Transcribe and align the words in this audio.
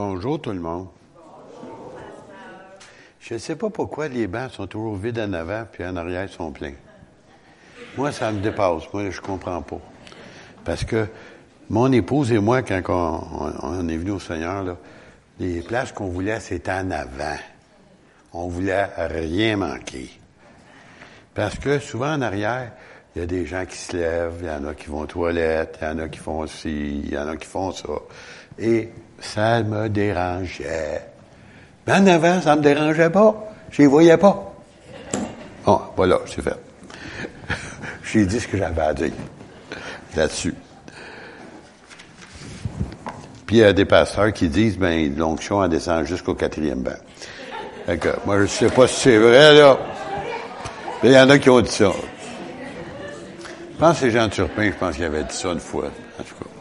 Bonjour 0.00 0.40
tout 0.40 0.52
le 0.52 0.60
monde. 0.60 0.86
Je 3.18 3.34
ne 3.34 3.38
sais 3.40 3.56
pas 3.56 3.68
pourquoi 3.68 4.06
les 4.06 4.28
bancs 4.28 4.52
sont 4.52 4.68
toujours 4.68 4.94
vides 4.94 5.18
en 5.18 5.32
avant, 5.32 5.64
puis 5.72 5.84
en 5.84 5.96
arrière 5.96 6.22
ils 6.22 6.32
sont 6.32 6.52
pleins. 6.52 6.74
Moi, 7.96 8.12
ça 8.12 8.30
me 8.30 8.38
dépasse. 8.38 8.84
Moi, 8.92 9.10
je 9.10 9.20
comprends 9.20 9.60
pas. 9.60 9.80
Parce 10.64 10.84
que 10.84 11.08
mon 11.68 11.90
épouse 11.90 12.30
et 12.30 12.38
moi, 12.38 12.62
quand 12.62 12.80
on, 13.60 13.88
est 13.88 13.96
venu 13.96 14.12
au 14.12 14.20
Seigneur, 14.20 14.62
là, 14.62 14.76
les 15.40 15.62
places 15.62 15.90
qu'on 15.90 16.06
voulait, 16.06 16.38
c'était 16.38 16.70
en 16.70 16.92
avant. 16.92 17.38
On 18.32 18.46
voulait 18.46 18.84
rien 18.98 19.56
manquer. 19.56 20.10
Parce 21.34 21.58
que 21.58 21.80
souvent 21.80 22.12
en 22.12 22.22
arrière, 22.22 22.70
il 23.16 23.22
y 23.22 23.22
a 23.24 23.26
des 23.26 23.46
gens 23.46 23.66
qui 23.66 23.76
se 23.76 23.96
lèvent, 23.96 24.38
il 24.42 24.46
y 24.46 24.50
en 24.50 24.64
a 24.64 24.74
qui 24.74 24.86
vont 24.86 25.00
aux 25.00 25.06
toilettes, 25.06 25.80
il 25.82 25.88
y 25.88 25.90
en 25.90 25.98
a 25.98 26.08
qui 26.08 26.20
font 26.20 26.46
ci, 26.46 27.00
il 27.04 27.12
y 27.12 27.18
en 27.18 27.26
a 27.26 27.36
qui 27.36 27.48
font 27.48 27.72
ça. 27.72 27.88
Et 28.58 28.88
ça 29.20 29.62
me 29.62 29.88
dérangeait. 29.88 31.02
Mais 31.86 31.94
en 31.94 32.06
avant, 32.06 32.40
ça 32.40 32.56
me 32.56 32.62
dérangeait 32.62 33.10
pas. 33.10 33.34
Je 33.70 33.82
les 33.82 33.88
voyais 33.88 34.16
pas. 34.16 34.52
Bon, 35.64 35.80
voilà, 35.96 36.18
c'est 36.26 36.42
fait. 36.42 36.56
J'ai 38.02 38.24
dit 38.24 38.40
ce 38.40 38.48
que 38.48 38.56
j'avais 38.56 38.82
à 38.82 38.94
dire 38.94 39.12
là-dessus. 40.16 40.54
Puis 43.46 43.56
il 43.56 43.60
y 43.60 43.64
a 43.64 43.72
des 43.72 43.84
pasteurs 43.84 44.32
qui 44.32 44.48
disent, 44.48 44.78
ben, 44.78 45.14
l'onction 45.16 45.58
en 45.58 45.68
descend 45.68 46.04
jusqu'au 46.04 46.34
quatrième 46.34 46.82
banc. 46.82 46.90
Fait 47.86 48.00
moi, 48.26 48.40
je 48.42 48.46
sais 48.46 48.68
pas 48.68 48.86
si 48.86 49.00
c'est 49.00 49.18
vrai, 49.18 49.54
là. 49.54 49.78
Mais 51.02 51.10
il 51.10 51.14
y 51.14 51.18
en 51.18 51.30
a 51.30 51.38
qui 51.38 51.48
ont 51.48 51.60
dit 51.60 51.70
ça. 51.70 51.90
Je 53.72 53.78
pense 53.78 53.94
que 53.94 54.00
c'est 54.00 54.10
Jean 54.10 54.28
Turpin, 54.28 54.64
je 54.64 54.76
pense 54.76 54.96
qu'il 54.96 55.04
avait 55.04 55.24
dit 55.24 55.34
ça 55.34 55.52
une 55.52 55.60
fois, 55.60 55.86
en 56.18 56.22
tout 56.22 56.34
cas. 56.34 56.57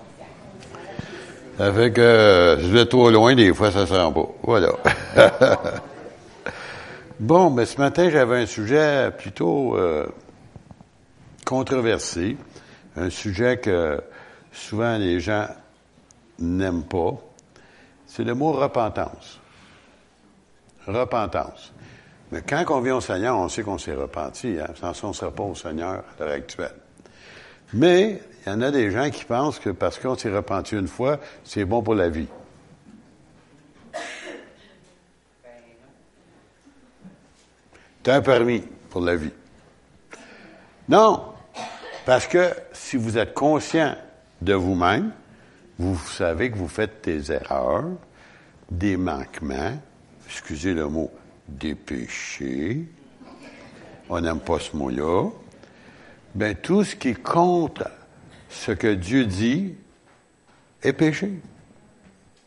Ça 1.58 1.74
fait 1.74 1.92
que 1.92 2.02
euh, 2.02 2.60
je 2.60 2.68
vais 2.68 2.86
trop 2.86 3.10
loin, 3.10 3.34
des 3.34 3.52
fois, 3.52 3.72
ça 3.72 3.88
se 3.88 3.94
rend 3.94 4.12
pas. 4.12 4.28
Voilà. 4.44 4.70
bon, 7.20 7.50
mais 7.50 7.66
ce 7.66 7.80
matin, 7.80 8.12
j'avais 8.12 8.44
un 8.44 8.46
sujet 8.46 9.10
plutôt 9.18 9.76
euh, 9.76 10.06
controversé, 11.46 12.38
un 12.96 13.10
sujet 13.10 13.58
que 13.58 14.00
souvent 14.52 14.98
les 14.98 15.20
gens 15.20 15.48
n'aiment 16.38 16.84
pas. 16.84 17.16
C'est 18.06 18.24
le 18.24 18.36
mot 18.36 18.52
repentance. 18.52 19.40
Repentance. 20.86 21.74
Mais 22.32 22.44
quand 22.48 22.64
on 22.70 22.82
vient 22.82 22.98
au 22.98 23.02
Seigneur, 23.02 23.36
on 23.36 23.50
sait 23.50 23.64
qu'on 23.64 23.80
s'est 23.80 23.96
repenti. 23.96 24.58
Hein? 24.62 24.68
Sans 24.80 24.94
ça, 24.94 25.08
on 25.08 25.10
ne 25.10 25.14
sera 25.14 25.32
pas 25.32 25.44
au 25.44 25.56
Seigneur 25.56 26.04
à 26.20 26.24
l'heure 26.24 26.34
actuelle. 26.34 26.76
Mais 27.74 28.22
il 28.46 28.50
y 28.50 28.54
en 28.54 28.62
a 28.62 28.72
des 28.72 28.92
gens 28.92 29.10
qui 29.10 29.26
pensent 29.26 29.60
que 29.60 29.70
parce 29.70 30.00
qu'on 30.00 30.16
s'est 30.16 30.34
repenti 30.34 30.76
une 30.76 30.88
fois, 30.88 31.20
c'est 31.44 31.66
bon 31.66 31.82
pour 31.82 31.96
la 31.96 32.10
vie. 32.10 32.28
T'as 38.04 38.16
un 38.16 38.22
permis 38.22 38.64
pour 38.90 39.02
la 39.02 39.18
vie. 39.18 39.34
Non, 40.88 41.26
parce 42.06 42.26
que 42.26 42.52
si 42.72 42.96
vous 42.96 43.18
êtes 43.18 43.34
conscient 43.34 43.96
de 44.42 44.54
vous-même, 44.54 45.12
vous 45.78 46.00
savez 46.08 46.50
que 46.50 46.58
vous 46.58 46.70
faites 46.70 47.04
des 47.04 47.34
erreurs, 47.34 47.90
des 48.72 48.96
manquements, 48.96 49.78
excusez 50.26 50.74
le 50.74 50.88
mot, 50.88 51.12
des 51.50 51.76
péchés. 51.76 52.86
On 54.10 54.22
n'aime 54.22 54.40
pas 54.40 54.60
ce 54.60 54.76
mot-là. 54.76 55.30
Ben, 56.38 56.54
tout 56.54 56.84
ce 56.84 56.96
qui 56.96 57.16
compte 57.16 57.82
ce 58.48 58.72
que 58.72 58.94
Dieu 58.94 59.26
dit 59.26 59.74
est 60.84 60.94
péché. 60.94 61.32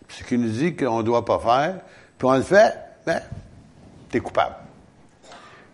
Ce 0.08 0.22
qu'il 0.22 0.40
nous 0.40 0.48
dit 0.48 0.76
qu'on 0.76 0.98
ne 0.98 1.02
doit 1.02 1.24
pas 1.24 1.40
faire, 1.40 1.80
puis 2.16 2.28
on 2.28 2.36
le 2.36 2.42
fait, 2.42 2.72
ben, 3.04 3.20
es 4.12 4.20
coupable. 4.20 4.54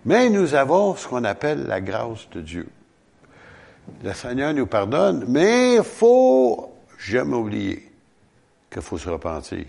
Mais 0.07 0.31
nous 0.31 0.55
avons 0.55 0.97
ce 0.97 1.07
qu'on 1.07 1.25
appelle 1.25 1.67
la 1.67 1.83
grâce 1.83 2.27
de 2.31 2.41
Dieu. 2.41 2.71
Le 4.03 4.15
Seigneur 4.15 4.55
nous 4.55 4.67
pardonne, 4.67 5.27
mais 5.29 5.75
il 5.75 5.83
faut 5.83 6.75
jamais 6.99 7.37
oublier 7.37 7.93
qu'il 8.71 8.81
faut 8.81 8.97
se 8.97 9.11
repentir. 9.11 9.67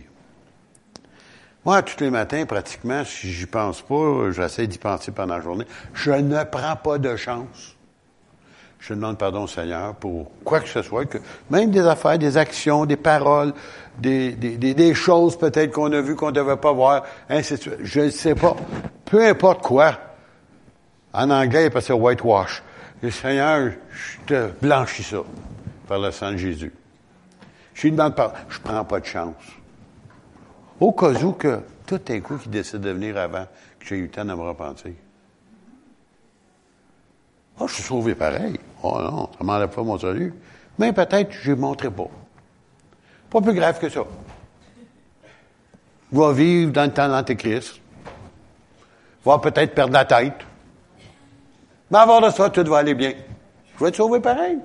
Moi, 1.66 1.82
tous 1.82 2.02
les 2.02 2.12
matins, 2.12 2.46
pratiquement, 2.46 3.04
si 3.04 3.30
j'y 3.30 3.46
pense 3.46 3.82
pas, 3.82 4.32
j'essaie 4.32 4.68
d'y 4.68 4.78
penser 4.78 5.12
pendant 5.12 5.36
la 5.36 5.42
journée, 5.42 5.66
je 5.94 6.12
ne 6.12 6.46
prends 6.46 6.78
pas 6.78 6.98
de 6.98 7.14
chance 7.18 7.77
je 8.88 8.94
demande 8.94 9.18
pardon 9.18 9.48
Seigneur 9.48 9.96
pour 9.96 10.32
quoi 10.46 10.62
que 10.62 10.70
ce 10.70 10.82
soit, 10.82 11.06
que 11.06 11.18
même 11.50 11.72
des 11.72 11.86
affaires, 11.86 12.18
des 12.18 12.38
actions, 12.38 12.86
des 12.86 12.96
paroles, 12.96 13.54
des, 14.00 14.32
des, 14.32 14.74
des, 14.74 14.94
choses 14.94 15.38
peut-être 15.38 15.72
qu'on 15.72 15.92
a 15.92 16.00
vues 16.00 16.16
qu'on 16.16 16.28
ne 16.28 16.32
devait 16.32 16.56
pas 16.56 16.72
voir, 16.72 17.04
ainsi 17.28 17.56
de 17.56 17.60
suite. 17.60 17.74
Je 17.84 18.02
ne 18.02 18.10
sais 18.10 18.34
pas. 18.34 18.56
Peu 19.04 19.28
importe 19.28 19.62
quoi. 19.62 19.98
En 21.12 21.30
anglais, 21.30 21.70
il 21.74 21.82
ça 21.82 21.96
whitewash. 21.96 22.64
Le 23.02 23.12
Seigneur, 23.12 23.72
je 23.92 24.18
te 24.26 24.52
blanchis 24.62 25.04
ça 25.04 25.18
par 25.86 26.00
le 26.00 26.12
sang 26.12 26.32
de 26.32 26.38
Jésus. 26.38 26.72
Je 27.74 27.82
lui 27.84 27.92
demande 27.92 28.16
pardon. 28.16 28.36
Je 28.48 28.60
prends 28.60 28.86
pas 28.86 29.02
de 29.02 29.06
chance. 29.06 29.36
Au 30.80 30.94
cas 30.94 31.12
où 31.12 31.34
que 31.34 31.60
tout 31.86 32.00
un 32.08 32.20
coup 32.22 32.38
qui 32.38 32.48
décide 32.48 32.80
de 32.80 32.92
venir 32.92 33.18
avant 33.18 33.48
que 33.80 33.86
j'ai 33.86 33.98
eu 33.98 34.04
le 34.04 34.10
temps 34.10 34.24
de 34.24 34.34
me 34.34 34.42
repentir. 34.42 34.94
Oh, 37.60 37.68
je 37.68 37.74
suis 37.76 37.84
sauvé 37.84 38.16
pareil. 38.16 38.60
Oh 38.84 39.00
non, 39.02 39.30
ça 39.38 39.44
m'enlève 39.44 39.70
pas 39.70 39.84
mon 39.84 39.98
salut. 39.98 40.34
Mais 40.78 40.94
peut-être 40.94 41.32
je 41.32 41.52
ne 41.52 41.56
montrerai 41.56 41.92
pas. 41.92 42.10
Pas 43.30 43.42
plus 43.42 43.54
grave 43.54 43.80
que 43.80 43.90
ça. 43.90 44.02
Va 46.12 46.32
vivre 46.32 46.72
dans 46.72 46.86
le 46.86 46.94
temps 46.94 47.08
de 47.08 47.14
l'Antéchrist. 47.14 47.80
Va 49.26 49.40
peut-être 49.40 49.74
perdre 49.74 49.94
la 49.94 50.06
tête. 50.06 50.46
Mais 51.92 51.98
avant 51.98 52.22
de 52.22 52.30
ça, 52.30 52.50
tout 52.50 52.64
va 52.64 52.78
aller 52.78 52.94
bien. 52.94 53.14
Je 53.76 53.84
vais 53.84 53.90
être 53.90 53.96
sauvé 53.96 54.20
pareil. 54.20 54.60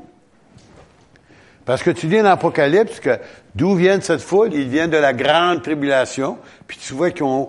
Parce 1.64 1.82
que 1.82 1.90
tu 1.90 2.08
lis 2.08 2.18
dans 2.18 2.24
l'Apocalypse 2.24 3.00
que 3.00 3.18
d'où 3.54 3.74
viennent 3.74 4.02
cette 4.02 4.20
foule? 4.20 4.52
Ils 4.52 4.68
viennent 4.68 4.90
de 4.90 4.96
la 4.96 5.12
grande 5.12 5.62
tribulation, 5.62 6.38
puis 6.66 6.76
tu 6.76 6.94
vois 6.94 7.10
qu'ils 7.10 7.22
ont, 7.22 7.48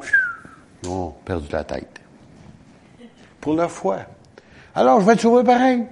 ont 0.88 1.10
perdu 1.25 1.48
la 1.52 1.64
tête. 1.64 2.00
Pour 3.42 3.56
leur 3.56 3.72
foi. 3.72 4.00
Alors, 4.75 5.01
je 5.01 5.06
vais 5.06 5.13
être 5.13 5.22
sauvé 5.22 5.44
pareil. 5.44 5.84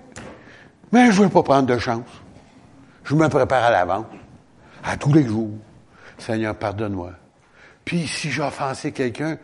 Mais 0.91 1.11
je 1.11 1.19
ne 1.19 1.25
veux 1.25 1.31
pas 1.31 1.43
prendre 1.43 1.67
de 1.67 1.77
chance. 1.77 2.07
Je 3.03 3.15
me 3.15 3.27
prépare 3.29 3.63
à 3.63 3.71
l'avance, 3.71 4.05
à 4.83 4.97
tous 4.97 5.13
les 5.13 5.23
jours. 5.23 5.51
Seigneur, 6.17 6.55
pardonne-moi. 6.55 7.11
Puis, 7.85 8.07
si 8.07 8.31
j'ai 8.31 8.41
offensé 8.41 8.91
quelqu'un, 8.91 9.37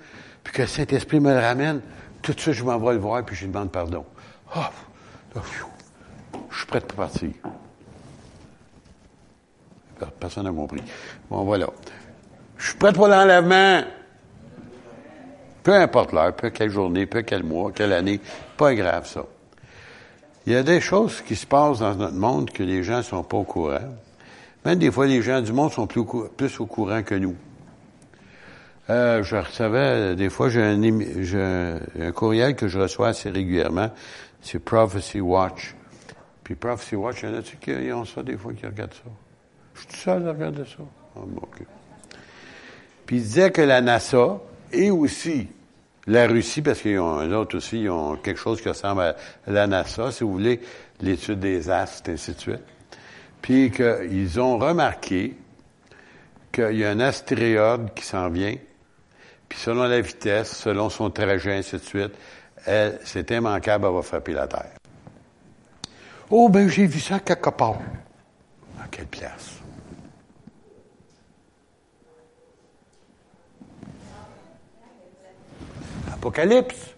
puis 0.43 0.53
que 0.53 0.65
cet 0.65 0.93
esprit 0.93 1.19
me 1.19 1.33
le 1.33 1.39
ramène, 1.39 1.81
tout 2.21 2.33
de 2.33 2.39
suite, 2.39 2.53
je 2.53 2.63
m'en 2.63 2.77
vais 2.77 2.93
le 2.93 2.99
voir, 2.99 3.23
puis 3.23 3.35
je 3.35 3.45
lui 3.45 3.51
demande 3.51 3.71
pardon. 3.71 4.05
Ah, 4.53 4.71
je 6.49 6.57
suis 6.57 6.65
prêt 6.65 6.81
pour 6.81 6.97
partir. 6.97 7.29
Personne 10.19 10.45
n'a 10.45 10.51
compris. 10.51 10.81
Bon, 11.29 11.43
voilà. 11.43 11.67
Je 12.57 12.67
suis 12.67 12.77
prêt 12.77 12.93
pour 12.93 13.07
l'enlèvement. 13.07 13.81
Peu 15.63 15.73
importe 15.73 16.13
l'heure, 16.13 16.33
peu 16.35 16.49
quelle 16.49 16.69
journée, 16.69 17.05
peu 17.05 17.23
quel 17.23 17.43
mois, 17.43 17.71
quelle 17.73 17.93
année, 17.93 18.21
pas 18.57 18.73
grave 18.75 19.07
ça. 19.07 19.25
Il 20.45 20.53
y 20.53 20.55
a 20.55 20.63
des 20.63 20.79
choses 20.79 21.21
qui 21.21 21.35
se 21.35 21.45
passent 21.45 21.79
dans 21.79 21.95
notre 21.95 22.15
monde 22.15 22.51
que 22.51 22.63
les 22.63 22.83
gens 22.83 22.97
ne 22.97 23.01
sont 23.01 23.23
pas 23.23 23.37
au 23.37 23.43
courant. 23.43 23.95
Même 24.65 24.79
des 24.79 24.91
fois, 24.91 25.05
les 25.05 25.21
gens 25.21 25.41
du 25.41 25.53
monde 25.53 25.71
sont 25.71 25.87
plus, 25.87 26.59
au 26.59 26.65
courant 26.65 27.03
que 27.03 27.15
nous. 27.15 27.35
Euh, 28.89 29.23
je 29.23 29.35
recevais, 29.35 30.15
des 30.15 30.29
fois, 30.29 30.49
j'ai 30.49 30.61
un, 30.61 31.79
un, 31.99 32.11
courriel 32.11 32.55
que 32.55 32.67
je 32.67 32.79
reçois 32.79 33.09
assez 33.09 33.29
régulièrement. 33.29 33.91
C'est 34.41 34.59
Prophecy 34.59 35.19
Watch. 35.19 35.75
Puis 36.43 36.55
Prophecy 36.55 36.95
Watch, 36.95 37.23
il 37.23 37.29
y 37.29 37.33
en 37.33 37.35
a-tu 37.35 37.57
qui 37.57 37.91
ont 37.91 38.05
ça 38.05 38.23
des 38.23 38.37
fois, 38.37 38.53
qui 38.53 38.65
regardent 38.65 38.93
ça? 38.93 39.09
Je 39.73 39.79
suis 39.81 39.89
tout 39.89 39.95
seul 39.97 40.27
à 40.27 40.31
regarder 40.31 40.63
ça. 40.63 40.83
Ah, 41.17 41.19
Puis 43.05 43.17
il 43.17 43.21
disait 43.21 43.51
que 43.51 43.61
la 43.61 43.81
NASA 43.81 44.39
et 44.71 44.89
aussi 44.89 45.47
la 46.07 46.25
Russie, 46.27 46.61
parce 46.61 46.81
qu'ils 46.81 46.99
ont 46.99 47.19
un 47.19 47.31
autre 47.33 47.57
aussi, 47.57 47.81
ils 47.81 47.89
ont 47.89 48.15
quelque 48.15 48.39
chose 48.39 48.61
qui 48.61 48.69
ressemble 48.69 49.01
à 49.01 49.15
la 49.45 49.67
NASA, 49.67 50.11
si 50.11 50.23
vous 50.23 50.31
voulez, 50.31 50.61
l'étude 51.01 51.39
des 51.39 51.69
astres, 51.69 52.09
ainsi 52.09 52.33
de 52.33 52.39
suite. 52.39 52.63
Puis 53.41 53.71
qu'ils 53.71 54.39
ont 54.39 54.57
remarqué 54.57 55.35
qu'il 56.51 56.77
y 56.77 56.85
a 56.85 56.89
un 56.89 56.99
astéroïde 56.99 57.93
qui 57.93 58.05
s'en 58.05 58.29
vient, 58.29 58.55
puis 59.47 59.59
selon 59.59 59.83
la 59.83 60.01
vitesse, 60.01 60.57
selon 60.57 60.89
son 60.89 61.09
trajet, 61.09 61.57
ainsi 61.57 61.75
de 61.75 61.81
suite, 61.81 62.13
c'est 63.03 63.31
immanquable, 63.31 63.85
elle 63.87 63.93
va 63.93 64.01
frapper 64.01 64.33
la 64.33 64.47
Terre. 64.47 64.71
Oh, 66.29 66.49
ben 66.49 66.67
j'ai 66.67 66.85
vu 66.85 66.99
ça 66.99 67.19
quelque 67.19 67.49
part. 67.51 67.79
À 68.81 68.87
quelle 68.89 69.05
place? 69.05 69.56
Apocalypse. 76.17 76.95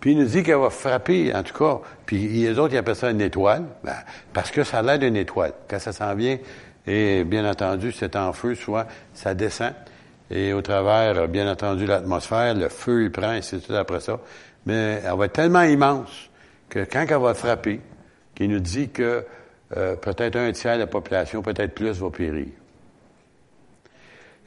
Puis 0.00 0.12
il 0.12 0.18
nous 0.18 0.24
dit 0.24 0.42
qu'elle 0.42 0.56
va 0.56 0.70
frapper, 0.70 1.34
en 1.34 1.42
tout 1.42 1.56
cas, 1.56 1.80
puis 2.06 2.26
les 2.26 2.58
autres, 2.58 2.72
ils 2.72 2.78
appellent 2.78 2.96
ça 2.96 3.10
une 3.10 3.20
étoile, 3.20 3.64
ben, 3.84 3.96
parce 4.32 4.50
que 4.50 4.64
ça 4.64 4.78
a 4.78 4.82
l'air 4.82 4.98
d'une 4.98 5.16
étoile. 5.16 5.52
Quand 5.68 5.78
ça 5.78 5.92
s'en 5.92 6.14
vient, 6.14 6.38
et 6.86 7.24
bien 7.24 7.48
entendu, 7.48 7.92
c'est 7.92 8.16
en 8.16 8.32
feu, 8.32 8.54
soit 8.54 8.86
ça 9.12 9.34
descend, 9.34 9.74
et 10.30 10.52
au 10.52 10.62
travers, 10.62 11.28
bien 11.28 11.50
entendu, 11.50 11.86
l'atmosphère, 11.86 12.54
le 12.54 12.68
feu, 12.68 13.04
il 13.04 13.10
prend, 13.10 13.34
et 13.34 13.42
c'est 13.42 13.58
tout 13.58 13.74
après 13.74 14.00
ça. 14.00 14.20
Mais 14.64 15.02
elle 15.04 15.18
va 15.18 15.26
être 15.26 15.32
tellement 15.32 15.62
immense 15.62 16.30
que 16.68 16.80
quand 16.80 17.04
elle 17.08 17.18
va 17.18 17.34
frapper, 17.34 17.80
qu'il 18.34 18.50
nous 18.50 18.60
dit 18.60 18.88
que 18.88 19.24
euh, 19.76 19.96
peut-être 19.96 20.36
un 20.36 20.52
tiers 20.52 20.74
de 20.74 20.80
la 20.80 20.86
population, 20.86 21.42
peut-être 21.42 21.74
plus, 21.74 22.00
va 22.00 22.10
périr. 22.10 22.48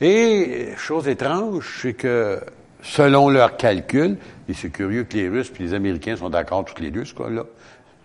Et, 0.01 0.73
chose 0.77 1.07
étrange, 1.07 1.79
c'est 1.81 1.93
que 1.93 2.39
selon 2.83 3.29
leurs 3.29 3.57
calculs, 3.57 4.17
et 4.47 4.53
c'est 4.53 4.69
curieux 4.69 5.05
que 5.05 5.17
les 5.17 5.29
Russes 5.29 5.51
et 5.59 5.63
les 5.63 5.73
Américains 5.73 6.17
sont 6.17 6.29
d'accord, 6.29 6.65
tous 6.65 6.81
les 6.81 6.91
deux, 6.91 7.05
ce 7.05 7.15
là 7.29 7.43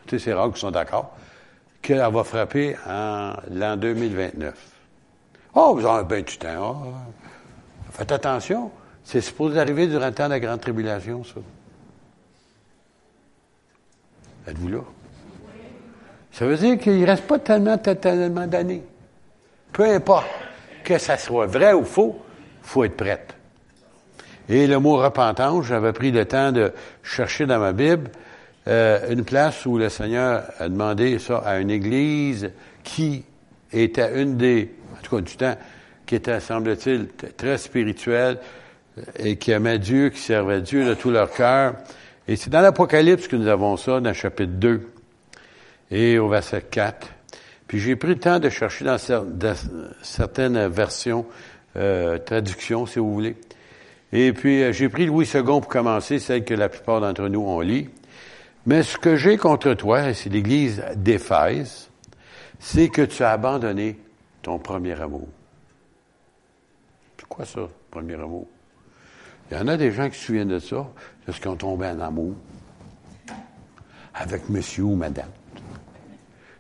tu 0.07 0.19
sais, 0.19 0.25
c'est 0.25 0.33
rare 0.33 0.49
qu'ils 0.49 0.57
sont 0.57 0.71
d'accord, 0.71 1.15
qu'elle 1.83 1.99
va 1.99 2.25
frapper 2.25 2.77
en 2.87 3.35
l'an 3.51 3.77
2029. 3.77 4.55
Oh, 5.55 5.75
vous 5.77 5.87
avez 5.87 6.05
bien 6.05 6.23
du 6.23 6.39
temps. 6.39 6.83
Oh, 6.87 6.93
faites 7.93 8.13
attention. 8.13 8.71
C'est 9.05 9.21
supposé 9.21 9.61
arriver 9.61 9.87
durant 9.87 10.07
le 10.07 10.15
temps 10.15 10.27
de 10.27 10.31
la 10.31 10.41
grande 10.41 10.61
tribulation, 10.61 11.25
ça. 11.25 11.41
Êtes-vous 14.49 14.69
là? 14.69 14.81
Ça 16.33 16.47
veut 16.47 16.57
dire 16.57 16.79
qu'il 16.79 17.01
ne 17.01 17.07
reste 17.07 17.27
pas 17.27 17.39
tellement, 17.39 17.77
tellement 17.77 18.47
d'années. 18.47 18.85
Peu 19.73 19.85
importe 19.85 20.29
que 20.85 20.97
ça 20.97 21.19
soit 21.19 21.47
vrai 21.47 21.75
ou 21.75 21.85
faux, 21.85 22.19
il 22.63 22.67
faut 22.67 22.85
être 22.85 22.97
prête. 22.97 23.38
Et 24.49 24.67
le 24.67 24.79
mot 24.79 24.97
repentance, 24.97 25.67
j'avais 25.67 25.93
pris 25.93 26.11
le 26.11 26.25
temps 26.25 26.53
de 26.53 26.73
chercher 27.03 27.47
dans 27.47 27.59
ma 27.59 27.73
Bible 27.73 28.11
euh, 28.67 29.11
une 29.11 29.25
place 29.25 29.67
où 29.67 29.79
le 29.79 29.89
Seigneur 29.89 30.45
a 30.59 30.69
demandé 30.69 31.19
ça 31.19 31.39
à 31.39 31.59
une 31.59 31.71
église 31.71 32.51
qui 32.83 33.25
était 33.73 34.23
une 34.23 34.37
des, 34.37 34.71
en 34.99 35.03
tout 35.03 35.17
cas 35.17 35.23
du 35.23 35.37
temps, 35.37 35.57
qui 36.07 36.15
était, 36.15 36.41
semble-t-il, 36.41 37.09
très 37.37 37.59
spirituelle 37.59 38.39
et 39.19 39.37
qui 39.37 39.51
aimait 39.51 39.79
Dieu, 39.79 40.09
qui 40.09 40.21
servait 40.21 40.63
Dieu 40.63 40.85
de 40.87 40.95
tout 40.95 41.11
leur 41.11 41.31
cœur. 41.31 41.75
Et 42.27 42.37
c'est 42.37 42.51
dans 42.51 42.61
l'Apocalypse 42.63 43.29
que 43.29 43.37
nous 43.37 43.49
avons 43.49 43.77
ça, 43.77 44.01
dans 44.01 44.11
le 44.11 44.15
chapitre 44.15 44.53
2 44.55 44.89
et 45.91 46.19
au 46.19 46.29
verset 46.29 46.63
4. 46.63 47.09
Puis 47.67 47.79
j'ai 47.79 47.97
pris 47.97 48.09
le 48.09 48.19
temps 48.19 48.39
de 48.39 48.49
chercher 48.49 48.87
dans, 48.87 48.99
certaines 50.03 50.67
versions, 50.69 51.27
euh, 51.77 52.19
traductions, 52.19 52.87
si 52.87 52.99
vous 52.99 53.13
voulez. 53.13 53.37
Et 54.13 54.33
puis, 54.33 54.63
euh, 54.63 54.73
j'ai 54.73 54.89
pris 54.89 55.07
Louis 55.07 55.29
II 55.33 55.43
pour 55.43 55.69
commencer, 55.69 56.19
celle 56.19 56.45
que 56.45 56.55
la 56.55 56.69
plupart 56.69 57.01
d'entre 57.01 57.29
nous 57.29 57.43
ont 57.43 57.61
lit. 57.61 57.89
Mais 58.67 58.83
ce 58.83 58.99
que 58.99 59.17
j'ai 59.17 59.37
contre 59.37 59.75
toi, 59.75 60.09
et 60.09 60.15
c'est 60.15 60.31
l'Église 60.31 60.83
d'Éphèse, 60.97 61.89
c'est 62.59 62.89
que 62.89 63.03
tu 63.03 63.23
as 63.23 63.33
abandonné 63.33 63.99
ton 64.43 64.59
premier 64.59 65.01
amour. 65.01 65.29
C'est 67.19 67.27
quoi 67.29 67.45
ça, 67.45 67.69
premier 67.91 68.15
amour? 68.15 68.47
Il 69.51 69.57
y 69.57 69.61
en 69.61 69.69
a 69.69 69.77
des 69.77 69.93
gens 69.93 70.09
qui 70.11 70.19
se 70.19 70.27
souviennent 70.27 70.49
de 70.49 70.59
ça, 70.59 70.87
parce 71.25 71.39
qu'ils 71.39 71.49
ont 71.49 71.57
tombé 71.57 71.87
en 71.87 72.01
amour 72.01 72.35
avec 74.15 74.49
monsieur 74.49 74.85
ou 74.85 74.97
madame. 74.97 75.31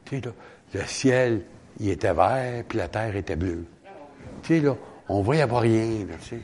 Tu 0.04 0.16
sais, 0.16 0.22
là, 0.22 0.30
le 0.74 0.86
ciel, 0.86 1.42
il 1.80 1.90
était 1.90 2.12
vert, 2.12 2.64
puis 2.68 2.78
la 2.78 2.88
terre 2.88 3.16
était 3.16 3.36
bleue. 3.36 3.64
Tu 4.42 4.54
sais, 4.54 4.60
là, 4.60 4.76
on 5.08 5.22
voyait 5.22 5.46
pas 5.46 5.60
rien, 5.60 6.06
sais. 6.20 6.40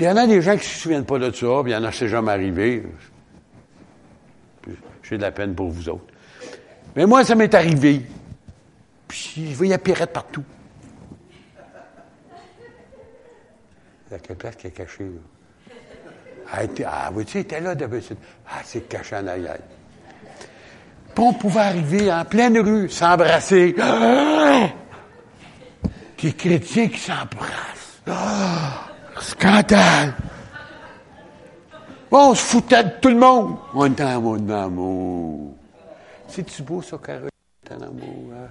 Puis 0.00 0.06
il 0.06 0.08
y 0.08 0.12
en 0.12 0.16
a 0.16 0.26
des 0.26 0.40
gens 0.40 0.52
qui 0.52 0.60
ne 0.60 0.62
se 0.62 0.78
souviennent 0.78 1.04
pas 1.04 1.18
de 1.18 1.30
ça, 1.30 1.60
puis 1.62 1.72
il 1.72 1.74
y 1.74 1.76
en 1.76 1.84
a, 1.84 1.92
c'est 1.92 2.08
jamais 2.08 2.32
arrivé. 2.32 2.84
J'ai 5.02 5.18
de 5.18 5.20
la 5.20 5.30
peine 5.30 5.54
pour 5.54 5.68
vous 5.68 5.90
autres. 5.90 6.06
Mais 6.96 7.04
moi, 7.04 7.22
ça 7.22 7.34
m'est 7.34 7.52
arrivé. 7.52 8.00
Puis 9.06 9.48
je 9.50 9.54
voyais 9.54 9.76
Pirate 9.76 10.10
partout. 10.10 10.42
Il 14.08 14.12
y 14.12 14.14
a 14.14 14.18
quelle 14.20 14.36
place 14.36 14.56
qui 14.56 14.68
est 14.68 14.70
cachée, 14.70 15.04
là? 15.04 15.74
Ah, 16.50 16.60
ah 16.86 17.10
vous 17.12 17.22
tu 17.22 17.36
était 17.36 17.60
là 17.60 17.74
d'habitude. 17.74 18.16
Ah, 18.48 18.62
c'est 18.64 18.88
caché 18.88 19.16
en 19.16 19.26
arrière. 19.26 19.58
Puis 21.14 21.24
on 21.24 21.34
pouvait 21.34 21.60
arriver 21.60 22.10
en 22.10 22.24
pleine 22.24 22.58
rue, 22.58 22.88
s'embrasser. 22.88 23.76
Ah! 23.78 24.66
Des 26.22 26.32
chrétiens 26.32 26.88
qui 26.88 27.00
s'embrassent. 27.00 28.00
Ah! 28.06 28.89
Scandale! 29.20 30.14
Bon, 32.10 32.30
on 32.30 32.34
se 32.34 32.42
foutait 32.42 32.82
de 32.82 32.90
tout 33.00 33.08
le 33.08 33.16
monde. 33.16 33.56
On 33.74 33.86
était 33.86 34.02
en 34.02 34.48
amour. 34.50 35.54
C'est-tu 36.26 36.62
beau, 36.62 36.82
ça, 36.82 36.98
Carole? 36.98 37.28
en 37.70 37.82
amour, 37.82 38.32
hein? 38.32 38.48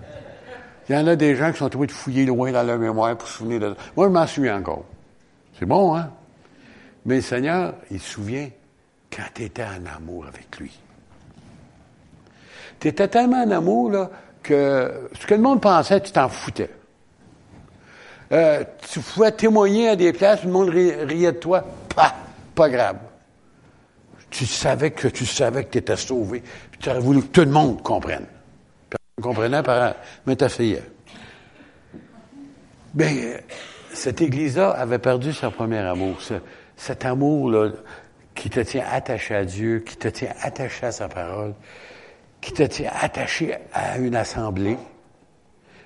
Il 0.87 0.95
y 0.95 0.97
en 0.97 1.05
a 1.07 1.15
des 1.15 1.35
gens 1.35 1.51
qui 1.51 1.57
sont 1.59 1.69
trouvés 1.69 1.87
de 1.87 1.91
fouiller 1.91 2.25
loin 2.25 2.51
dans 2.51 2.63
leur 2.63 2.79
mémoire 2.79 3.15
pour 3.17 3.27
se 3.27 3.37
souvenir 3.37 3.59
de 3.59 3.75
ça. 3.75 3.81
Moi, 3.95 4.07
je 4.07 4.11
m'en 4.11 4.25
souviens 4.27 4.57
encore. 4.57 4.85
C'est 5.57 5.65
bon, 5.65 5.95
hein? 5.95 6.09
Mais 7.05 7.17
le 7.17 7.21
Seigneur, 7.21 7.73
il 7.91 7.99
se 7.99 8.13
souvient 8.13 8.49
quand 9.13 9.23
tu 9.33 9.43
étais 9.43 9.63
en 9.63 9.85
amour 9.97 10.25
avec 10.27 10.57
lui. 10.57 10.77
Tu 12.79 12.87
étais 12.87 13.07
tellement 13.07 13.43
en 13.43 13.51
amour, 13.51 13.91
là, 13.91 14.09
que 14.41 15.09
ce 15.19 15.27
que 15.27 15.35
le 15.35 15.41
monde 15.41 15.61
pensait, 15.61 15.99
tu 16.01 16.11
t'en 16.11 16.29
foutais. 16.29 16.71
Euh, 18.31 18.63
tu 18.91 18.99
pouvais 18.99 19.31
témoigner 19.31 19.89
à 19.89 19.95
des 19.95 20.13
places, 20.13 20.43
le 20.43 20.51
monde 20.51 20.69
riait 20.69 21.31
de 21.31 21.37
toi. 21.37 21.65
Pas, 21.95 22.13
pas 22.53 22.69
grave. 22.69 22.97
Tu 24.29 24.45
savais 24.45 24.91
que 24.91 25.07
tu 25.07 25.25
savais 25.25 25.63
que 25.63 25.71
tu 25.71 25.77
étais 25.79 25.95
sauvé. 25.95 26.43
Tu 26.79 26.89
aurais 26.89 26.99
voulu 26.99 27.21
que 27.21 27.27
tout 27.27 27.41
le 27.41 27.51
monde 27.51 27.81
comprenne. 27.81 28.25
Personne 28.89 29.15
ne 29.17 29.23
comprenait 29.23 29.63
par 29.63 29.95
mais 30.25 30.35
t'asseyais. 30.35 30.83
Mais 32.93 33.43
cette 33.93 34.21
Église-là 34.21 34.71
avait 34.71 34.99
perdu 34.99 35.33
son 35.33 35.49
premier 35.51 35.79
amour. 35.79 36.19
cet 36.77 37.05
amour-là 37.05 37.71
qui 38.35 38.49
te 38.49 38.59
tient 38.59 38.85
attaché 38.89 39.35
à 39.35 39.43
Dieu, 39.43 39.79
qui 39.79 39.97
te 39.97 40.07
tient 40.07 40.33
attaché 40.41 40.85
à 40.85 40.91
sa 40.91 41.09
parole, 41.09 41.53
qui 42.39 42.53
te 42.53 42.63
tient 42.63 42.91
attaché 43.01 43.55
à 43.73 43.97
une 43.97 44.15
assemblée. 44.15 44.77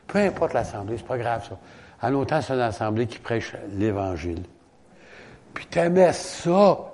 Peu 0.08 0.20
importe 0.20 0.54
l'assemblée, 0.54 0.98
c'est 0.98 1.08
pas 1.08 1.18
grave 1.18 1.48
ça. 1.48 1.58
En 2.04 2.10
longtemps, 2.10 2.42
c'est 2.42 2.54
une 2.54 2.60
assemblée 2.60 3.08
qui 3.08 3.18
prêche 3.18 3.54
l'Évangile. 3.78 4.44
Puis 5.54 5.66
t'aimais 5.68 6.12
ça. 6.12 6.94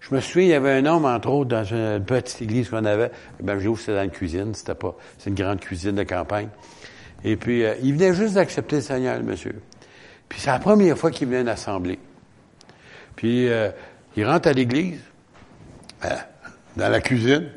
Je 0.00 0.12
me 0.12 0.20
souviens, 0.20 0.42
il 0.42 0.50
y 0.50 0.54
avait 0.54 0.72
un 0.72 0.86
homme, 0.86 1.04
entre 1.04 1.28
autres, 1.28 1.50
dans 1.50 1.62
une 1.62 2.04
petite 2.04 2.42
église 2.42 2.68
qu'on 2.68 2.84
avait. 2.84 3.12
Ben, 3.40 3.60
je 3.60 3.72
c'était 3.76 3.92
dans 3.92 3.98
la 3.98 4.08
cuisine, 4.08 4.52
c'était 4.52 4.74
pas, 4.74 4.96
c'est 5.16 5.30
une 5.30 5.36
grande 5.36 5.60
cuisine 5.60 5.94
de 5.94 6.02
campagne. 6.02 6.48
Et 7.22 7.36
puis, 7.36 7.64
euh, 7.64 7.76
il 7.84 7.94
venait 7.94 8.14
juste 8.14 8.34
d'accepter 8.34 8.76
le 8.76 8.82
Seigneur, 8.82 9.16
le 9.16 9.22
monsieur. 9.22 9.62
Puis 10.28 10.40
c'est 10.40 10.50
la 10.50 10.58
première 10.58 10.98
fois 10.98 11.12
qu'il 11.12 11.28
venait 11.28 11.38
à 11.38 11.42
une 11.42 11.48
assemblée. 11.48 12.00
Puis, 13.14 13.48
euh, 13.48 13.70
il 14.16 14.26
rentre 14.26 14.48
à 14.48 14.52
l'église, 14.52 14.98
euh, 16.04 16.08
dans 16.76 16.88
la 16.88 17.00
cuisine. 17.00 17.48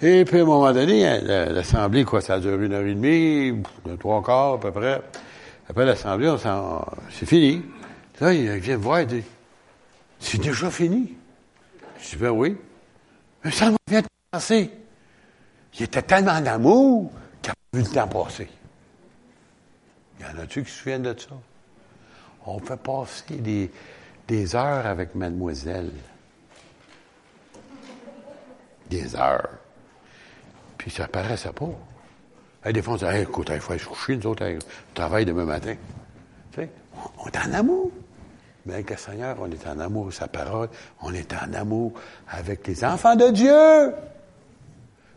Et 0.00 0.24
puis, 0.24 0.38
à 0.38 0.42
un 0.42 0.44
moment 0.44 0.72
donné, 0.72 1.06
hein, 1.06 1.20
l'Assemblée, 1.50 2.04
quoi, 2.04 2.20
ça 2.20 2.34
a 2.34 2.40
duré 2.40 2.66
une 2.66 2.72
heure 2.72 2.86
et 2.86 2.94
demie, 2.94 3.62
trois 3.98 4.22
quarts 4.22 4.54
à 4.54 4.60
peu 4.60 4.70
près. 4.70 5.02
Après 5.68 5.84
l'Assemblée, 5.84 6.28
on 6.28 6.38
c'est 7.10 7.26
fini. 7.26 7.62
Là, 8.20 8.32
il 8.32 8.48
vient 8.58 8.76
me 8.76 8.82
voir 8.82 9.00
et 9.00 9.06
dit, 9.06 9.24
c'est 10.20 10.40
déjà 10.40 10.70
fini. 10.70 11.14
Je 12.00 12.10
dis, 12.10 12.16
ben 12.16 12.30
oui. 12.30 12.56
Mais 13.44 13.50
ça 13.50 13.72
vient 13.88 14.00
de 14.00 14.06
passer. 14.30 14.70
Il 15.78 15.82
était 15.82 16.02
tellement 16.02 16.32
en 16.32 16.46
amour 16.46 17.10
qu'il 17.42 17.50
n'a 17.50 17.54
pas 17.54 17.78
vu 17.78 17.82
le 17.82 17.94
temps 17.94 18.24
passer. 18.24 18.48
Il 20.18 20.26
y 20.26 20.28
en 20.28 20.42
a-tu 20.42 20.62
qui 20.62 20.70
se 20.70 20.78
souviennent 20.78 21.02
de 21.02 21.14
ça? 21.18 21.34
On 22.46 22.58
fait 22.60 22.80
passer 22.80 23.34
des, 23.34 23.70
des 24.26 24.54
heures 24.54 24.86
avec 24.86 25.14
mademoiselle. 25.14 25.90
Des 28.88 29.14
heures. 29.16 29.50
Puis 30.78 30.90
ça 30.90 31.08
paraissait 31.08 31.52
pas. 31.52 31.68
Et 32.64 32.72
des 32.72 32.82
fois, 32.82 32.94
on 32.94 32.96
disait, 32.96 33.22
écoute, 33.22 33.50
il 33.52 33.60
faut 33.60 33.72
aller 33.72 33.80
se 33.80 33.86
coucher, 33.86 34.16
nous 34.16 34.26
autres, 34.26 34.44
on 34.44 34.94
travaille 34.94 35.24
demain 35.24 35.44
matin. 35.44 35.74
Tu 36.52 36.60
sais, 36.60 36.70
on, 37.18 37.26
est 37.26 37.36
en 37.36 37.52
amour. 37.52 37.90
Mais 38.64 38.74
avec 38.74 38.90
le 38.90 38.96
Seigneur, 38.96 39.36
on 39.40 39.50
est 39.50 39.66
en 39.66 39.78
amour 39.80 40.12
sa 40.12 40.28
parole, 40.28 40.68
on 41.02 41.12
est 41.14 41.32
en 41.32 41.52
amour 41.54 41.92
avec 42.30 42.66
les 42.66 42.84
enfants 42.84 43.16
de 43.16 43.30
Dieu. 43.30 43.92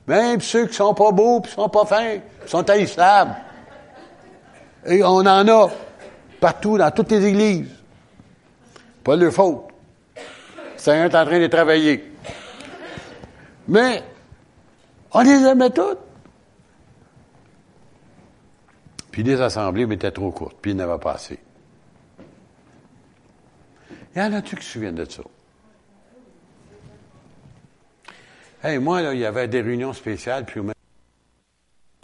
Même 0.08 0.42
ceux 0.42 0.68
qui 0.68 0.74
sont 0.74 0.94
pas 0.94 1.12
beaux, 1.12 1.42
qui 1.42 1.52
sont 1.52 1.70
pas 1.70 1.86
fins, 1.86 2.18
qui 2.44 2.50
sont 2.50 2.68
haïssables. 2.70 3.36
Et 4.86 5.04
on 5.04 5.18
en 5.18 5.48
a 5.48 5.70
partout, 6.40 6.78
dans 6.78 6.92
toutes 6.92 7.12
les 7.12 7.26
églises. 7.26 7.70
Pas 9.04 9.16
de 9.16 9.24
leur 9.24 9.34
faute. 9.34 9.68
Le 10.16 10.22
Seigneur 10.78 11.06
est 11.06 11.16
en 11.16 11.26
train 11.26 11.40
de 11.40 11.48
travailler. 11.48 12.14
Mais 13.68 14.04
on 15.14 15.22
les 15.22 15.46
aimait 15.46 15.70
toutes. 15.70 16.00
Puis 19.12 19.24
les 19.24 19.42
assemblées 19.42 19.92
étaient 19.94 20.12
trop 20.12 20.32
courtes, 20.32 20.58
puis 20.62 20.72
il 20.72 20.78
n'avait 20.78 21.00
pas 21.00 21.14
assez. 21.14 21.40
Il 24.16 24.20
y 24.20 24.22
en 24.22 24.34
a-tu 24.34 24.56
qui 24.56 24.66
se 24.66 24.72
souviennent 24.72 24.96
de 24.96 25.06
ça? 25.06 25.24
Hey, 28.64 28.78
moi, 28.78 29.02
il 29.02 29.20
y 29.20 29.26
avait 29.26 29.48
des 29.48 29.62
réunions 29.62 29.94
spéciales, 29.94 30.46
puis 30.46 30.62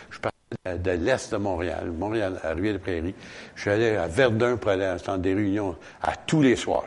je 0.09 0.19
parlais 0.19 0.79
de, 0.79 0.91
l'Est 0.91 1.31
de 1.31 1.37
Montréal, 1.37 1.91
Montréal, 1.91 2.39
à 2.43 2.53
Rivière-des-Prairies. 2.53 3.15
Je 3.55 3.61
suis 3.61 3.69
allé 3.69 3.95
à 3.95 4.07
Verdun 4.07 4.57
pour 4.57 4.71
aller 4.71 4.85
à 4.85 5.17
des 5.17 5.33
réunions 5.33 5.75
à 6.01 6.15
tous 6.15 6.41
les 6.41 6.55
soirs. 6.55 6.85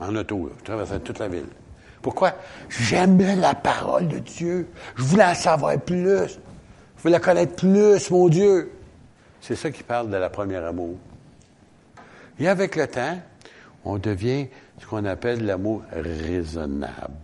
En 0.00 0.14
auto. 0.14 0.50
Je 0.58 0.64
traversais 0.64 1.00
toute 1.00 1.18
la 1.18 1.28
ville. 1.28 1.46
Pourquoi? 2.02 2.34
J'aimais 2.68 3.36
la 3.36 3.54
parole 3.54 4.08
de 4.08 4.18
Dieu. 4.18 4.68
Je 4.96 5.02
voulais 5.02 5.24
en 5.24 5.34
savoir 5.34 5.78
plus. 5.78 6.26
Je 6.26 7.02
voulais 7.02 7.20
connaître 7.20 7.54
plus, 7.54 8.10
mon 8.10 8.28
Dieu. 8.28 8.72
C'est 9.40 9.56
ça 9.56 9.70
qui 9.70 9.82
parle 9.82 10.10
de 10.10 10.16
la 10.16 10.28
première 10.28 10.64
amour. 10.64 10.96
Et 12.38 12.48
avec 12.48 12.76
le 12.76 12.86
temps, 12.88 13.18
on 13.84 13.98
devient 13.98 14.48
ce 14.80 14.86
qu'on 14.86 15.04
appelle 15.04 15.44
l'amour 15.46 15.82
raisonnable. 15.92 17.14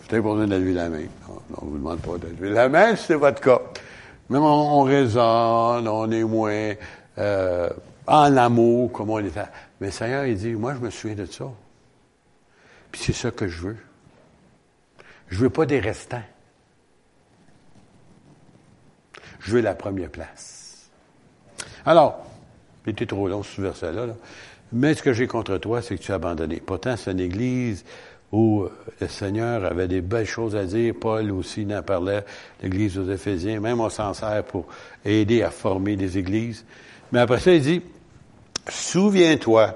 Vous 0.00 0.14
avez 0.14 0.22
besoin 0.22 0.46
de 0.46 0.56
lever 0.56 0.72
la 0.72 0.88
main. 0.88 1.04
on 1.28 1.66
ne 1.66 1.70
vous 1.70 1.78
demande 1.78 2.00
pas 2.00 2.16
de 2.16 2.28
lever 2.28 2.50
la 2.50 2.68
main, 2.70 2.96
c'est 2.96 3.14
votre 3.14 3.40
cas. 3.40 3.60
Même 4.30 4.42
on, 4.42 4.82
raisonne, 4.82 5.88
on 5.88 6.10
est 6.10 6.24
moins 6.24 6.72
euh, 7.18 7.68
en 8.08 8.36
amour, 8.36 8.90
comme 8.92 9.10
on 9.10 9.18
était. 9.18 9.40
Mais 9.80 9.88
le 9.88 9.92
Seigneur, 9.92 10.26
il 10.26 10.36
dit, 10.36 10.54
moi, 10.54 10.74
je 10.74 10.80
me 10.80 10.90
souviens 10.90 11.16
de 11.16 11.26
ça. 11.26 11.44
Puis 12.90 13.02
c'est 13.04 13.12
ça 13.12 13.30
que 13.30 13.46
je 13.46 13.60
veux. 13.60 13.76
Je 15.28 15.38
veux 15.38 15.50
pas 15.50 15.66
des 15.66 15.78
restants. 15.78 16.22
Je 19.40 19.52
veux 19.52 19.60
la 19.60 19.74
première 19.74 20.10
place. 20.10 20.88
Alors, 21.84 22.26
c'était 22.84 23.06
trop 23.06 23.28
long 23.28 23.42
ce 23.42 23.60
verset-là. 23.60 24.06
Mais 24.72 24.94
ce 24.94 25.02
que 25.02 25.12
j'ai 25.12 25.26
contre 25.26 25.58
toi, 25.58 25.82
c'est 25.82 25.96
que 25.96 26.02
tu 26.02 26.12
as 26.12 26.16
abandonné. 26.16 26.60
Pourtant, 26.64 26.96
c'est 26.96 27.12
une 27.12 27.20
église 27.20 27.84
où 28.32 28.66
le 29.00 29.08
Seigneur 29.08 29.64
avait 29.64 29.88
des 29.88 30.00
belles 30.00 30.26
choses 30.26 30.56
à 30.56 30.64
dire. 30.64 30.94
Paul 30.98 31.30
aussi 31.30 31.66
en 31.70 31.82
parlait, 31.82 32.24
l'église 32.62 32.98
aux 32.98 33.10
Éphésiens. 33.10 33.60
Même 33.60 33.80
on 33.80 33.88
s'en 33.88 34.12
sert 34.12 34.44
pour 34.44 34.66
aider 35.04 35.42
à 35.42 35.50
former 35.50 35.96
des 35.96 36.18
églises. 36.18 36.64
Mais 37.12 37.20
après 37.20 37.40
ça, 37.40 37.52
il 37.52 37.62
dit, 37.62 37.82
souviens-toi, 38.68 39.74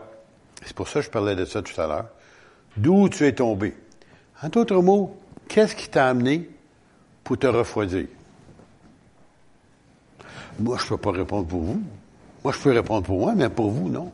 c'est 0.65 0.75
pour 0.75 0.89
ça 0.89 1.01
que 1.01 1.07
je 1.07 1.11
parlais 1.11 1.35
de 1.35 1.45
ça 1.45 1.63
tout 1.63 1.79
à 1.81 1.87
l'heure, 1.87 2.09
d'où 2.77 3.09
tu 3.09 3.27
es 3.27 3.33
tombé. 3.33 3.75
En 4.43 4.49
d'autres 4.49 4.81
mots, 4.81 5.17
qu'est-ce 5.49 5.75
qui 5.77 5.89
t'a 5.89 6.09
amené 6.09 6.49
pour 7.25 7.39
te 7.39 7.47
refroidir? 7.47 8.07
Moi, 10.59 10.77
je 10.79 10.85
ne 10.85 10.89
peux 10.91 10.97
pas 10.99 11.13
répondre 11.13 11.47
pour 11.47 11.61
vous. 11.61 11.83
Moi, 12.45 12.53
je 12.53 12.59
peux 12.59 12.73
répondre 12.73 13.07
pour 13.07 13.21
moi, 13.21 13.35
mais 13.35 13.49
pour 13.49 13.71
vous, 13.71 13.89
non. 13.89 14.13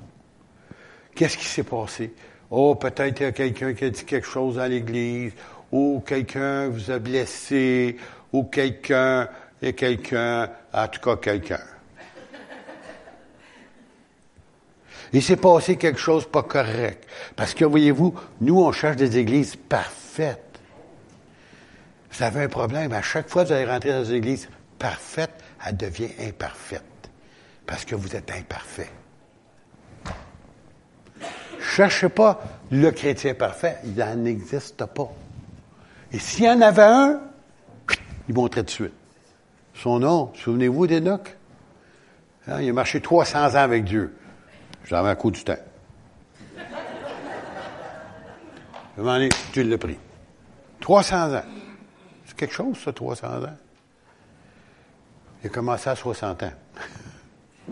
Qu'est-ce 1.14 1.37
qui 1.37 1.47
s'est 1.47 1.62
passé? 1.62 2.14
Oh, 2.50 2.75
peut-être 2.75 3.14
qu'il 3.14 3.26
y 3.26 3.28
a 3.28 3.32
quelqu'un 3.32 3.75
qui 3.75 3.85
a 3.85 3.90
dit 3.90 4.04
quelque 4.04 4.26
chose 4.26 4.58
à 4.58 4.68
l'église, 4.68 5.32
ou 5.73 6.02
quelqu'un 6.06 6.68
vous 6.68 6.90
a 6.90 6.99
blessé, 6.99 7.97
ou 8.32 8.44
quelqu'un, 8.44 9.28
et 9.61 9.73
quelqu'un, 9.73 10.50
en 10.73 10.88
tout 10.88 11.00
cas 11.00 11.16
quelqu'un. 11.16 11.61
Il 15.12 15.22
s'est 15.22 15.36
passé 15.36 15.76
quelque 15.76 16.00
chose 16.00 16.26
pas 16.26 16.42
correct. 16.42 17.06
Parce 17.36 17.54
que, 17.54 17.64
voyez-vous, 17.64 18.14
nous, 18.40 18.60
on 18.60 18.72
cherche 18.72 18.96
des 18.96 19.18
églises 19.18 19.56
parfaites. 19.56 20.60
Vous 22.12 22.22
avez 22.22 22.44
un 22.44 22.48
problème. 22.48 22.92
À 22.92 23.02
chaque 23.02 23.28
fois 23.28 23.42
que 23.42 23.48
vous 23.48 23.54
allez 23.54 23.70
rentrer 23.70 23.92
dans 23.92 24.04
une 24.04 24.16
église 24.16 24.48
parfaite, 24.78 25.30
elle 25.66 25.76
devient 25.76 26.10
imparfaite. 26.20 26.82
Parce 27.66 27.84
que 27.84 27.94
vous 27.94 28.14
êtes 28.14 28.30
imparfait. 28.30 28.90
Cherchez 31.60 32.08
pas 32.08 32.40
le 32.70 32.90
chrétien 32.90 33.34
parfait. 33.34 33.76
Il 33.84 33.94
n'en 33.94 34.24
existe 34.24 34.84
pas. 34.84 35.12
Et 36.12 36.18
s'il 36.18 36.44
y 36.44 36.50
en 36.50 36.60
avait 36.60 36.82
un, 36.82 37.20
il 38.28 38.34
montrait 38.34 38.62
de 38.62 38.70
suite. 38.70 38.92
Son 39.74 40.00
nom, 40.00 40.32
souvenez-vous 40.34 40.86
d'Enoch? 40.86 41.36
Hein, 42.48 42.62
il 42.62 42.70
a 42.70 42.72
marché 42.72 43.00
300 43.00 43.50
ans 43.50 43.54
avec 43.54 43.84
Dieu. 43.84 44.16
J'avais 44.88 45.11
un 45.11 45.14
coup 45.14 45.30
du 45.30 45.45
temps. 45.45 45.59
Je 48.97 49.02
m'en 49.02 49.28
tu 49.52 49.62
l'as 49.62 49.78
pris. 49.78 49.99
300 50.80 51.35
ans. 51.35 51.42
C'est 52.25 52.37
quelque 52.37 52.54
chose, 52.54 52.78
ça, 52.83 52.92
300 52.92 53.26
ans? 53.26 53.57
Il 55.42 55.47
a 55.47 55.50
commencé 55.50 55.90
à 55.90 55.95
60 55.95 56.42
ans. 56.42 56.52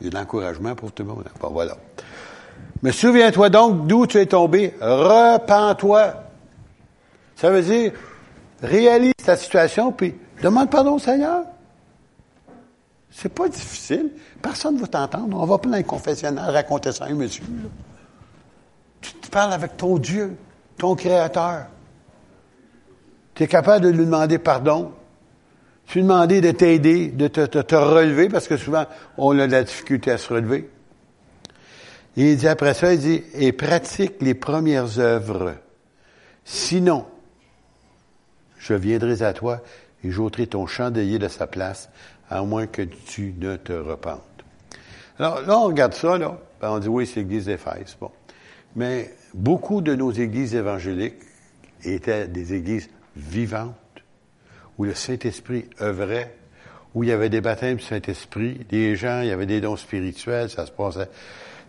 Il 0.00 0.04
y 0.04 0.06
a 0.06 0.10
de 0.10 0.14
l'encouragement 0.14 0.74
pour 0.74 0.92
tout 0.92 1.02
le 1.02 1.08
monde. 1.08 1.28
Bon, 1.40 1.50
voilà. 1.50 1.76
Mais 2.82 2.92
souviens-toi 2.92 3.50
donc 3.50 3.86
d'où 3.86 4.06
tu 4.06 4.18
es 4.18 4.26
tombé. 4.26 4.74
Repends-toi. 4.80 6.14
Ça 7.36 7.50
veut 7.50 7.62
dire, 7.62 7.92
réalise 8.62 9.14
ta 9.24 9.36
situation, 9.36 9.92
puis 9.92 10.14
demande 10.42 10.70
pardon 10.70 10.94
au 10.94 10.98
Seigneur. 11.00 11.44
C'est 13.12 13.28
pas 13.28 13.48
difficile. 13.48 14.10
Personne 14.40 14.76
ne 14.76 14.80
va 14.80 14.86
t'entendre. 14.86 15.38
On 15.38 15.44
va 15.44 15.58
plein 15.58 15.80
de 15.80 15.86
confessionnal 15.86 16.50
raconter 16.50 16.92
ça 16.92 17.04
à 17.04 17.08
un 17.08 17.14
monsieur. 17.14 17.44
Tu 19.00 19.12
te 19.12 19.28
parles 19.28 19.52
avec 19.52 19.76
ton 19.76 19.98
Dieu, 19.98 20.36
ton 20.78 20.94
Créateur. 20.94 21.66
Tu 23.34 23.42
es 23.42 23.46
capable 23.46 23.84
de 23.84 23.90
lui 23.90 24.04
demander 24.06 24.38
pardon. 24.38 24.92
Tu 25.86 25.98
lui 25.98 26.04
demander 26.04 26.40
de 26.40 26.52
t'aider, 26.52 27.08
de 27.08 27.28
te, 27.28 27.74
relever, 27.74 28.28
parce 28.28 28.48
que 28.48 28.56
souvent, 28.56 28.86
on 29.18 29.38
a 29.38 29.46
de 29.46 29.52
la 29.52 29.64
difficulté 29.64 30.10
à 30.10 30.18
se 30.18 30.32
relever. 30.32 30.70
Et 32.16 32.32
il 32.32 32.36
dit 32.36 32.48
après 32.48 32.72
ça, 32.72 32.94
il 32.94 33.00
dit, 33.00 33.22
et 33.34 33.52
pratique 33.52 34.14
les 34.20 34.34
premières 34.34 34.98
œuvres. 34.98 35.54
Sinon, 36.44 37.06
je 38.58 38.74
viendrai 38.74 39.22
à 39.22 39.32
toi 39.32 39.60
et 40.04 40.10
j'ôterai 40.10 40.46
ton 40.46 40.66
chandelier 40.66 41.18
de 41.18 41.28
sa 41.28 41.46
place, 41.46 41.90
à 42.32 42.42
moins 42.42 42.66
que 42.66 42.82
tu 42.82 43.34
ne 43.38 43.56
te 43.56 43.72
repentes. 43.72 44.22
Alors 45.18 45.42
là, 45.42 45.58
on 45.58 45.64
regarde 45.64 45.94
ça, 45.94 46.18
là, 46.18 46.38
on 46.62 46.78
dit 46.78 46.88
oui, 46.88 47.06
c'est 47.06 47.20
l'église 47.20 47.46
d'Éphèse. 47.46 47.96
Bon. 48.00 48.10
Mais 48.74 49.14
beaucoup 49.34 49.82
de 49.82 49.94
nos 49.94 50.10
églises 50.10 50.54
évangéliques 50.54 51.20
étaient 51.84 52.26
des 52.28 52.54
églises 52.54 52.88
vivantes, 53.16 53.74
où 54.78 54.84
le 54.84 54.94
Saint-Esprit 54.94 55.68
œuvrait, 55.80 56.34
où 56.94 57.04
il 57.04 57.10
y 57.10 57.12
avait 57.12 57.28
des 57.28 57.40
baptêmes 57.40 57.76
du 57.76 57.82
Saint-Esprit, 57.82 58.66
des 58.68 58.96
gens, 58.96 59.20
il 59.20 59.28
y 59.28 59.32
avait 59.32 59.46
des 59.46 59.60
dons 59.60 59.76
spirituels, 59.76 60.48
ça 60.48 60.66
se 60.66 60.72
passait. 60.72 61.08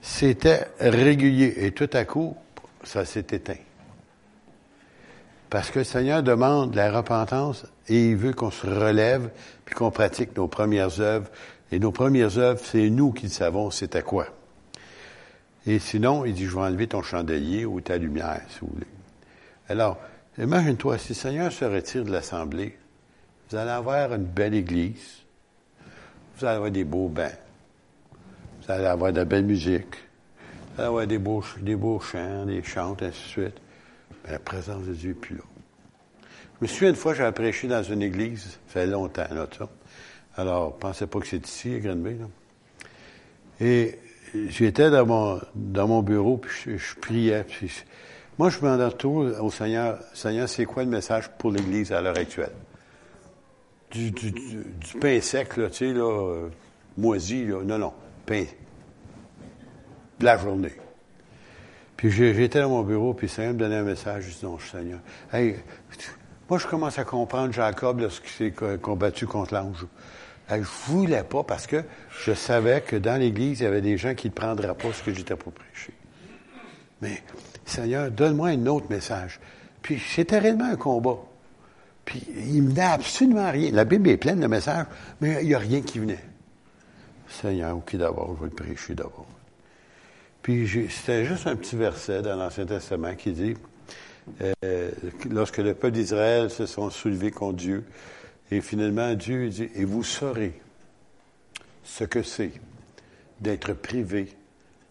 C'était 0.02 0.68
régulier. 0.80 1.54
Et 1.58 1.72
tout 1.72 1.90
à 1.94 2.06
coup, 2.06 2.36
ça 2.84 3.06
s'est 3.06 3.28
éteint. 3.32 3.56
Parce 5.54 5.70
que 5.70 5.78
le 5.78 5.86
Seigneur 5.86 6.24
demande 6.24 6.74
la 6.74 6.92
repentance 6.92 7.68
et 7.88 8.10
il 8.10 8.16
veut 8.16 8.34
qu'on 8.34 8.50
se 8.50 8.66
relève 8.66 9.30
puis 9.66 9.76
qu'on 9.76 9.92
pratique 9.92 10.36
nos 10.36 10.48
premières 10.48 11.00
œuvres. 11.00 11.30
Et 11.72 11.78
nos 11.78 11.92
premières 11.92 12.40
œuvres, 12.40 12.60
c'est 12.64 12.90
nous 12.90 13.12
qui 13.12 13.28
le 13.28 13.32
savons, 13.32 13.70
c'est 13.70 13.96
à 13.96 14.02
quoi. 14.02 14.26
Et 15.68 15.78
sinon, 15.78 16.26
il 16.26 16.34
dit, 16.34 16.46
je 16.46 16.56
vais 16.56 16.62
enlever 16.62 16.88
ton 16.88 17.04
chandelier 17.04 17.66
ou 17.66 17.82
ta 17.82 18.00
lumière, 18.00 18.42
si 18.50 18.62
vous 18.62 18.70
voulez. 18.74 18.88
Alors, 19.70 20.00
imagine-toi, 20.40 20.98
si 20.98 21.10
le 21.10 21.18
Seigneur 21.18 21.52
se 21.52 21.66
retire 21.66 22.04
de 22.04 22.12
l'Assemblée, 22.12 22.76
vous 23.52 23.56
allez 23.56 23.70
avoir 23.70 24.12
une 24.12 24.26
belle 24.26 24.56
église, 24.56 25.22
vous 26.36 26.46
allez 26.46 26.56
avoir 26.56 26.72
des 26.72 26.84
beaux 26.84 27.10
bains, 27.10 27.30
vous 28.60 28.72
allez 28.72 28.86
avoir 28.86 29.12
de 29.12 29.18
la 29.18 29.26
belle 29.26 29.46
musique, 29.46 29.98
vous 30.74 30.82
allez 30.82 30.88
avoir 30.88 31.06
des 31.06 31.20
beaux, 31.20 31.44
des 31.62 31.76
beaux 31.76 32.00
chants, 32.00 32.48
des 32.48 32.64
chants, 32.64 32.98
ainsi 33.00 33.06
de 33.06 33.12
suite. 33.12 33.63
Mais 34.24 34.32
la 34.32 34.40
présence 34.40 34.84
de 34.84 34.94
Dieu 34.94 35.10
n'est 35.10 35.16
plus 35.16 35.36
là. 35.36 35.44
Je 36.60 36.66
me 36.66 36.68
souviens 36.68 36.90
une 36.90 36.96
fois, 36.96 37.14
j'avais 37.14 37.32
prêché 37.32 37.68
dans 37.68 37.84
une 37.84 38.02
église, 38.02 38.44
ça 38.44 38.58
fait 38.68 38.86
longtemps, 38.88 39.28
là, 39.32 39.48
ça. 39.58 39.70
Alors, 40.36 40.74
je 40.76 40.80
pensais 40.80 41.08
pas 41.08 41.20
que 41.20 41.28
c'est 41.28 41.46
ici, 41.46 41.76
à 41.76 41.80
Grenby, 41.80 42.18
là. 42.18 42.26
Et 43.60 44.00
j'étais 44.48 44.90
dans 44.90 45.06
mon, 45.06 45.42
dans 45.56 45.88
mon 45.88 46.02
bureau, 46.02 46.38
puis 46.38 46.78
je, 46.78 46.96
priais. 46.96 47.46
moi, 48.38 48.50
je 48.50 48.60
me 48.62 48.84
retourne 48.84 49.36
au 49.40 49.52
Seigneur. 49.52 50.00
Seigneur, 50.14 50.50
c'est 50.50 50.66
quoi 50.66 50.84
le 50.84 50.90
message 50.90 51.30
pour 51.38 51.52
l'Église 51.52 51.92
à 51.92 52.02
l'heure 52.02 52.18
actuelle? 52.18 52.54
Du, 53.92 54.12
pain 55.00 55.22
sec, 55.22 55.56
là, 55.56 55.70
tu 55.70 55.78
sais, 55.78 55.94
là, 55.94 56.02
euh, 56.02 56.50
moisi, 56.98 57.46
là. 57.46 57.62
Non, 57.64 57.78
non, 57.78 57.94
pain. 58.26 58.46
De 60.20 60.26
la 60.26 60.38
journée. 60.38 60.74
Puis 62.04 62.12
j'étais 62.12 62.60
dans 62.60 62.68
mon 62.68 62.84
bureau, 62.84 63.14
puis 63.14 63.30
Seigneur 63.30 63.54
me 63.54 63.60
donnait 63.60 63.78
un 63.78 63.84
message. 63.84 64.26
Je 64.26 64.46
dis, 64.46 64.62
Seigneur, 64.70 65.00
moi, 66.50 66.60
je 66.60 66.68
commence 66.68 67.00
à 67.00 67.06
comprendre 67.06 67.54
Jacob 67.54 68.02
lorsqu'il 68.02 68.30
s'est 68.30 68.78
combattu 68.82 69.26
contre 69.26 69.54
l'ange. 69.54 69.86
Je 70.50 70.92
voulais 70.92 71.24
pas 71.24 71.44
parce 71.44 71.66
que 71.66 71.82
je 72.26 72.34
savais 72.34 72.82
que 72.82 72.98
dans 72.98 73.18
l'Église, 73.18 73.62
il 73.62 73.64
y 73.64 73.68
avait 73.68 73.80
des 73.80 73.98
gens 73.98 74.16
qui 74.16 74.28
ne 74.28 74.34
prendraient 74.34 74.76
pas 74.76 74.92
ce 74.92 75.02
que 75.02 75.14
j'étais 75.14 75.38
pour 75.38 75.54
prêcher. 75.54 75.94
Mais, 77.02 77.24
Seigneur, 77.64 78.12
donne-moi 78.12 78.50
un 78.50 78.66
autre 78.66 78.88
message. 78.90 79.40
Puis, 79.82 79.98
c'était 79.98 80.40
réellement 80.40 80.72
un 80.74 80.76
combat. 80.76 81.20
Puis, 82.04 82.22
il 82.36 82.64
me 82.64 82.70
venait 82.72 82.82
absolument 82.82 83.50
rien. 83.50 83.72
La 83.72 83.86
Bible 83.86 84.10
est 84.10 84.18
pleine 84.18 84.42
de 84.42 84.48
messages, 84.48 84.88
mais 85.22 85.38
il 85.42 85.48
n'y 85.48 85.56
a 85.56 85.60
rien 85.60 85.80
qui 85.80 86.00
venait. 86.00 86.26
Seigneur, 87.30 87.78
OK, 87.78 87.96
d'abord, 87.96 88.36
je 88.36 88.44
vais 88.44 88.50
le 88.50 88.56
prêcher 88.56 88.94
d'abord. 88.94 89.26
Puis, 90.44 90.90
c'était 90.90 91.24
juste 91.24 91.48
un 91.48 91.56
petit 91.56 91.78
verset 91.78 92.22
dans 92.22 92.36
l'Ancien 92.36 92.66
Testament 92.66 93.16
qui 93.16 93.32
dit, 93.32 93.56
euh, 94.42 94.92
lorsque 95.30 95.58
le 95.58 95.74
peuple 95.74 95.94
d'Israël 95.94 96.50
se 96.50 96.66
sont 96.66 96.90
soulevés 96.90 97.32
contre 97.32 97.58
Dieu. 97.58 97.86
Et 98.52 98.60
finalement, 98.60 99.14
Dieu 99.14 99.48
dit, 99.50 99.70
et 99.74 99.86
vous 99.86 100.04
saurez 100.04 100.62
ce 101.84 102.04
que 102.04 102.22
c'est 102.24 102.52
d'être 103.40 103.74
privé 103.74 104.36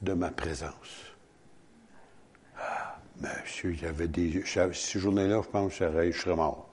de 0.00 0.14
ma 0.14 0.30
présence. 0.30 1.12
Ah, 2.58 2.98
monsieur, 3.20 3.74
il 3.74 3.82
y 3.82 3.86
avait 3.86 4.08
des... 4.08 4.42
Ces 4.46 4.98
journées-là, 4.98 5.42
je 5.44 5.48
pense 5.48 5.78
que 5.78 6.10
je 6.10 6.18
serais 6.18 6.34
mort. 6.34 6.68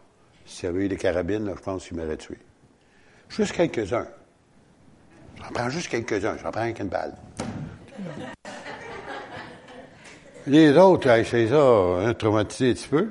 S'il 0.45 0.65
y 0.65 0.67
avait 0.69 0.85
eu 0.85 0.87
des 0.87 0.97
carabines, 0.97 1.45
là, 1.45 1.53
je 1.55 1.61
pense 1.61 1.85
qu'il 1.85 1.97
m'aurait 1.97 2.17
tué. 2.17 2.37
Juste 3.27 3.51
quelques-uns. 3.51 4.07
J'en 5.37 5.49
prends 5.53 5.69
juste 5.69 5.89
quelques-uns. 5.89 6.37
J'en 6.37 6.51
prends 6.51 6.71
qu'une 6.71 6.87
balle. 6.87 7.13
Les 10.47 10.75
autres, 10.77 11.09
c'est 11.25 11.47
ça, 11.47 11.61
hein, 11.61 12.13
traumatisés 12.13 12.71
un 12.71 12.73
petit 12.73 12.87
peu. 12.87 13.07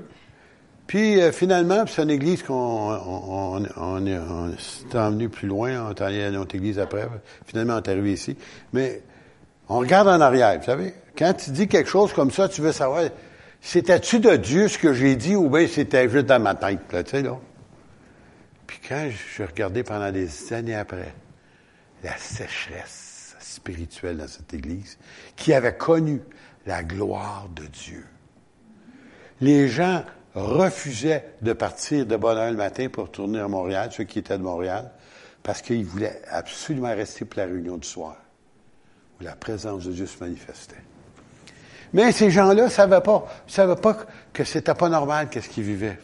Puis 0.86 1.20
euh, 1.20 1.32
finalement, 1.32 1.84
c'est 1.86 2.02
une 2.02 2.10
église 2.10 2.42
qu'on 2.42 2.54
on, 2.54 3.62
on, 3.76 4.06
est 4.06 4.96
emmené 4.96 5.28
plus 5.28 5.46
loin, 5.46 5.86
on 5.86 5.90
est 5.90 6.00
allé 6.00 6.24
à 6.24 6.30
notre 6.30 6.54
église 6.54 6.78
après. 6.78 7.06
Finalement, 7.46 7.74
on 7.74 7.82
est 7.82 7.88
arrivé 7.88 8.12
ici. 8.14 8.36
Mais 8.72 9.02
on 9.68 9.78
regarde 9.78 10.08
en 10.08 10.20
arrière, 10.20 10.58
vous 10.58 10.64
savez. 10.64 10.94
Quand 11.16 11.34
tu 11.34 11.50
dis 11.50 11.68
quelque 11.68 11.90
chose 11.90 12.12
comme 12.14 12.30
ça, 12.30 12.48
tu 12.48 12.62
veux 12.62 12.72
savoir, 12.72 13.02
c'était-tu 13.60 14.18
de 14.18 14.36
Dieu 14.36 14.68
ce 14.68 14.78
que 14.78 14.94
j'ai 14.94 15.14
dit 15.14 15.36
ou 15.36 15.50
bien 15.50 15.66
c'était 15.66 16.08
juste 16.08 16.26
dans 16.26 16.40
ma 16.40 16.54
tête, 16.54 16.80
là, 16.90 17.02
tu 17.04 17.10
sais, 17.10 17.22
là? 17.22 17.38
Puis 18.66 18.80
quand 18.88 19.08
je 19.10 19.42
regardais 19.42 19.82
pendant 19.82 20.10
des 20.10 20.52
années 20.52 20.74
après, 20.74 21.12
la 22.02 22.16
sécheresse 22.16 23.36
spirituelle 23.40 24.16
dans 24.16 24.28
cette 24.28 24.54
église, 24.54 24.98
qui 25.36 25.52
avait 25.52 25.76
connu 25.76 26.20
la 26.68 26.82
gloire 26.82 27.48
de 27.56 27.64
Dieu. 27.64 28.04
Les 29.40 29.68
gens 29.68 30.04
refusaient 30.34 31.24
de 31.40 31.54
partir 31.54 32.04
de 32.04 32.14
bonne 32.14 32.36
heure 32.36 32.50
le 32.50 32.58
matin 32.58 32.88
pour 32.90 33.04
retourner 33.04 33.40
à 33.40 33.48
Montréal, 33.48 33.88
ceux 33.90 34.04
qui 34.04 34.18
étaient 34.18 34.36
de 34.36 34.42
Montréal, 34.42 34.90
parce 35.42 35.62
qu'ils 35.62 35.86
voulaient 35.86 36.20
absolument 36.30 36.94
rester 36.94 37.24
pour 37.24 37.40
la 37.40 37.46
réunion 37.46 37.78
du 37.78 37.88
soir, 37.88 38.16
où 39.18 39.24
la 39.24 39.34
présence 39.34 39.86
de 39.86 39.92
Dieu 39.92 40.04
se 40.06 40.22
manifestait. 40.22 40.82
Mais 41.94 42.12
ces 42.12 42.30
gens-là 42.30 42.64
ne 42.64 42.68
savaient 42.68 43.00
pas, 43.00 43.26
savaient 43.46 43.80
pas 43.80 43.96
que 44.34 44.44
c'était 44.44 44.74
pas 44.74 44.90
normal 44.90 45.30
qu'est-ce 45.30 45.48
qu'ils 45.48 45.64
vivaient. 45.64 45.98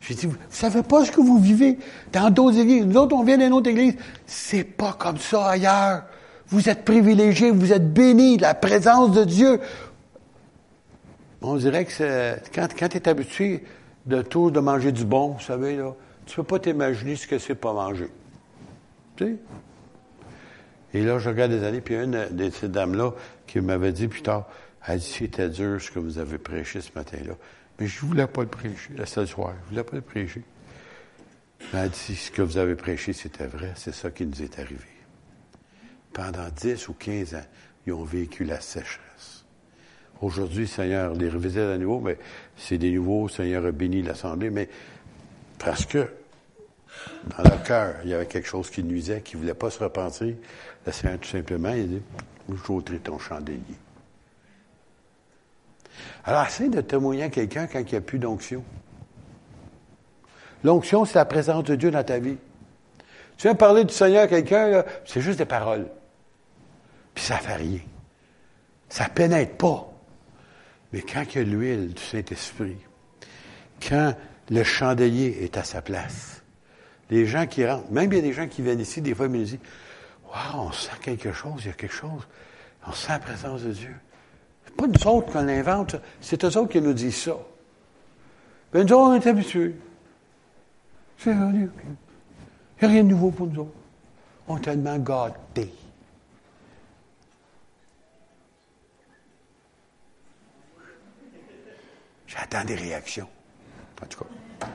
J'ai 0.00 0.16
dit, 0.16 0.26
vous 0.26 0.32
ne 0.32 0.50
savez 0.50 0.82
pas 0.82 1.04
ce 1.04 1.12
que 1.12 1.20
vous 1.20 1.38
vivez 1.38 1.78
dans 2.12 2.30
d'autres 2.30 2.58
églises? 2.58 2.84
Nous 2.84 2.96
autres, 2.96 3.14
on 3.14 3.22
vient 3.22 3.38
d'une 3.38 3.52
autre 3.52 3.70
église. 3.70 3.94
C'est 4.26 4.64
pas 4.64 4.94
comme 4.98 5.18
ça 5.18 5.50
ailleurs. 5.50 6.02
Vous 6.54 6.68
êtes 6.68 6.84
privilégiés, 6.84 7.50
vous 7.50 7.72
êtes 7.72 7.92
bénis 7.92 8.38
la 8.38 8.54
présence 8.54 9.10
de 9.10 9.24
Dieu. 9.24 9.58
On 11.42 11.56
dirait 11.56 11.84
que 11.84 12.36
quand, 12.54 12.68
tu 12.68 12.96
es 12.96 13.08
habitué 13.08 13.64
de 14.06 14.22
tout, 14.22 14.52
de 14.52 14.60
manger 14.60 14.92
du 14.92 15.04
bon, 15.04 15.30
vous 15.30 15.40
savez, 15.40 15.76
là, 15.76 15.96
tu 16.26 16.36
peux 16.36 16.44
pas 16.44 16.60
t'imaginer 16.60 17.16
ce 17.16 17.26
que 17.26 17.40
c'est 17.40 17.56
pas 17.56 17.72
manger. 17.72 18.08
Tu 19.16 19.24
sais? 19.24 19.36
Et 20.92 21.02
là, 21.02 21.18
je 21.18 21.28
regarde 21.28 21.50
des 21.50 21.64
années, 21.64 21.80
puis 21.80 21.96
une 21.96 22.28
de 22.30 22.50
ces 22.50 22.68
dames-là 22.68 23.14
qui 23.48 23.60
m'avait 23.60 23.92
dit 23.92 24.06
plus 24.06 24.22
tard, 24.22 24.46
elle 24.86 25.00
dit, 25.00 25.06
c'était 25.06 25.48
dur 25.48 25.80
ce 25.80 25.90
que 25.90 25.98
vous 25.98 26.18
avez 26.18 26.38
prêché 26.38 26.80
ce 26.80 26.90
matin-là. 26.94 27.34
Mais 27.80 27.88
je 27.88 27.98
voulais 28.06 28.28
pas 28.28 28.42
le 28.42 28.48
prêcher, 28.48 28.92
la 28.96 29.06
soir. 29.06 29.54
Je 29.64 29.70
voulais 29.70 29.82
pas 29.82 29.96
le 29.96 30.02
prêcher. 30.02 30.44
Mais 31.72 31.80
elle 31.80 31.90
dit, 31.90 32.14
ce 32.14 32.30
que 32.30 32.42
vous 32.42 32.58
avez 32.58 32.76
prêché, 32.76 33.12
c'était 33.12 33.48
vrai. 33.48 33.72
C'est 33.74 33.92
ça 33.92 34.12
qui 34.12 34.24
nous 34.24 34.40
est 34.40 34.56
arrivé. 34.60 34.93
Pendant 36.14 36.48
10 36.48 36.88
ou 36.88 36.94
15 36.94 37.34
ans, 37.34 37.44
ils 37.86 37.92
ont 37.92 38.04
vécu 38.04 38.44
la 38.44 38.60
sécheresse. 38.60 39.44
Aujourd'hui, 40.22 40.68
Seigneur 40.68 41.12
les 41.12 41.28
revisite 41.28 41.58
à 41.58 41.76
nouveau, 41.76 42.00
mais 42.00 42.16
c'est 42.56 42.78
des 42.78 42.92
nouveaux, 42.92 43.28
Seigneur 43.28 43.66
a 43.66 43.72
béni 43.72 44.00
l'Assemblée, 44.00 44.48
mais 44.48 44.68
parce 45.58 45.84
que 45.84 46.08
dans 47.36 47.42
leur 47.42 47.62
cœur, 47.64 47.96
il 48.04 48.10
y 48.10 48.14
avait 48.14 48.26
quelque 48.26 48.46
chose 48.46 48.70
qui 48.70 48.84
nuisait, 48.84 49.22
qui 49.22 49.34
ne 49.34 49.40
voulait 49.42 49.54
pas 49.54 49.70
se 49.70 49.82
repentir. 49.82 50.36
Le 50.86 50.92
Seigneur, 50.92 51.18
tout 51.18 51.28
simplement, 51.28 51.70
il 51.70 51.88
dit, 51.88 52.02
je 52.48 52.96
ton 52.98 53.18
chandelier. 53.18 53.58
Alors, 56.24 56.46
essaye 56.46 56.70
de 56.70 56.80
témoigner 56.80 57.24
à 57.24 57.28
quelqu'un 57.28 57.66
quand 57.66 57.80
il 57.80 57.90
n'y 57.90 57.96
a 57.96 58.00
plus 58.00 58.20
d'onction. 58.20 58.62
L'onction, 60.62 61.04
c'est 61.04 61.16
la 61.16 61.24
présence 61.24 61.64
de 61.64 61.74
Dieu 61.74 61.90
dans 61.90 62.04
ta 62.04 62.20
vie. 62.20 62.36
Tu 63.36 63.48
viens 63.48 63.56
parler 63.56 63.84
du 63.84 63.92
Seigneur 63.92 64.22
à 64.22 64.28
quelqu'un, 64.28 64.84
c'est 65.04 65.20
juste 65.20 65.38
des 65.38 65.44
paroles. 65.44 65.88
Puis 67.14 67.24
ça 67.24 67.38
fait 67.38 67.56
rien. 67.56 67.80
Ça 68.88 69.08
pénètre 69.08 69.56
pas. 69.56 69.90
Mais 70.92 71.02
quand 71.02 71.24
il 71.34 71.38
y 71.38 71.40
a 71.40 71.44
l'huile 71.44 71.94
du 71.94 72.02
Saint-Esprit, 72.02 72.76
quand 73.86 74.14
le 74.50 74.62
chandelier 74.62 75.38
est 75.40 75.56
à 75.56 75.64
sa 75.64 75.82
place, 75.82 76.42
les 77.10 77.26
gens 77.26 77.46
qui 77.46 77.66
rentrent, 77.66 77.90
même 77.90 78.12
il 78.12 78.16
y 78.16 78.18
a 78.18 78.22
des 78.22 78.32
gens 78.32 78.46
qui 78.46 78.62
viennent 78.62 78.80
ici, 78.80 79.00
des 79.00 79.14
fois, 79.14 79.26
ils 79.26 79.32
me 79.32 79.44
disent 79.44 79.58
Waouh, 80.26 80.66
on 80.66 80.72
sent 80.72 80.90
quelque 81.00 81.32
chose, 81.32 81.60
il 81.60 81.66
y 81.66 81.70
a 81.70 81.74
quelque 81.74 81.94
chose. 81.94 82.26
On 82.86 82.92
sent 82.92 83.12
la 83.12 83.18
présence 83.18 83.62
de 83.62 83.72
Dieu 83.72 83.94
pas 84.76 84.86
nous 84.86 85.06
autres 85.06 85.32
qu'on 85.32 85.42
l'invente, 85.42 85.96
c'est 86.20 86.44
eux 86.44 86.58
autres 86.58 86.72
qui 86.72 86.80
nous 86.80 86.92
disent 86.92 87.16
ça. 87.16 87.36
Ben, 88.72 88.84
nous 88.86 88.92
autres, 88.92 89.10
on 89.10 89.14
est 89.14 89.26
habitués. 89.26 89.74
C'est 91.18 91.32
vrai. 91.32 91.52
Il 91.52 91.58
n'y 91.58 91.68
a 92.82 92.88
rien 92.88 93.04
de 93.04 93.08
nouveau 93.08 93.30
pour 93.30 93.46
nous 93.46 93.60
autres. 93.60 93.70
On 94.48 94.56
est 94.56 94.60
tellement 94.60 94.98
gâtés. 94.98 95.72
J'attends 102.34 102.64
des 102.64 102.74
réactions. 102.74 103.28
En 104.02 104.06
tout 104.06 104.24
cas. 104.24 104.66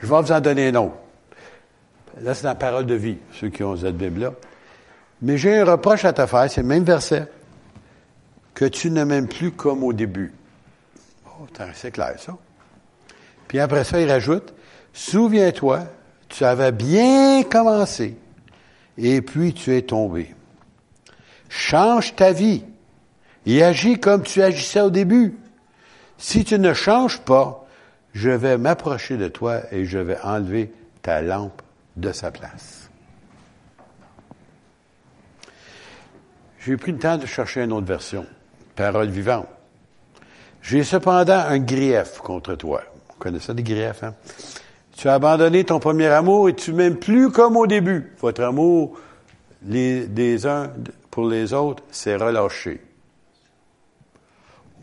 Je 0.00 0.06
vais 0.06 0.20
vous 0.20 0.32
en 0.32 0.40
donner 0.40 0.68
un 0.68 0.74
autre. 0.76 0.94
Là, 2.20 2.34
c'est 2.34 2.42
dans 2.42 2.50
la 2.50 2.54
parole 2.54 2.86
de 2.86 2.94
vie, 2.94 3.18
ceux 3.32 3.48
qui 3.48 3.62
ont 3.62 3.76
cette 3.76 3.96
Bible-là. 3.96 4.32
Mais 5.22 5.36
j'ai 5.36 5.58
un 5.58 5.64
reproche 5.64 6.04
à 6.04 6.12
te 6.12 6.24
faire, 6.26 6.50
c'est 6.50 6.62
le 6.62 6.66
même 6.66 6.84
verset 6.84 7.26
que 8.54 8.64
tu 8.64 8.90
ne 8.90 9.04
m'aimes 9.04 9.28
plus 9.28 9.52
comme 9.52 9.84
au 9.84 9.92
début. 9.92 10.32
Oh, 11.26 11.46
c'est 11.74 11.92
clair, 11.92 12.14
ça. 12.18 12.36
Puis 13.46 13.60
après 13.60 13.84
ça, 13.84 14.00
il 14.00 14.10
rajoute, 14.10 14.52
souviens-toi, 14.92 15.84
tu 16.28 16.44
avais 16.44 16.72
bien 16.72 17.44
commencé, 17.44 18.16
et 18.96 19.22
puis 19.22 19.54
tu 19.54 19.76
es 19.76 19.82
tombé. 19.82 20.34
Change 21.48 22.14
ta 22.16 22.32
vie 22.32 22.64
et 23.46 23.62
agis 23.62 23.98
comme 23.98 24.22
tu 24.22 24.42
agissais 24.42 24.80
au 24.80 24.90
début. 24.90 25.36
Si 26.18 26.44
tu 26.44 26.58
ne 26.58 26.74
changes 26.74 27.20
pas, 27.20 27.64
je 28.12 28.30
vais 28.30 28.58
m'approcher 28.58 29.16
de 29.16 29.28
toi 29.28 29.60
et 29.72 29.84
je 29.84 29.98
vais 29.98 30.18
enlever 30.22 30.72
ta 31.00 31.22
lampe 31.22 31.62
de 31.96 32.12
sa 32.12 32.30
place. 32.30 32.90
J'ai 36.58 36.76
pris 36.76 36.92
le 36.92 36.98
temps 36.98 37.16
de 37.16 37.26
chercher 37.26 37.62
une 37.62 37.72
autre 37.72 37.86
version 37.86 38.26
parole 38.74 39.08
vivante. 39.08 39.46
J'ai 40.60 40.84
cependant 40.84 41.38
un 41.38 41.60
grief 41.60 42.18
contre 42.18 42.54
toi. 42.56 42.82
Connaît 43.18 43.40
ça, 43.40 43.54
des 43.54 43.62
griefs, 43.62 44.02
hein? 44.02 44.14
Tu 44.96 45.08
as 45.08 45.14
abandonné 45.14 45.64
ton 45.64 45.78
premier 45.78 46.08
amour 46.08 46.48
et 46.48 46.54
tu 46.54 46.72
m'aimes 46.72 46.96
plus 46.96 47.30
comme 47.30 47.56
au 47.56 47.68
début. 47.68 48.12
Votre 48.18 48.42
amour 48.42 48.98
des 49.62 50.46
uns 50.46 50.72
pour 51.10 51.28
les 51.28 51.52
autres 51.52 51.84
s'est 51.90 52.16
relâché. 52.16 52.80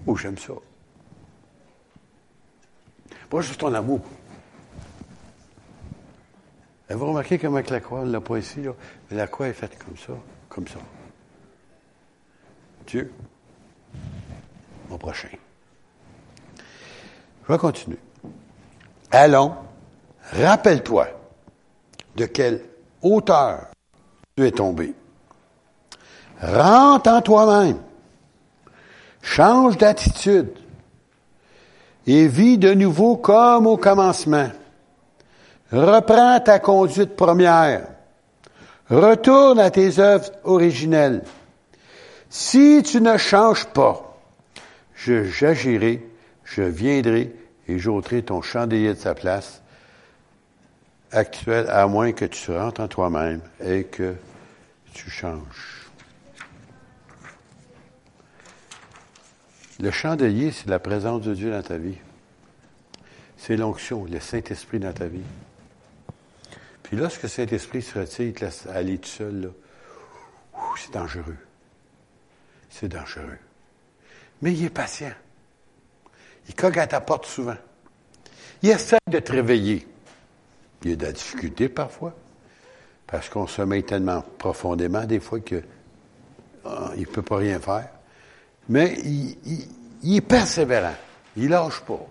Oh, 0.07 0.15
j'aime 0.15 0.37
ça. 0.37 0.53
Pas 3.35 3.41
juste 3.41 3.59
ton 3.59 3.73
amour. 3.73 3.99
Vous 6.89 7.05
remarquez 7.05 7.37
comment 7.37 7.59
la 7.69 7.79
croix, 7.81 7.99
on 7.99 8.05
l'a 8.05 8.21
pas 8.21 8.37
ici, 8.37 8.61
mais 8.61 9.17
la 9.17 9.27
croix 9.27 9.49
est 9.49 9.53
faite 9.53 9.77
comme 9.77 9.97
ça, 9.97 10.13
comme 10.47 10.65
ça. 10.69 10.79
Dieu 12.87 13.11
au 14.89 14.97
prochain. 14.97 15.27
Je 17.43 17.51
vais 17.51 17.57
continuer. 17.57 17.99
Allons, 19.11 19.53
rappelle-toi 20.31 21.09
de 22.15 22.27
quelle 22.27 22.63
hauteur 23.01 23.67
tu 24.37 24.47
es 24.47 24.51
tombé. 24.51 24.95
Rentre 26.39 27.09
en 27.09 27.21
toi-même. 27.21 27.81
Change 29.21 29.77
d'attitude. 29.77 30.64
Et 32.07 32.27
vis 32.27 32.57
de 32.57 32.73
nouveau 32.73 33.17
comme 33.17 33.67
au 33.67 33.77
commencement. 33.77 34.49
Reprends 35.71 36.39
ta 36.39 36.59
conduite 36.59 37.15
première. 37.15 37.87
Retourne 38.89 39.59
à 39.59 39.71
tes 39.71 39.99
œuvres 39.99 40.31
originelles. 40.43 41.23
Si 42.29 42.83
tu 42.83 43.01
ne 43.01 43.17
changes 43.17 43.65
pas, 43.65 44.17
j'agirai, 44.95 46.05
je 46.43 46.61
viendrai 46.61 47.33
et 47.67 47.79
j'ôterai 47.79 48.21
ton 48.21 48.41
chandelier 48.41 48.93
de 48.93 48.99
sa 48.99 49.15
place 49.15 49.61
actuelle, 51.11 51.67
à 51.69 51.87
moins 51.87 52.11
que 52.11 52.25
tu 52.25 52.51
rentres 52.51 52.81
en 52.81 52.87
toi-même 52.87 53.41
et 53.63 53.85
que 53.85 54.15
tu 54.93 55.09
changes. 55.09 55.74
Le 59.79 59.91
chandelier, 59.91 60.51
c'est 60.51 60.69
la 60.69 60.79
présence 60.79 61.21
de 61.21 61.33
Dieu 61.33 61.51
dans 61.51 61.61
ta 61.61 61.77
vie. 61.77 61.97
C'est 63.37 63.57
l'onction, 63.57 64.05
le 64.05 64.19
Saint-Esprit 64.19 64.79
dans 64.79 64.93
ta 64.93 65.07
vie. 65.07 65.23
Puis 66.83 66.95
lorsque 66.95 67.23
le 67.23 67.29
Saint-Esprit 67.29 67.81
se 67.81 67.99
retire, 67.99 68.25
il 68.27 68.33
te 68.33 68.45
laisse 68.45 68.67
aller 68.67 68.97
tout 68.97 69.09
seul, 69.09 69.41
là. 69.41 69.49
C'est 70.77 70.93
dangereux. 70.93 71.37
C'est 72.69 72.87
dangereux. 72.87 73.37
Mais 74.41 74.53
il 74.53 74.65
est 74.65 74.69
patient. 74.69 75.11
Il 76.47 76.55
cogne 76.55 76.79
à 76.79 76.87
ta 76.87 77.01
porte 77.01 77.25
souvent. 77.25 77.57
Il 78.61 78.69
essaie 78.69 78.97
de 79.09 79.19
te 79.19 79.31
réveiller. 79.31 79.87
Il 80.83 80.91
y 80.91 80.93
a 80.93 80.95
de 80.95 81.05
la 81.05 81.11
difficulté 81.11 81.67
parfois, 81.67 82.15
parce 83.07 83.29
qu'on 83.29 83.47
met 83.65 83.81
tellement 83.81 84.21
profondément 84.37 85.05
des 85.05 85.19
fois 85.19 85.39
qu'il 85.39 85.63
ah, 86.65 86.91
ne 86.95 87.05
peut 87.05 87.21
pas 87.21 87.37
rien 87.37 87.59
faire. 87.59 87.89
Mais 88.69 88.97
il, 90.03 90.15
est 90.15 90.21
persévérant. 90.21 90.95
Il 91.37 91.49
lâche 91.49 91.81
pas. 91.81 92.05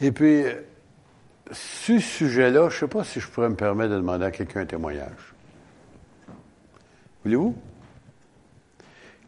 Et 0.00 0.12
puis, 0.12 0.44
ce 1.52 1.98
sujet-là, 1.98 2.68
je 2.68 2.74
ne 2.74 2.80
sais 2.80 2.88
pas 2.88 3.04
si 3.04 3.20
je 3.20 3.28
pourrais 3.28 3.48
me 3.48 3.56
permettre 3.56 3.92
de 3.92 3.96
demander 3.96 4.24
à 4.24 4.30
quelqu'un 4.30 4.60
un 4.60 4.66
témoignage. 4.66 5.34
Voulez-vous? 7.24 7.54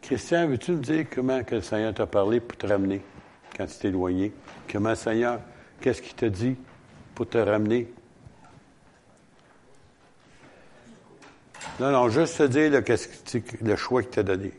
Christian, 0.01 0.47
veux-tu 0.47 0.71
me 0.71 0.81
dire 0.81 1.05
comment 1.13 1.43
que 1.43 1.55
le 1.55 1.61
Seigneur 1.61 1.93
t'a 1.93 2.05
parlé 2.05 2.39
pour 2.39 2.57
te 2.57 2.65
ramener 2.65 3.01
quand 3.55 3.65
tu 3.65 3.77
t'es 3.77 3.87
éloigné? 3.89 4.31
Comment 4.71 4.89
le 4.89 4.95
Seigneur, 4.95 5.39
qu'est-ce 5.81 6.01
qu'il 6.01 6.15
t'a 6.15 6.29
dit 6.29 6.55
pour 7.13 7.27
te 7.27 7.37
ramener? 7.37 7.91
Non, 11.79 11.91
non, 11.91 12.09
juste 12.09 12.37
te 12.37 12.43
dire 12.43 12.71
le, 12.71 12.83
le 13.61 13.75
choix 13.75 14.01
qu'il 14.01 14.11
t'a 14.11 14.23
donné. 14.23 14.53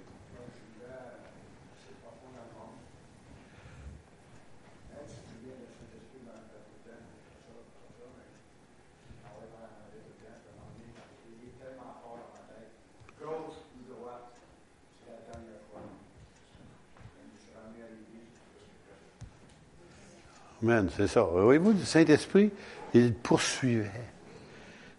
C'est 20.96 21.07
ça. 21.07 21.22
Voyez-vous, 21.22 21.72
le 21.72 21.85
Saint-Esprit, 21.85 22.50
il 22.94 23.14
poursuivait. 23.14 23.90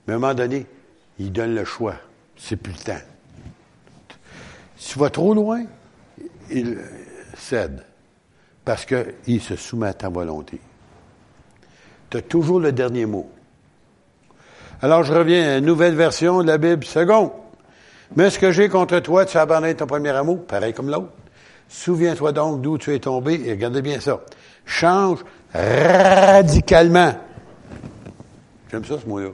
Mais 0.07 0.13
à 0.13 0.15
un 0.17 0.19
moment 0.19 0.33
donné, 0.33 0.65
il 1.19 1.31
donne 1.31 1.55
le 1.55 1.65
choix. 1.65 1.95
C'est 2.37 2.55
plus 2.55 2.73
le 2.73 2.79
temps. 2.79 3.01
Si 4.77 4.93
tu 4.93 4.99
vas 4.99 5.09
trop 5.09 5.33
loin, 5.33 5.63
il 6.49 6.77
cède. 7.37 7.83
Parce 8.63 8.85
qu'il 8.85 9.41
se 9.41 9.55
soumet 9.55 9.87
à 9.87 9.93
ta 9.93 10.09
volonté. 10.09 10.59
Tu 12.09 12.17
as 12.17 12.21
toujours 12.21 12.59
le 12.59 12.71
dernier 12.71 13.05
mot. 13.05 13.29
Alors, 14.81 15.03
je 15.03 15.13
reviens 15.13 15.55
à 15.55 15.57
une 15.57 15.65
nouvelle 15.65 15.95
version 15.95 16.41
de 16.41 16.47
la 16.47 16.57
Bible, 16.57 16.85
second. 16.85 17.33
Mais 18.15 18.29
ce 18.29 18.39
que 18.39 18.51
j'ai 18.51 18.69
contre 18.69 18.99
toi, 18.99 19.25
tu 19.25 19.37
abandonnes 19.37 19.75
ton 19.75 19.85
premier 19.85 20.09
amour, 20.09 20.45
pareil 20.45 20.73
comme 20.73 20.89
l'autre. 20.89 21.11
Souviens-toi 21.67 22.31
donc 22.31 22.61
d'où 22.61 22.77
tu 22.77 22.95
es 22.95 22.99
tombé, 22.99 23.41
et 23.45 23.51
regardez 23.51 23.81
bien 23.81 23.99
ça. 23.99 24.21
Change 24.65 25.19
radicalement. 25.53 27.13
J'aime 28.71 28.85
ça, 28.85 28.99
ce 28.99 29.07
mot-là. 29.07 29.29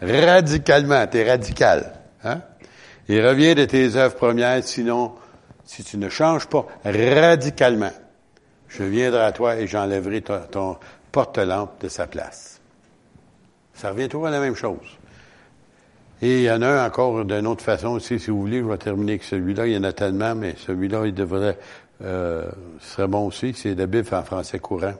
Radicalement. 0.00 1.06
T'es 1.06 1.28
radical. 1.28 1.92
Hein? 2.24 2.40
Et 3.08 3.22
reviens 3.22 3.54
de 3.54 3.64
tes 3.64 3.96
œuvres 3.96 4.16
premières, 4.16 4.62
sinon, 4.64 5.12
si 5.64 5.84
tu 5.84 5.96
ne 5.98 6.08
changes 6.08 6.46
pas 6.46 6.66
radicalement, 6.84 7.92
je 8.68 8.82
viendrai 8.82 9.22
à 9.22 9.32
toi 9.32 9.56
et 9.56 9.66
j'enlèverai 9.66 10.22
ton, 10.22 10.76
porte-lampe 11.12 11.80
de 11.82 11.88
sa 11.88 12.06
place. 12.06 12.60
Ça 13.74 13.90
revient 13.90 14.08
toujours 14.08 14.26
à 14.26 14.30
la 14.30 14.40
même 14.40 14.54
chose. 14.54 14.98
Et 16.20 16.38
il 16.38 16.42
y 16.42 16.50
en 16.50 16.62
a 16.62 16.86
encore 16.86 17.24
d'une 17.24 17.46
autre 17.46 17.62
façon 17.62 17.88
aussi, 17.88 18.18
si 18.18 18.30
vous 18.30 18.40
voulez, 18.40 18.60
je 18.60 18.64
vais 18.64 18.78
terminer 18.78 19.12
avec 19.12 19.24
celui-là. 19.24 19.66
Il 19.66 19.74
y 19.74 19.76
en 19.76 19.84
a 19.84 19.92
tellement, 19.92 20.34
mais 20.34 20.54
celui-là, 20.58 21.06
il 21.06 21.14
devrait 21.14 21.58
euh, 22.02 22.50
serait 22.80 23.08
bon 23.08 23.26
aussi, 23.26 23.54
c'est 23.54 23.74
la 23.74 23.86
Bible 23.86 24.08
en 24.14 24.22
français 24.22 24.58
courant. 24.58 24.94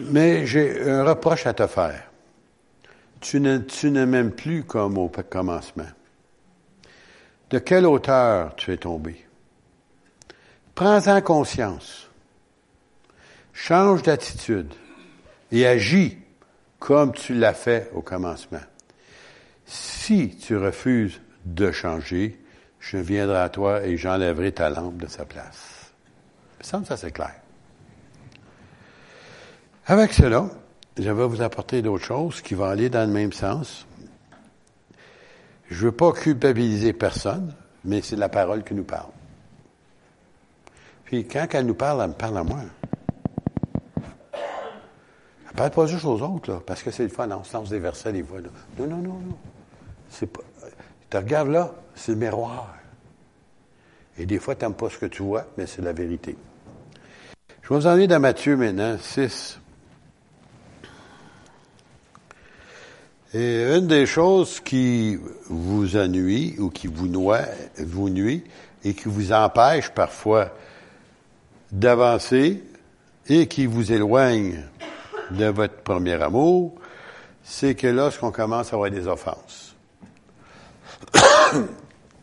Mais 0.00 0.46
j'ai 0.46 0.88
un 0.88 1.04
reproche 1.04 1.46
à 1.46 1.54
te 1.54 1.66
faire. 1.66 2.04
Tu 3.20 3.40
ne, 3.40 3.58
tu 3.58 3.90
m'aimes 3.90 4.30
plus 4.30 4.62
comme 4.62 4.96
au 4.96 5.08
commencement. 5.08 5.88
De 7.50 7.58
quelle 7.58 7.86
hauteur 7.86 8.54
tu 8.56 8.72
es 8.72 8.76
tombé? 8.76 9.24
Prends-en 10.74 11.20
conscience. 11.20 12.08
Change 13.52 14.02
d'attitude 14.02 14.72
et 15.50 15.66
agis 15.66 16.18
comme 16.78 17.12
tu 17.12 17.34
l'as 17.34 17.54
fait 17.54 17.90
au 17.92 18.02
commencement. 18.02 18.60
Si 19.66 20.36
tu 20.36 20.56
refuses 20.56 21.20
de 21.44 21.72
changer, 21.72 22.38
je 22.90 22.96
viendrai 22.96 23.38
à 23.38 23.50
toi 23.50 23.84
et 23.84 23.98
j'enlèverai 23.98 24.52
ta 24.52 24.70
lampe 24.70 24.96
de 24.96 25.06
sa 25.08 25.26
place. 25.26 25.92
Il 26.60 26.66
ça 26.66 26.96
c'est 26.96 27.12
clair. 27.12 27.34
Avec 29.86 30.12
cela, 30.14 30.48
je 30.96 31.10
vais 31.10 31.26
vous 31.26 31.42
apporter 31.42 31.82
d'autres 31.82 32.04
choses 32.04 32.40
qui 32.40 32.54
vont 32.54 32.64
aller 32.64 32.88
dans 32.88 33.06
le 33.06 33.12
même 33.12 33.32
sens. 33.32 33.86
Je 35.70 35.74
ne 35.74 35.80
veux 35.80 35.92
pas 35.92 36.12
culpabiliser 36.12 36.94
personne, 36.94 37.54
mais 37.84 38.00
c'est 38.00 38.16
la 38.16 38.30
parole 38.30 38.64
qui 38.64 38.74
nous 38.74 38.84
parle. 38.84 39.10
Puis 41.04 41.26
quand 41.26 41.46
elle 41.52 41.66
nous 41.66 41.74
parle, 41.74 42.00
elle 42.00 42.08
me 42.08 42.14
parle 42.14 42.38
à 42.38 42.42
moi. 42.42 42.60
Elle 44.34 44.40
ne 45.52 45.56
parle 45.56 45.70
pas 45.72 45.86
juste 45.86 46.06
aux 46.06 46.22
autres, 46.22 46.52
là, 46.52 46.60
parce 46.66 46.82
que 46.82 46.90
c'est 46.90 47.02
le 47.02 47.10
fun, 47.10 47.30
on 47.30 47.44
se 47.44 47.52
lance 47.54 47.68
des 47.68 47.80
versets 47.80 48.12
des 48.12 48.22
fois. 48.22 48.40
Non, 48.40 48.86
non, 48.86 48.96
non, 48.96 49.20
non. 49.20 49.38
C'est 50.08 50.26
pas. 50.26 50.40
Tu 51.10 51.16
regardes 51.18 51.48
là, 51.48 51.74
c'est 51.94 52.12
le 52.12 52.18
miroir. 52.18 52.77
Et 54.18 54.26
des 54.26 54.38
fois, 54.38 54.54
tu 54.54 54.64
n'aimes 54.64 54.74
pas 54.74 54.90
ce 54.90 54.98
que 54.98 55.06
tu 55.06 55.22
vois, 55.22 55.46
mais 55.56 55.66
c'est 55.66 55.82
la 55.82 55.92
vérité. 55.92 56.36
Je 57.62 57.68
vais 57.68 57.80
vous 57.80 57.86
aller 57.86 58.06
dans 58.06 58.18
Matthieu 58.18 58.56
maintenant, 58.56 58.96
6. 59.00 59.60
Et 63.34 63.76
une 63.76 63.86
des 63.86 64.06
choses 64.06 64.58
qui 64.60 65.18
vous 65.48 65.96
ennuie 65.96 66.56
ou 66.58 66.70
qui 66.70 66.86
vous, 66.86 67.08
noie, 67.08 67.42
vous 67.78 68.08
nuit 68.08 68.42
et 68.84 68.94
qui 68.94 69.08
vous 69.08 69.32
empêche 69.32 69.90
parfois 69.90 70.50
d'avancer 71.70 72.62
et 73.28 73.46
qui 73.46 73.66
vous 73.66 73.92
éloigne 73.92 74.64
de 75.30 75.44
votre 75.44 75.74
premier 75.74 76.14
amour, 76.14 76.74
c'est 77.42 77.74
que 77.74 77.86
lorsqu'on 77.86 78.32
commence 78.32 78.72
à 78.72 78.76
avoir 78.76 78.90
des 78.90 79.06
offenses. 79.06 79.76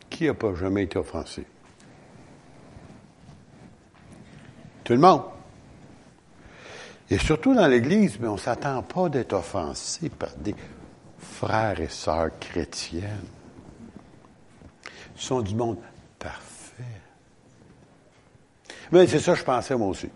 qui 0.09 0.25
n'a 0.25 0.33
pas 0.33 0.55
jamais 0.55 0.83
été 0.83 0.97
offensé? 0.97 1.45
Tout 4.85 4.93
le 4.93 4.99
monde. 4.99 5.23
Et 7.09 7.17
surtout 7.17 7.53
dans 7.55 7.67
l'Église, 7.67 8.17
mais 8.19 8.27
on 8.27 8.33
ne 8.33 8.39
s'attend 8.39 8.81
pas 8.83 9.09
d'être 9.09 9.33
offensé 9.33 10.09
par 10.09 10.29
des 10.37 10.55
frères 11.17 11.81
et 11.81 11.89
sœurs 11.89 12.29
chrétiennes. 12.39 13.27
Ils 15.15 15.21
sont 15.21 15.41
du 15.41 15.55
monde 15.55 15.77
parfait. 16.19 16.83
Mais 18.91 19.07
c'est 19.07 19.19
ça 19.19 19.33
que 19.33 19.39
je 19.39 19.43
pensais 19.43 19.75
moi 19.75 19.87
aussi. 19.87 20.09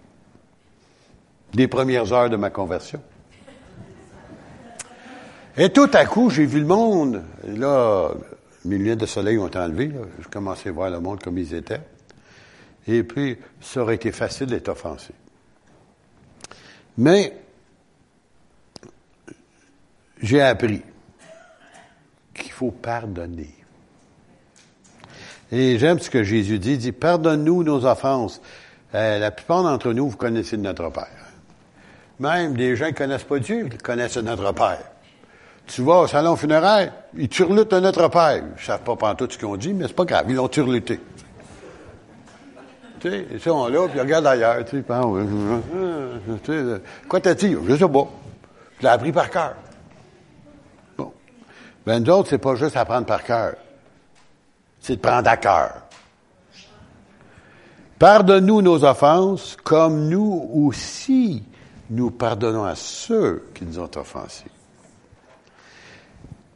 Des 1.53 1.67
premières 1.67 2.13
heures 2.13 2.29
de 2.29 2.37
ma 2.37 2.51
conversion. 2.51 3.01
Et 5.57 5.69
tout 5.71 5.89
à 5.93 6.05
coup, 6.05 6.29
j'ai 6.29 6.45
vu 6.45 6.59
le 6.59 6.67
monde. 6.67 7.23
là, 7.43 8.11
mes 8.65 8.77
lunettes 8.77 8.99
de 8.99 9.05
soleil 9.07 9.39
ont 9.39 9.47
été 9.47 9.57
enlevées. 9.57 9.91
Je 10.19 10.27
commençais 10.27 10.69
à 10.69 10.71
voir 10.71 10.91
le 10.91 10.99
monde 10.99 11.21
comme 11.23 11.39
ils 11.39 11.55
étaient. 11.55 11.81
Et 12.87 13.03
puis, 13.03 13.37
ça 13.61 13.81
aurait 13.81 13.95
été 13.95 14.11
facile 14.11 14.47
d'être 14.47 14.69
offensé. 14.69 15.13
Mais, 16.97 17.33
j'ai 20.21 20.41
appris 20.41 20.81
qu'il 22.33 22.51
faut 22.51 22.71
pardonner. 22.71 23.55
Et 25.51 25.79
j'aime 25.79 25.99
ce 25.99 26.09
que 26.09 26.23
Jésus 26.23 26.59
dit. 26.59 26.73
Il 26.73 26.77
dit, 26.77 26.91
pardonne-nous 26.91 27.63
nos 27.63 27.85
offenses. 27.85 28.41
Euh, 28.93 29.19
la 29.19 29.31
plupart 29.31 29.63
d'entre 29.63 29.93
nous, 29.93 30.09
vous 30.09 30.17
connaissez 30.17 30.57
notre 30.57 30.89
Père. 30.89 31.07
Même 32.19 32.55
des 32.55 32.75
gens 32.75 32.87
qui 32.87 32.95
connaissent 32.95 33.23
pas 33.23 33.39
Dieu, 33.39 33.67
ils 33.71 33.77
connaissent 33.77 34.17
notre 34.17 34.51
Père. 34.53 34.83
Tu 35.67 35.83
vas 35.83 35.99
au 35.99 36.07
salon 36.07 36.35
funéraire, 36.35 36.91
ils 37.15 37.29
turlutent 37.29 37.73
à 37.73 37.79
notre 37.79 38.07
Père. 38.09 38.37
Ils 38.37 38.59
ne 38.59 38.65
savent 38.65 38.81
pas 38.83 39.15
tout 39.15 39.27
ce 39.29 39.37
qu'ils 39.37 39.47
ont 39.47 39.57
dit, 39.57 39.73
mais 39.73 39.87
c'est 39.87 39.95
pas 39.95 40.05
grave, 40.05 40.25
ils 40.27 40.35
l'ont 40.35 40.47
turluté. 40.47 40.99
Tu 42.99 43.09
sais, 43.09 43.27
ils 43.31 43.39
sont 43.39 43.67
là, 43.67 43.87
puis 43.87 43.97
ils 43.97 44.01
regardent 44.01 44.27
ailleurs, 44.27 44.65
tu 44.65 44.77
sais, 44.77 44.83
tu 46.43 47.07
quoi 47.07 47.19
t'as 47.21 47.33
dit? 47.33 47.55
Je 47.67 47.75
sais 47.75 47.87
pas. 47.87 48.07
Je 48.77 48.83
l'ai 48.83 48.89
appris 48.89 49.11
par 49.11 49.29
cœur. 49.29 49.55
Bon. 50.97 51.13
Ben, 51.85 52.03
nous 52.03 52.11
autres, 52.11 52.29
c'est 52.29 52.37
pas 52.37 52.55
juste 52.55 52.75
apprendre 52.77 53.05
par 53.05 53.23
cœur. 53.23 53.55
C'est 54.81 54.95
de 54.95 55.01
prendre 55.01 55.29
à 55.29 55.37
cœur. 55.37 55.83
Pardonne-nous 57.97 58.61
nos 58.61 58.83
offenses, 58.85 59.57
comme 59.63 60.07
nous 60.07 60.49
aussi 60.53 61.43
nous 61.89 62.11
pardonnons 62.11 62.63
à 62.63 62.75
ceux 62.75 63.45
qui 63.53 63.65
nous 63.65 63.79
ont 63.79 63.89
offensés. 63.95 64.51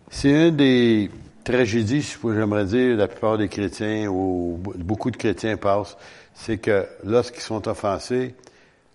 C'est 0.09 0.47
une 0.47 0.55
des 0.55 1.09
tragédies, 1.43 2.01
j'aimerais 2.23 2.65
dire, 2.65 2.95
la 2.95 3.07
plupart 3.07 3.37
des 3.37 3.49
chrétiens, 3.49 4.07
ou 4.07 4.59
beaucoup 4.77 5.11
de 5.11 5.17
chrétiens 5.17 5.57
passent, 5.57 5.97
c'est 6.33 6.57
que 6.57 6.87
lorsqu'ils 7.03 7.41
sont 7.41 7.67
offensés, 7.67 8.35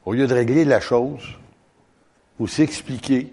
au 0.04 0.12
lieu 0.12 0.26
de 0.26 0.34
régler 0.34 0.64
la 0.64 0.80
chose, 0.80 1.22
ou 2.38 2.46
s'expliquer, 2.46 3.32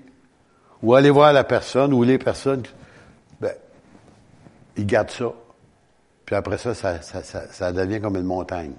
ou 0.81 0.93
aller 0.93 1.09
voir 1.09 1.33
la 1.33 1.43
personne, 1.43 1.93
ou 1.93 2.03
les 2.03 2.17
personnes, 2.17 2.63
ben, 3.39 3.53
ils 4.77 4.85
gardent 4.85 5.11
ça. 5.11 5.31
Puis 6.25 6.35
après 6.35 6.57
ça, 6.57 6.73
ça, 6.73 7.71
devient 7.71 8.01
comme 8.01 8.17
une 8.17 8.23
montagne. 8.23 8.73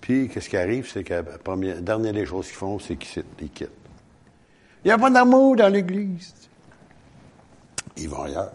Puis, 0.00 0.28
qu'est-ce 0.28 0.48
qui 0.48 0.56
arrive, 0.56 0.88
c'est 0.88 1.02
que 1.02 1.14
la 1.14 1.22
première, 1.22 1.80
dernière 1.80 2.12
des 2.12 2.26
choses 2.26 2.46
qu'ils 2.46 2.56
font, 2.56 2.78
c'est 2.78 2.96
qu'ils 2.96 3.24
quittent. 3.50 3.70
Il 4.84 4.88
n'y 4.88 4.92
a 4.92 4.98
pas 4.98 5.10
d'amour 5.10 5.56
dans 5.56 5.68
l'Église. 5.68 6.34
Ils 7.96 8.08
vont 8.08 8.24
ailleurs. 8.24 8.52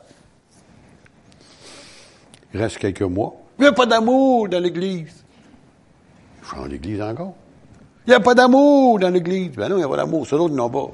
Il 2.53 2.61
reste 2.61 2.77
quelques 2.77 3.01
mois. 3.01 3.33
Il 3.57 3.63
n'y 3.63 3.67
a 3.67 3.73
pas 3.73 3.85
d'amour 3.85 4.47
dans 4.47 4.59
l'Église. 4.59 5.23
Ils 6.51 6.55
font 6.55 6.65
l'Église 6.65 7.01
encore. 7.01 7.35
Il 8.05 8.09
n'y 8.09 8.15
a 8.15 8.19
pas 8.19 8.33
d'amour 8.33 8.99
dans 8.99 9.09
l'Église. 9.09 9.51
Ben 9.51 9.69
non, 9.69 9.75
il 9.75 9.79
n'y 9.79 9.85
a 9.85 9.89
pas 9.89 9.97
d'amour. 9.97 10.25
C'est 10.27 10.37
d'autres 10.37 10.55
n'ont 10.55 10.69
pas. 10.69 10.89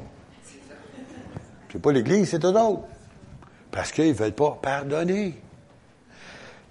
C'est 1.72 1.82
pas 1.82 1.92
l'Église, 1.92 2.30
c'est 2.30 2.44
eux 2.44 2.50
autres. 2.50 2.84
Parce 3.72 3.92
qu'ils 3.92 4.10
ne 4.10 4.14
veulent 4.14 4.34
pas 4.34 4.58
pardonner. 4.62 5.34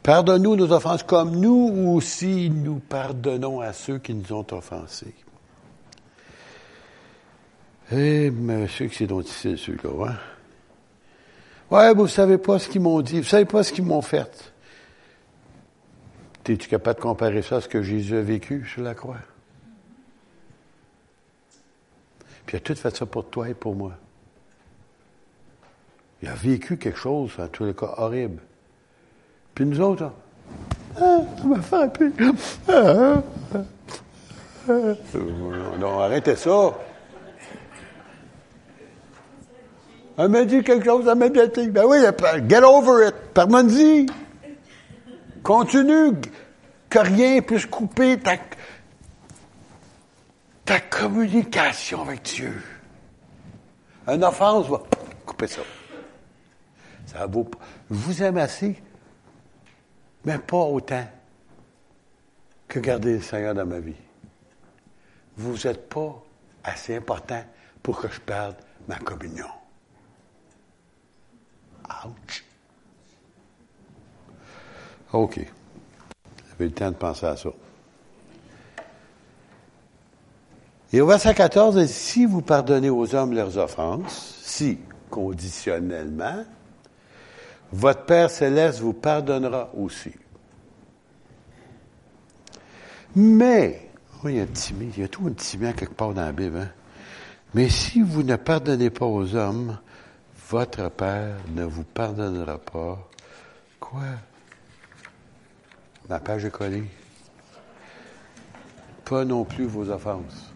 Pardonne-nous 0.03 0.57
nos 0.57 0.73
offenses 0.73 1.03
comme 1.03 1.37
nous 1.37 1.93
aussi 1.95 2.51
nous 2.51 2.79
pardonnons 2.79 3.61
à 3.61 3.73
ceux 3.73 3.99
qui 3.99 4.13
nous 4.15 4.33
ont 4.33 4.47
offensés. 4.53 5.15
Eh, 7.91 8.31
monsieur, 8.31 8.89
que 8.89 8.95
c'est 8.95 9.07
donc 9.07 9.25
difficile, 9.25 9.59
celui-là, 9.59 10.09
hein? 10.09 10.17
Ouais, 11.71 11.95
vous 11.95 12.07
savez 12.07 12.39
pas 12.39 12.59
ce 12.59 12.69
qu'ils 12.69 12.81
m'ont 12.81 13.01
dit, 13.01 13.21
vous 13.21 13.27
savez 13.27 13.45
pas 13.47 13.63
ce 13.63 13.73
qu'ils 13.73 13.85
m'ont 13.85 14.03
fait. 14.03 14.54
Es-tu 16.47 16.69
capable 16.69 16.99
de 16.99 17.03
comparer 17.03 17.43
ça 17.43 17.57
à 17.57 17.61
ce 17.61 17.69
que 17.69 17.83
Jésus 17.83 18.17
a 18.17 18.21
vécu 18.21 18.67
sur 18.67 18.83
la 18.83 18.95
croix? 18.95 19.17
Puis 22.45 22.57
il 22.57 22.59
a 22.59 22.61
tout 22.61 22.75
fait 22.75 22.95
ça 22.95 23.07
pour 23.07 23.25
toi 23.31 23.49
et 23.49 23.55
pour 23.55 23.75
moi. 23.75 23.93
Il 26.23 26.29
a 26.29 26.35
vécu 26.35 26.77
quelque 26.77 26.99
chose, 26.99 27.33
en 27.39 27.49
tous 27.49 27.65
les 27.65 27.75
cas, 27.75 27.95
horrible. 27.97 28.43
Puis 29.55 29.65
nous 29.65 29.81
autres, 29.81 30.11
ah, 31.01 31.19
ça 31.39 31.45
m'a 31.45 31.83
un 31.83 31.89
peu. 31.89 32.13
Ah, 32.69 33.23
ah, 34.69 34.73
non, 35.79 36.01
arrêtez 36.01 36.37
ça. 36.37 36.75
Elle 40.17 40.29
m'a 40.29 40.45
dit 40.45 40.63
quelque 40.63 40.85
chose, 40.85 41.07
elle 41.09 41.19
m'a 41.19 41.29
dit, 41.29 41.69
ben 41.69 41.85
oui, 41.87 41.99
get 42.49 42.63
over 42.63 43.09
it, 43.09 43.15
pardonne-y. 43.33 44.07
Continue, 45.45 46.13
que 46.89 46.99
rien 46.99 47.43
puisse 47.43 47.67
couper 47.67 48.19
ta, 48.19 48.39
communication 50.81 52.03
avec 52.03 52.23
Dieu. 52.23 52.63
Une 54.09 54.25
offense 54.25 54.67
va 54.69 54.83
couper 55.27 55.47
ça. 55.47 55.61
Ça 57.05 57.27
vaut 57.27 57.45
pas. 57.45 57.59
Vous 57.91 58.23
aime 58.23 58.39
assez 58.39 58.83
mais 60.25 60.39
pas 60.39 60.57
autant 60.57 61.07
que 62.67 62.81
garder 62.81 63.15
le 63.15 63.21
Seigneur 63.21 63.55
dans 63.55 63.67
ma 63.67 63.81
vie. 63.81 63.97
Vous 65.37 65.57
n'êtes 65.65 65.89
pas 65.89 66.23
assez 66.63 66.97
important 66.97 67.45
pour 67.83 68.01
que 68.01 68.09
je 68.09 68.21
perde 68.21 68.57
ma 68.89 68.99
communion. 68.99 69.49
Ouch! 72.07 72.44
OK. 75.15 75.39
J'avais 76.51 76.65
le 76.65 76.73
temps 76.73 76.91
de 76.91 76.97
penser 76.97 77.27
à 77.27 77.37
ça. 77.37 77.51
Et 80.93 81.01
au 81.01 81.07
verset 81.07 81.35
14, 81.35 81.87
si 81.87 82.27
vous 82.27 82.43
pardonnez 82.43 82.91
aux 82.91 83.15
hommes 83.15 83.33
leurs 83.33 83.57
offenses, 83.57 84.41
si, 84.43 84.79
conditionnellement, 85.11 86.45
votre 87.73 88.05
Père 88.07 88.29
céleste 88.29 88.81
vous 88.81 88.93
pardonnera 88.93 89.71
aussi. 89.77 90.13
Mais, 93.15 93.89
il 94.25 94.31
y 94.33 94.41
a 94.41 94.43
un 94.43 94.47
petit 94.47 94.75
il 94.81 94.99
y 95.01 95.05
a 95.05 95.09
tout 95.09 95.29
un 95.29 95.33
petit 95.33 95.59
quelque 95.59 95.95
part 95.95 96.13
dans 96.13 96.23
la 96.23 96.33
Bible, 96.33 96.59
hein? 96.59 96.71
Mais 97.55 97.69
si 97.69 98.03
vous 98.03 98.25
ne 98.25 98.35
pardonnez 98.35 98.91
pas 98.91 99.07
aux 99.07 99.37
hommes, 99.37 99.79
votre 100.51 100.91
Père 100.91 101.37
ne 101.55 101.65
vous 101.65 101.85
pardonnera 101.85 102.59
pas. 102.59 102.99
Quoi? 103.79 104.01
Ma 106.09 106.19
page 106.19 106.45
est 106.45 106.51
collée. 106.51 106.85
Pas 109.05 109.25
non 109.25 109.45
plus 109.45 109.67
vos 109.67 109.89
offenses. 109.91 110.53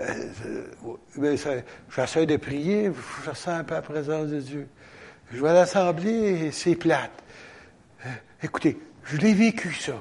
Euh, 0.00 0.64
j'essaie 1.88 2.26
de 2.26 2.36
prier, 2.36 2.90
je 3.24 3.30
sens 3.32 3.48
un 3.48 3.64
peu 3.64 3.74
la 3.74 3.82
présence 3.82 4.28
de 4.28 4.40
Dieu. 4.40 4.68
Je 5.30 5.42
vais 5.42 5.50
à 5.50 5.54
l'assemblée 5.54 6.50
c'est 6.52 6.74
plate. 6.74 7.10
Euh, 8.06 8.08
écoutez, 8.42 8.80
je 9.04 9.18
l'ai 9.18 9.34
vécu, 9.34 9.74
ça. 9.74 9.92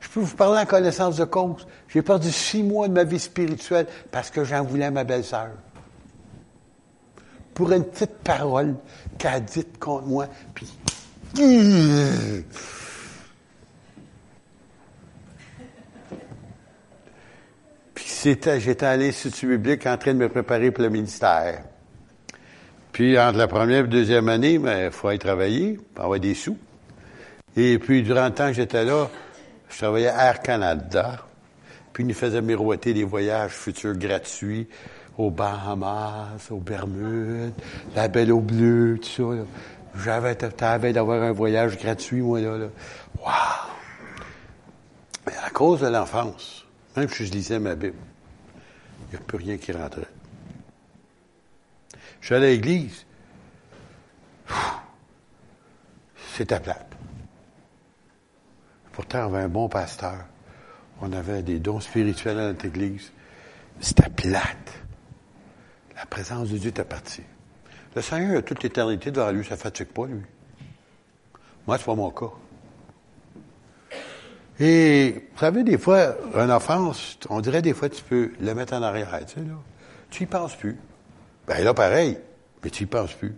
Je 0.00 0.08
peux 0.08 0.20
vous 0.20 0.36
parler 0.36 0.60
en 0.60 0.66
connaissance 0.66 1.16
de 1.16 1.24
cause. 1.24 1.66
J'ai 1.88 2.02
perdu 2.02 2.32
six 2.32 2.64
mois 2.64 2.88
de 2.88 2.92
ma 2.92 3.04
vie 3.04 3.20
spirituelle 3.20 3.86
parce 4.10 4.30
que 4.30 4.42
j'en 4.42 4.64
voulais 4.64 4.86
à 4.86 4.90
ma 4.90 5.04
belle-sœur. 5.04 5.50
Pour 7.54 7.70
une 7.70 7.84
petite 7.84 8.16
parole 8.18 8.74
qu'elle 9.16 9.34
a 9.34 9.40
dite 9.40 9.78
contre 9.78 10.06
moi, 10.06 10.26
puis 10.54 10.68
j'étais 18.24 18.86
allé 18.86 19.12
sur 19.12 19.30
le 19.48 19.56
biblique 19.56 19.86
en 19.86 19.96
train 19.96 20.12
de 20.14 20.18
me 20.18 20.28
préparer 20.28 20.70
pour 20.70 20.84
le 20.84 20.90
ministère. 20.90 21.62
Puis, 22.92 23.18
entre 23.18 23.38
la 23.38 23.48
première 23.48 23.78
et 23.78 23.82
la 23.82 23.88
deuxième 23.88 24.28
année, 24.28 24.54
il 24.54 24.58
ben, 24.58 24.90
faut 24.90 25.08
aller 25.08 25.18
travailler, 25.18 25.80
avoir 25.96 26.20
des 26.20 26.34
sous. 26.34 26.58
Et 27.56 27.78
puis, 27.78 28.02
durant 28.02 28.26
le 28.26 28.32
temps 28.32 28.48
que 28.48 28.52
j'étais 28.52 28.84
là, 28.84 29.08
je 29.70 29.78
travaillais 29.78 30.08
à 30.08 30.28
Air 30.28 30.42
Canada. 30.42 31.24
Puis, 31.92 32.04
ils 32.04 32.06
nous 32.06 32.14
faisaient 32.14 32.42
miroiter 32.42 32.92
des 32.92 33.04
voyages 33.04 33.52
futurs 33.52 33.96
gratuits 33.96 34.68
aux 35.16 35.30
Bahamas, 35.30 36.50
aux 36.50 36.58
Bermudes, 36.58 37.54
la 37.96 38.08
Belle 38.08 38.32
eau 38.32 38.40
bleue, 38.40 38.98
tout 39.00 39.08
ça. 39.08 39.44
J'avais, 39.94 40.34
t'avais 40.34 40.92
d'avoir 40.92 41.22
un 41.22 41.32
voyage 41.32 41.78
gratuit, 41.78 42.20
moi, 42.20 42.40
là. 42.40 42.56
là. 42.56 42.66
Wow! 43.18 43.72
Mais 45.26 45.36
à 45.44 45.50
cause 45.50 45.80
de 45.80 45.88
l'enfance, 45.88 46.66
même 46.96 47.08
si 47.08 47.26
je 47.26 47.32
lisais 47.32 47.58
ma 47.58 47.74
Bible, 47.74 47.98
il 49.00 49.16
n'y 49.16 49.22
a 49.22 49.26
plus 49.26 49.38
rien 49.38 49.56
qui 49.58 49.72
rentrait. 49.72 50.08
Je 52.20 52.26
suis 52.26 52.34
allé 52.34 52.46
à 52.46 52.50
l'église. 52.50 53.04
C'était 56.34 56.60
plate. 56.60 56.92
Pourtant, 58.92 59.28
on 59.28 59.34
avait 59.34 59.44
un 59.44 59.48
bon 59.48 59.68
pasteur. 59.68 60.24
On 61.00 61.12
avait 61.12 61.42
des 61.42 61.58
dons 61.58 61.80
spirituels 61.80 62.38
à 62.38 62.48
notre 62.48 62.64
église. 62.64 63.12
C'était 63.80 64.08
plate. 64.08 64.72
La 65.96 66.06
présence 66.06 66.48
de 66.50 66.58
Dieu 66.58 66.70
était 66.70 66.84
partie. 66.84 67.22
Le 67.94 68.02
Seigneur 68.02 68.38
a 68.38 68.42
toute 68.42 68.62
l'éternité 68.62 69.10
devant 69.10 69.30
lui, 69.30 69.44
ça 69.44 69.54
ne 69.54 69.60
fatigue 69.60 69.88
pas, 69.88 70.06
lui. 70.06 70.22
Moi, 71.66 71.76
ce 71.76 71.82
n'est 71.82 71.86
pas 71.86 71.94
mon 71.94 72.10
cas. 72.10 72.30
Et, 74.58 75.28
vous 75.32 75.38
savez, 75.38 75.62
des 75.64 75.78
fois, 75.78 76.14
une 76.34 76.50
offense, 76.50 77.18
on 77.28 77.40
dirait 77.40 77.62
des 77.62 77.74
fois, 77.74 77.88
tu 77.88 78.02
peux 78.02 78.32
le 78.40 78.54
mettre 78.54 78.74
en 78.74 78.82
arrière, 78.82 79.08
tu 79.26 79.34
sais, 79.34 79.40
là. 79.40 79.54
Tu 80.10 80.24
y 80.24 80.26
penses 80.26 80.54
plus. 80.56 80.78
Ben 81.46 81.64
là, 81.64 81.74
pareil, 81.74 82.18
mais 82.62 82.70
tu 82.70 82.84
y 82.84 82.86
penses 82.86 83.12
plus. 83.14 83.34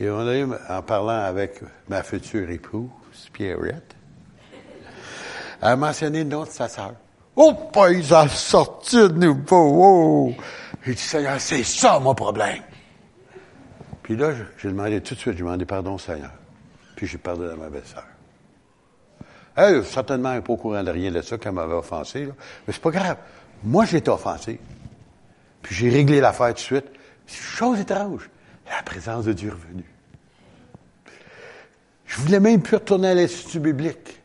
Et 0.00 0.10
on 0.10 0.26
a 0.26 0.34
eu, 0.36 0.46
en 0.68 0.82
parlant 0.82 1.22
avec 1.24 1.60
ma 1.88 2.02
future 2.02 2.50
épouse, 2.50 2.90
Pierrette, 3.32 3.94
elle 5.62 5.68
a 5.68 5.76
mentionné 5.76 6.24
le 6.24 6.30
nom 6.30 6.44
de 6.44 6.50
sa 6.50 6.68
sœur. 6.68 6.94
Oh, 7.34 7.54
pas, 7.72 7.90
ils 7.90 8.14
ont 8.14 8.28
sorti 8.28 8.96
de 8.96 9.08
nouveau, 9.08 10.34
oh! 10.34 10.34
J'ai 10.84 10.94
dit, 10.94 11.02
Seigneur, 11.02 11.40
c'est 11.40 11.62
ça 11.62 11.98
mon 11.98 12.14
problème. 12.14 12.62
Puis 14.06 14.14
là, 14.14 14.30
j'ai 14.56 14.68
demandé 14.68 15.00
tout 15.00 15.16
de 15.16 15.18
suite, 15.18 15.32
j'ai 15.32 15.42
demandé 15.42 15.64
pardon 15.64 15.94
au 15.94 15.98
Seigneur. 15.98 16.30
Puis 16.94 17.08
j'ai 17.08 17.18
pardonné 17.18 17.54
à 17.54 17.56
ma 17.56 17.68
belle-sœur. 17.68 18.06
Elle, 19.56 19.84
certainement, 19.84 20.30
elle 20.30 20.36
n'est 20.36 20.42
pas 20.42 20.52
au 20.52 20.56
courant 20.56 20.84
de 20.84 20.90
rien 20.92 21.10
de 21.10 21.20
ça 21.22 21.36
qu'elle 21.38 21.50
m'avait 21.50 21.74
offensé. 21.74 22.26
Là. 22.26 22.32
Mais 22.64 22.72
c'est 22.72 22.80
pas 22.80 22.92
grave. 22.92 23.16
Moi, 23.64 23.84
j'ai 23.84 23.96
été 23.96 24.08
offensé. 24.08 24.60
Puis 25.60 25.74
j'ai 25.74 25.88
réglé 25.88 26.20
l'affaire 26.20 26.50
tout 26.50 26.54
de 26.54 26.58
suite. 26.60 26.84
Chose 27.26 27.80
étrange. 27.80 28.30
La 28.70 28.80
présence 28.84 29.24
de 29.24 29.32
Dieu 29.32 29.48
est 29.48 29.52
revenue. 29.52 29.90
Je 32.04 32.20
voulais 32.20 32.38
même 32.38 32.62
plus 32.62 32.76
retourner 32.76 33.08
à 33.08 33.14
l'Institut 33.14 33.58
biblique. 33.58 34.20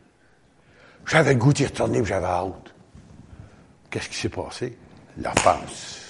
J'avais 1.06 1.32
le 1.32 1.40
goût 1.40 1.52
d'y 1.52 1.66
retourner, 1.66 1.98
mais 1.98 2.06
j'avais 2.06 2.26
hâte. 2.26 2.72
Qu'est-ce 3.90 4.08
qui 4.08 4.16
s'est 4.16 4.28
passé? 4.28 4.78
L'offense. 5.18 6.01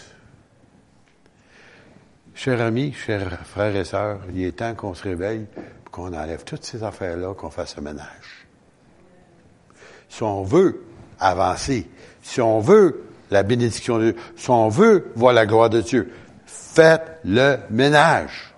Chers 2.44 2.60
amis, 2.60 2.92
chers 2.92 3.38
frères 3.44 3.76
et 3.76 3.84
sœurs, 3.84 4.18
il 4.34 4.42
est 4.42 4.50
temps 4.50 4.74
qu'on 4.74 4.94
se 4.94 5.04
réveille, 5.04 5.46
qu'on 5.92 6.12
enlève 6.12 6.42
toutes 6.42 6.64
ces 6.64 6.82
affaires-là, 6.82 7.34
qu'on 7.34 7.50
fasse 7.50 7.76
le 7.76 7.82
ménage. 7.82 8.48
Si 10.08 10.24
on 10.24 10.42
veut 10.42 10.82
avancer, 11.20 11.88
si 12.20 12.40
on 12.40 12.58
veut 12.58 13.04
la 13.30 13.44
bénédiction 13.44 13.98
de 13.98 14.10
Dieu, 14.10 14.16
si 14.34 14.50
on 14.50 14.68
veut 14.68 15.12
voir 15.14 15.34
la 15.34 15.46
gloire 15.46 15.70
de 15.70 15.82
Dieu, 15.82 16.12
faites 16.44 17.20
le 17.24 17.58
ménage. 17.70 18.52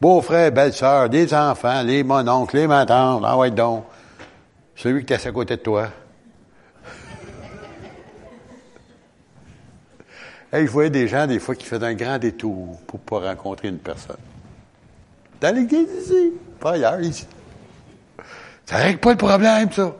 Beau-frère, 0.00 0.52
belle-sœur, 0.52 1.08
des 1.08 1.34
enfants, 1.34 1.82
les 1.82 2.04
mononcles, 2.04 2.58
les 2.58 2.68
matantes, 2.68 3.24
ah 3.26 3.36
ouais 3.36 3.50
donc. 3.50 3.86
Celui 4.76 5.04
qui 5.04 5.14
est 5.14 5.26
à 5.26 5.32
côté 5.32 5.56
de 5.56 5.62
toi. 5.62 5.88
Hey, 10.54 10.66
je 10.66 10.70
voyais 10.70 10.90
des 10.90 11.08
gens, 11.08 11.26
des 11.26 11.38
fois, 11.38 11.54
qui 11.54 11.66
faisaient 11.66 11.84
un 11.84 11.94
grand 11.94 12.18
détour 12.18 12.80
pour 12.86 13.00
pas 13.00 13.18
rencontrer 13.18 13.68
une 13.68 13.78
personne. 13.78 14.16
Dans 15.40 15.54
l'église 15.54 15.88
ici, 16.00 16.32
pas 16.60 16.72
ailleurs, 16.72 17.00
ici. 17.00 17.26
Ça 18.64 18.76
règle 18.76 19.00
pas 19.00 19.10
le 19.10 19.18
problème, 19.18 19.70
ça. 19.72 19.94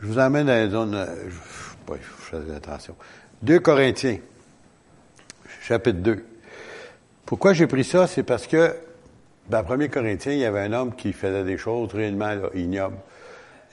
Je 0.00 0.06
vous 0.06 0.18
emmène 0.18 0.46
dans 0.46 0.64
les 0.64 0.70
zones. 0.70 0.94
Euh, 0.94 1.06
je, 1.28 1.94
je 1.94 2.42
fais 2.42 2.54
attention. 2.54 2.94
2 3.42 3.58
Corinthiens, 3.58 4.18
chapitre 5.62 5.98
2. 5.98 6.24
Pourquoi 7.24 7.52
j'ai 7.52 7.66
pris 7.66 7.84
ça? 7.84 8.06
C'est 8.06 8.22
parce 8.22 8.46
que 8.46 8.74
dans 9.50 9.68
1 9.68 9.88
Corinthiens, 9.88 10.32
il 10.32 10.38
y 10.38 10.44
avait 10.44 10.60
un 10.60 10.72
homme 10.72 10.94
qui 10.94 11.12
faisait 11.12 11.44
des 11.44 11.58
choses 11.58 11.92
réellement 11.92 12.32
ignobles. 12.54 12.96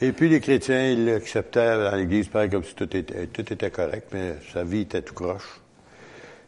Et 0.02 0.12
puis 0.12 0.30
les 0.30 0.40
chrétiens, 0.40 0.90
ils 0.90 1.06
l'acceptaient 1.06 1.78
dans 1.78 1.96
l'Église, 1.96 2.28
pareil 2.28 2.50
comme 2.50 2.64
si 2.64 2.76
tout 2.76 2.96
était, 2.96 3.28
tout 3.28 3.54
était 3.54 3.72
correct, 3.72 4.08
mais 4.12 4.36
sa 4.52 4.64
vie 4.64 4.82
était 4.82 5.02
tout 5.02 5.14
croche. 5.14 5.62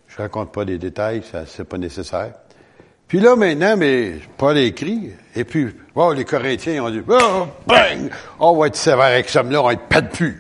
Je 0.08 0.18
raconte 0.18 0.52
pas 0.52 0.66
des 0.66 0.78
détails, 0.78 1.24
ça 1.24 1.46
c'est 1.46 1.64
pas 1.64 1.78
nécessaire. 1.78 2.34
Puis 3.08 3.20
là, 3.20 3.36
maintenant, 3.36 3.78
mais 3.78 4.16
Paul 4.38 4.58
écrit, 4.58 5.12
et 5.36 5.44
puis, 5.44 5.68
oh, 5.94 6.12
les 6.12 6.26
Corinthiens 6.26 6.84
ont 6.84 6.90
dit, 6.90 7.02
oh, 7.08 7.48
bang! 7.68 8.10
On 8.40 8.58
va 8.58 8.68
être 8.68 8.76
sévère 8.76 9.06
avec 9.06 9.30
ce 9.30 9.38
homme-là, 9.40 9.62
on 9.62 9.70
ne 9.70 9.76
pas 9.76 10.02
de. 10.02 10.34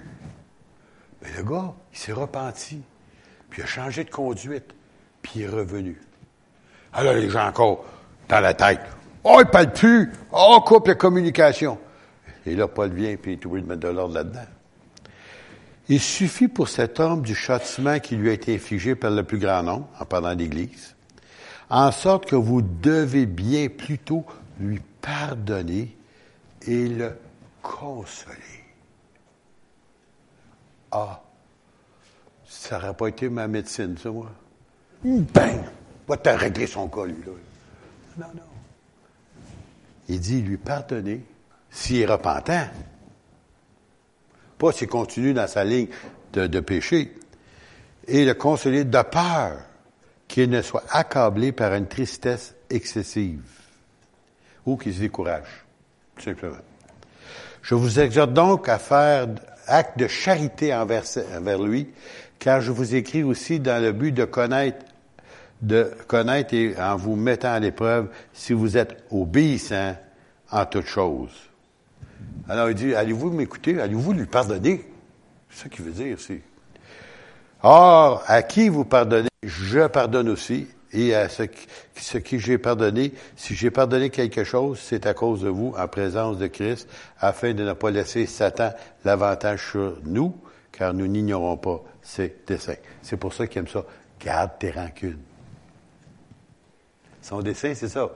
Mais 1.21 1.29
le 1.37 1.43
gars, 1.43 1.73
il 1.93 1.97
s'est 1.97 2.11
repenti, 2.11 2.81
puis 3.49 3.61
il 3.61 3.63
a 3.65 3.67
changé 3.67 4.03
de 4.03 4.09
conduite, 4.09 4.73
puis 5.21 5.33
il 5.35 5.41
est 5.43 5.49
revenu. 5.49 6.01
Alors 6.91 7.13
les 7.13 7.29
gens 7.29 7.47
encore 7.47 7.85
dans 8.27 8.39
la 8.39 8.53
tête, 8.53 8.81
oh, 9.23 9.39
il 9.41 9.49
parle 9.49 9.71
plus, 9.71 10.11
oh, 10.31 10.55
on 10.57 10.61
coupe 10.61 10.87
la 10.87 10.95
communication. 10.95 11.77
Et 12.45 12.55
là, 12.55 12.67
Paul 12.67 12.91
vient, 12.91 13.15
puis 13.15 13.33
il 13.33 13.39
est 13.39 13.45
obligé 13.45 13.63
de 13.63 13.69
mettre 13.69 13.81
de 13.81 13.87
l'ordre 13.87 14.13
là-dedans. 14.13 14.45
Il 15.87 15.99
suffit 15.99 16.47
pour 16.47 16.67
cet 16.67 16.99
homme 16.99 17.21
du 17.21 17.35
châtiment 17.35 17.99
qui 17.99 18.15
lui 18.15 18.29
a 18.29 18.33
été 18.33 18.55
infligé 18.55 18.95
par 18.95 19.11
le 19.11 19.23
plus 19.23 19.37
grand 19.37 19.63
nombre, 19.63 19.87
en 19.99 20.05
parlant 20.05 20.35
d'Église, 20.35 20.95
en 21.69 21.91
sorte 21.91 22.25
que 22.25 22.35
vous 22.35 22.61
devez 22.61 23.25
bien 23.25 23.69
plutôt 23.69 24.25
lui 24.59 24.81
pardonner 25.01 25.95
et 26.67 26.87
le 26.87 27.15
consoler. 27.61 28.35
Ah, 30.91 31.21
ça 32.45 32.79
n'aurait 32.79 32.93
pas 32.95 33.07
été 33.07 33.29
ma 33.29 33.47
médecine, 33.47 33.97
ça, 33.97 34.09
moi. 34.09 34.31
Ben, 35.03 35.63
va 36.07 36.17
te 36.17 36.29
régler 36.29 36.67
son 36.67 36.87
cas, 36.87 37.05
lui, 37.05 37.15
là. 37.25 37.31
Non, 38.17 38.27
non. 38.35 38.41
Il 40.07 40.19
dit 40.19 40.41
lui 40.41 40.57
pardonner 40.57 41.23
s'il 41.75 42.01
est 42.01 42.05
repentant. 42.05 42.67
Pas 44.57 44.71
s'il 44.71 44.87
continue 44.87 45.33
dans 45.33 45.47
sa 45.47 45.65
ligne 45.65 45.89
de, 46.31 46.59
péché. 46.61 47.13
Et 48.07 48.25
le 48.25 48.33
consoler 48.33 48.85
de 48.85 49.01
peur 49.01 49.57
qu'il 50.27 50.49
ne 50.49 50.61
soit 50.61 50.85
accablé 50.89 51.51
par 51.51 51.73
une 51.73 51.87
tristesse 51.87 52.55
excessive 52.69 53.43
ou 54.65 54.77
qu'il 54.77 54.93
se 54.93 55.01
décourage, 55.01 55.65
tout 56.15 56.23
simplement. 56.23 56.57
Je 57.61 57.75
vous 57.75 57.99
exhorte 57.99 58.33
donc 58.33 58.69
à 58.69 58.79
faire 58.79 59.27
acte 59.67 59.99
de 59.99 60.07
charité 60.07 60.73
envers, 60.73 61.03
envers 61.35 61.61
lui, 61.61 61.89
car 62.39 62.61
je 62.61 62.71
vous 62.71 62.95
écris 62.95 63.23
aussi 63.23 63.59
dans 63.59 63.81
le 63.81 63.91
but 63.91 64.11
de 64.11 64.25
connaître, 64.25 64.85
de 65.61 65.91
connaître 66.07 66.53
et 66.53 66.75
en 66.79 66.95
vous 66.95 67.15
mettant 67.15 67.53
à 67.53 67.59
l'épreuve 67.59 68.09
si 68.33 68.53
vous 68.53 68.77
êtes 68.77 69.03
obéissant 69.11 69.95
en 70.51 70.65
toutes 70.65 70.87
choses. 70.87 71.49
Alors 72.47 72.69
il 72.69 72.75
dit, 72.75 72.93
allez-vous 72.93 73.31
m'écouter, 73.31 73.79
allez-vous 73.79 74.13
lui 74.13 74.25
pardonner? 74.25 74.85
C'est 75.49 75.63
ça 75.63 75.69
qu'il 75.69 75.85
veut 75.85 75.91
dire, 75.91 76.17
c'est. 76.19 76.41
Or, 77.63 78.23
à 78.27 78.43
qui 78.43 78.69
vous 78.69 78.85
pardonnez, 78.85 79.29
je 79.43 79.87
pardonne 79.87 80.29
aussi. 80.29 80.67
Et 80.93 81.13
à 81.13 81.27
ce 81.27 81.43
ce 81.97 82.17
qui 82.17 82.39
j'ai 82.39 82.57
pardonné, 82.57 83.11
si 83.35 83.53
j'ai 83.53 83.71
pardonné 83.71 84.09
quelque 84.09 84.43
chose, 84.43 84.79
c'est 84.81 85.05
à 85.05 85.13
cause 85.13 85.41
de 85.41 85.49
vous, 85.49 85.73
en 85.77 85.87
présence 85.87 86.37
de 86.37 86.47
Christ, 86.47 86.87
afin 87.19 87.53
de 87.53 87.63
ne 87.63 87.73
pas 87.73 87.91
laisser 87.91 88.25
Satan 88.25 88.71
l'avantage 89.03 89.71
sur 89.71 89.97
nous, 90.03 90.35
car 90.71 90.93
nous 90.93 91.07
n'ignorons 91.07 91.57
pas 91.57 91.81
ses 92.01 92.35
desseins. 92.47 92.75
C'est 93.01 93.17
pour 93.17 93.33
ça 93.33 93.47
qu'il 93.47 93.59
aime 93.59 93.67
ça. 93.67 93.83
Garde 94.19 94.51
tes 94.59 94.71
rancunes. 94.71 95.19
Son 97.21 97.41
dessein, 97.41 97.73
c'est 97.75 97.89
ça. 97.89 98.09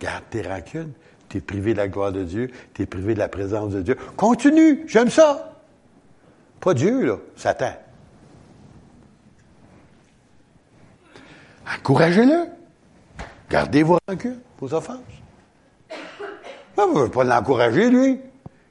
Garde 0.00 0.24
tes 0.30 0.42
rancunes. 0.42 0.92
Tu 1.32 1.38
es 1.38 1.40
privé 1.40 1.72
de 1.72 1.78
la 1.78 1.88
gloire 1.88 2.12
de 2.12 2.24
Dieu, 2.24 2.50
tu 2.74 2.82
es 2.82 2.86
privé 2.86 3.14
de 3.14 3.18
la 3.18 3.28
présence 3.28 3.72
de 3.72 3.80
Dieu. 3.80 3.96
Continue, 4.18 4.84
j'aime 4.86 5.08
ça. 5.08 5.54
Pas 6.60 6.74
Dieu, 6.74 7.06
là, 7.06 7.16
Satan. 7.36 7.72
Encouragez-le. 11.74 12.48
Gardez 13.48 13.82
vos 13.82 13.96
rancunes, 14.06 14.40
vos 14.60 14.74
offenses. 14.74 14.98
Je 16.76 16.82
ne 16.82 17.08
pas 17.08 17.24
l'encourager, 17.24 17.88
lui. 17.88 18.20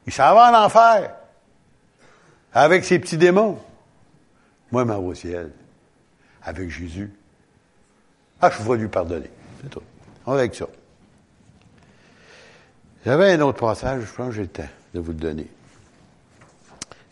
Il 0.06 0.13
s'en 0.13 0.36
va 0.36 0.52
en 0.52 0.65
enfer. 0.65 1.15
Avec 2.54 2.86
ses 2.86 3.00
petits 3.00 3.17
démons. 3.17 3.58
Moi, 4.71 4.86
m'en 4.86 5.00
au 5.00 5.15
ciel. 5.15 5.52
Avec 6.43 6.69
Jésus. 6.69 7.12
Ah, 8.39 8.52
je 8.52 8.62
vais 8.62 8.78
lui 8.78 8.88
pardonner. 8.88 9.32
C'est 9.63 9.69
tout. 9.71 9.82
On 10.28 10.34
va 10.34 10.41
avec 10.41 10.54
ça. 10.54 10.67
J'avais 13.04 13.32
un 13.32 13.42
autre 13.42 13.60
passage, 13.60 14.04
je 14.04 14.14
pense 14.14 14.28
que 14.28 14.34
j'ai 14.36 14.42
le 14.44 14.48
temps 14.48 14.70
de 14.94 15.00
vous 15.00 15.12
le 15.12 15.18
donner. 15.18 15.48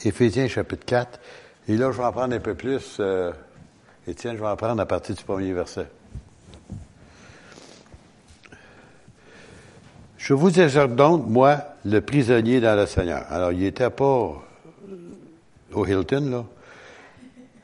Éphésiens 0.06 0.48
chapitre 0.48 0.86
4. 0.86 1.20
Et 1.68 1.78
là, 1.78 1.92
je 1.92 1.98
vais 1.98 2.04
en 2.04 2.12
prendre 2.12 2.36
un 2.36 2.40
peu 2.40 2.54
plus. 2.54 2.98
Euh, 3.00 3.32
Étienne, 4.08 4.36
je 4.36 4.42
vais 4.42 4.48
en 4.48 4.56
prendre 4.56 4.82
à 4.82 4.86
partir 4.86 5.16
du 5.16 5.24
premier 5.24 5.52
verset. 5.52 5.88
Je 10.18 10.34
vous 10.34 10.60
exhorte 10.60 10.96
donc, 10.96 11.28
moi, 11.28 11.58
le 11.86 12.02
prisonnier 12.02 12.60
dans 12.60 12.76
le 12.76 12.86
Seigneur. 12.86 13.26
Alors, 13.30 13.52
il 13.52 13.60
n'était 13.60 13.90
pas 13.90 14.44
au 15.74 15.86
Hilton, 15.86 16.30
là. 16.30 16.46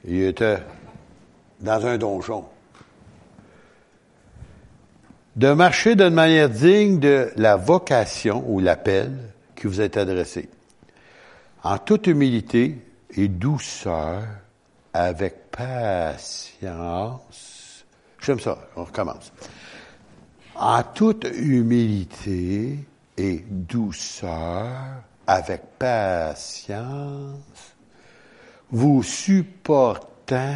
Il 0.04 0.24
était 0.24 0.60
dans 1.62 1.86
un 1.86 1.98
donjon. 1.98 2.46
De 5.36 5.52
marcher 5.54 5.96
d'une 5.96 6.14
manière 6.14 6.50
digne 6.50 7.00
de 7.00 7.32
la 7.36 7.58
vocation 7.58 8.44
ou 8.48 8.62
l'appel 8.62 9.12
qui 9.56 9.68
vous 9.68 9.82
est 9.82 9.98
adressé. 9.98 10.50
En 11.64 11.78
toute 11.78 12.08
humilité 12.08 12.78
et 13.18 13.28
douceur, 13.28 14.24
avec 14.94 15.52
patience. 15.52 16.66
J'aime 18.22 18.40
ça, 18.40 18.58
on 18.78 18.86
recommence. 18.86 19.34
En 20.56 20.82
toute 20.84 21.28
humilité 21.36 22.80
et 23.18 23.44
douceur, 23.50 24.72
avec 25.28 25.64
patience, 25.78 27.36
vous 28.72 29.04
supportant 29.04 30.56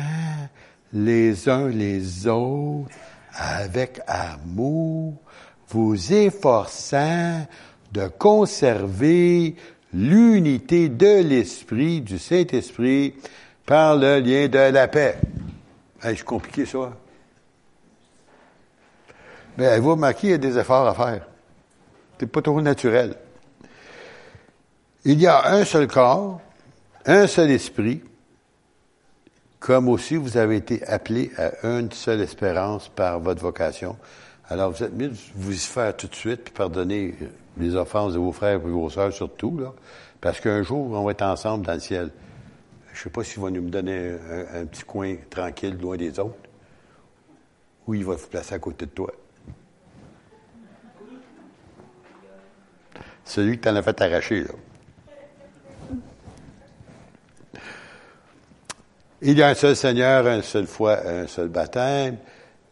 les 0.93 1.49
uns 1.49 1.67
les 1.67 2.27
autres 2.27 2.95
avec 3.39 4.01
amour, 4.05 5.13
vous 5.69 6.13
efforçant 6.13 7.47
de 7.91 8.07
conserver 8.07 9.55
l'unité 9.93 10.89
de 10.89 11.21
l'Esprit, 11.23 12.01
du 12.01 12.19
Saint-Esprit, 12.19 13.15
par 13.65 13.95
le 13.95 14.19
lien 14.19 14.47
de 14.47 14.71
la 14.71 14.87
paix. 14.87 15.17
c'est 16.01 16.23
compliqué, 16.23 16.65
ça. 16.65 16.91
Mais 19.57 19.79
vous 19.79 19.91
remarquez, 19.91 20.27
il 20.27 20.31
y 20.31 20.33
a 20.33 20.37
des 20.37 20.57
efforts 20.57 20.87
à 20.87 20.93
faire. 20.93 21.27
C'est 22.19 22.27
pas 22.27 22.41
trop 22.41 22.61
naturel. 22.61 23.15
Il 25.05 25.19
y 25.21 25.27
a 25.27 25.53
un 25.53 25.63
seul 25.63 25.87
corps, 25.87 26.41
un 27.05 27.25
seul 27.25 27.51
esprit, 27.51 28.01
comme 29.59 29.89
aussi 29.89 30.15
vous 30.15 30.37
avez 30.37 30.57
été 30.57 30.85
appelés 30.85 31.31
à 31.37 31.67
une 31.67 31.91
seule 31.91 32.21
espérance 32.21 32.87
par 32.89 33.19
votre 33.19 33.41
vocation, 33.41 33.97
Alors, 34.51 34.71
vous 34.71 34.83
êtes 34.83 34.93
mieux 34.93 35.09
de 35.09 35.17
vous 35.35 35.53
y 35.53 35.57
faire 35.57 35.95
tout 35.95 36.07
de 36.07 36.15
suite, 36.15 36.45
puis 36.45 36.53
pardonner 36.53 37.13
les 37.57 37.75
offenses 37.75 38.13
de 38.13 38.19
vos 38.19 38.31
frères 38.31 38.55
et 38.55 38.57
vos 38.57 38.89
sœurs 38.89 39.13
surtout, 39.13 39.57
là, 39.59 39.73
parce 40.21 40.39
qu'un 40.39 40.63
jour, 40.63 40.89
on 40.91 41.03
va 41.03 41.11
être 41.11 41.21
ensemble 41.21 41.65
dans 41.65 41.73
le 41.73 41.79
ciel. 41.79 42.09
Je 42.93 43.03
sais 43.03 43.09
pas 43.09 43.23
s'il 43.23 43.41
va 43.43 43.51
nous 43.51 43.69
donner 43.69 44.15
un, 44.53 44.65
petit 44.65 44.83
coin 44.83 45.15
tranquille, 45.29 45.77
loin 45.79 45.97
des 45.97 46.19
autres, 46.19 46.35
ou 47.85 47.93
il 47.93 48.03
va 48.03 48.15
vous 48.15 48.27
placer 48.27 48.55
à 48.55 48.59
côté 48.59 48.85
de 48.85 48.91
toi. 48.91 49.13
Celui 53.23 53.57
que 53.57 53.63
tu 53.63 53.69
en 53.69 53.75
as 53.75 53.83
fait 53.83 54.01
arracher, 54.01 54.43
là. 54.43 54.49
Il 59.21 59.37
y 59.37 59.43
a 59.43 59.49
un 59.49 59.53
seul 59.53 59.75
Seigneur, 59.75 60.25
un 60.27 60.41
seul 60.41 60.65
foi, 60.65 61.05
un 61.05 61.27
seul 61.27 61.49
baptême, 61.49 62.17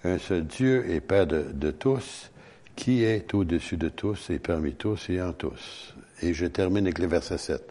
un 0.05 0.17
seul 0.17 0.45
Dieu 0.45 0.89
et 0.89 1.01
Père 1.01 1.27
de, 1.27 1.71
tous, 1.71 2.31
qui 2.73 3.03
est 3.03 3.33
au-dessus 3.33 3.75
de 3.75 3.89
tous 3.89 4.29
et 4.29 4.39
parmi 4.39 4.73
tous 4.73 5.09
et 5.09 5.21
en 5.21 5.33
tous. 5.33 5.93
Et 6.21 6.33
je 6.33 6.45
termine 6.45 6.85
avec 6.85 6.99
le 6.99 7.07
verset 7.07 7.37
7. 7.37 7.61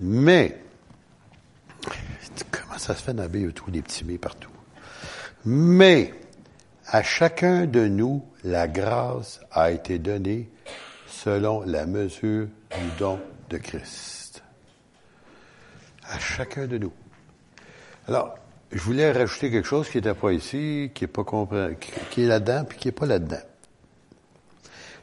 Mais, 0.00 0.58
comment 2.50 2.78
ça 2.78 2.94
se 2.94 3.02
fait 3.02 3.12
dans 3.12 3.24
la 3.30 3.52
tous 3.52 3.70
les 3.70 3.82
petits 3.82 4.04
mais 4.06 4.16
partout? 4.16 4.50
Mais, 5.44 6.14
à 6.86 7.02
chacun 7.02 7.66
de 7.66 7.86
nous, 7.86 8.24
la 8.44 8.66
grâce 8.66 9.40
a 9.50 9.70
été 9.70 9.98
donnée 9.98 10.48
selon 11.06 11.62
la 11.62 11.84
mesure 11.84 12.46
du 12.46 12.98
don 12.98 13.20
de 13.50 13.58
Christ. 13.58 14.42
À 16.08 16.18
chacun 16.18 16.66
de 16.66 16.78
nous. 16.78 16.92
Alors, 18.06 18.34
je 18.70 18.80
voulais 18.80 19.12
rajouter 19.12 19.50
quelque 19.50 19.66
chose 19.66 19.88
qui 19.88 19.98
n'était 19.98 20.14
pas 20.14 20.32
ici, 20.32 20.90
qui 20.94 21.04
est 21.04 21.08
pas 21.08 21.24
qui 22.10 22.24
est 22.24 22.26
là-dedans, 22.26 22.64
puis 22.68 22.78
qui 22.78 22.88
n'est 22.88 22.92
pas 22.92 23.06
là-dedans. 23.06 23.40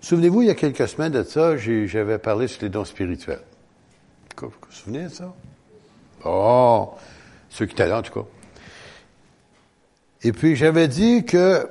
Souvenez-vous, 0.02 0.42
il 0.42 0.48
y 0.48 0.52
a 0.52 0.56
quelques 0.56 0.88
semaines 0.88 1.12
de 1.12 1.24
ça, 1.24 1.58
j'avais 1.58 2.18
parlé 2.18 2.48
sur 2.48 2.62
les 2.64 2.70
dons 2.70 2.86
spirituels. 2.86 3.42
Vous 4.38 4.50
vous 4.50 4.72
souvenez 4.72 5.04
de 5.04 5.10
ça? 5.10 5.34
Oh, 6.26 6.94
ceux 7.50 7.66
qui 7.66 7.74
étaient 7.74 7.88
là, 7.88 8.00
en 8.00 8.02
tout 8.02 8.14
cas. 8.14 8.28
Et 10.24 10.32
puis, 10.32 10.56
j'avais 10.56 10.88
dit 10.88 11.26
que 11.26 11.70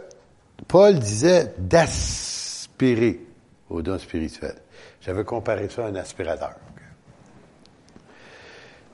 Paul 0.68 0.98
disait 0.98 1.54
d'aspirer 1.58 3.20
aux 3.68 3.82
dons 3.82 3.98
spirituels. 3.98 4.60
J'avais 5.00 5.24
comparé 5.24 5.68
ça 5.68 5.86
à 5.86 5.88
un 5.88 5.94
aspirateur. 5.94 6.54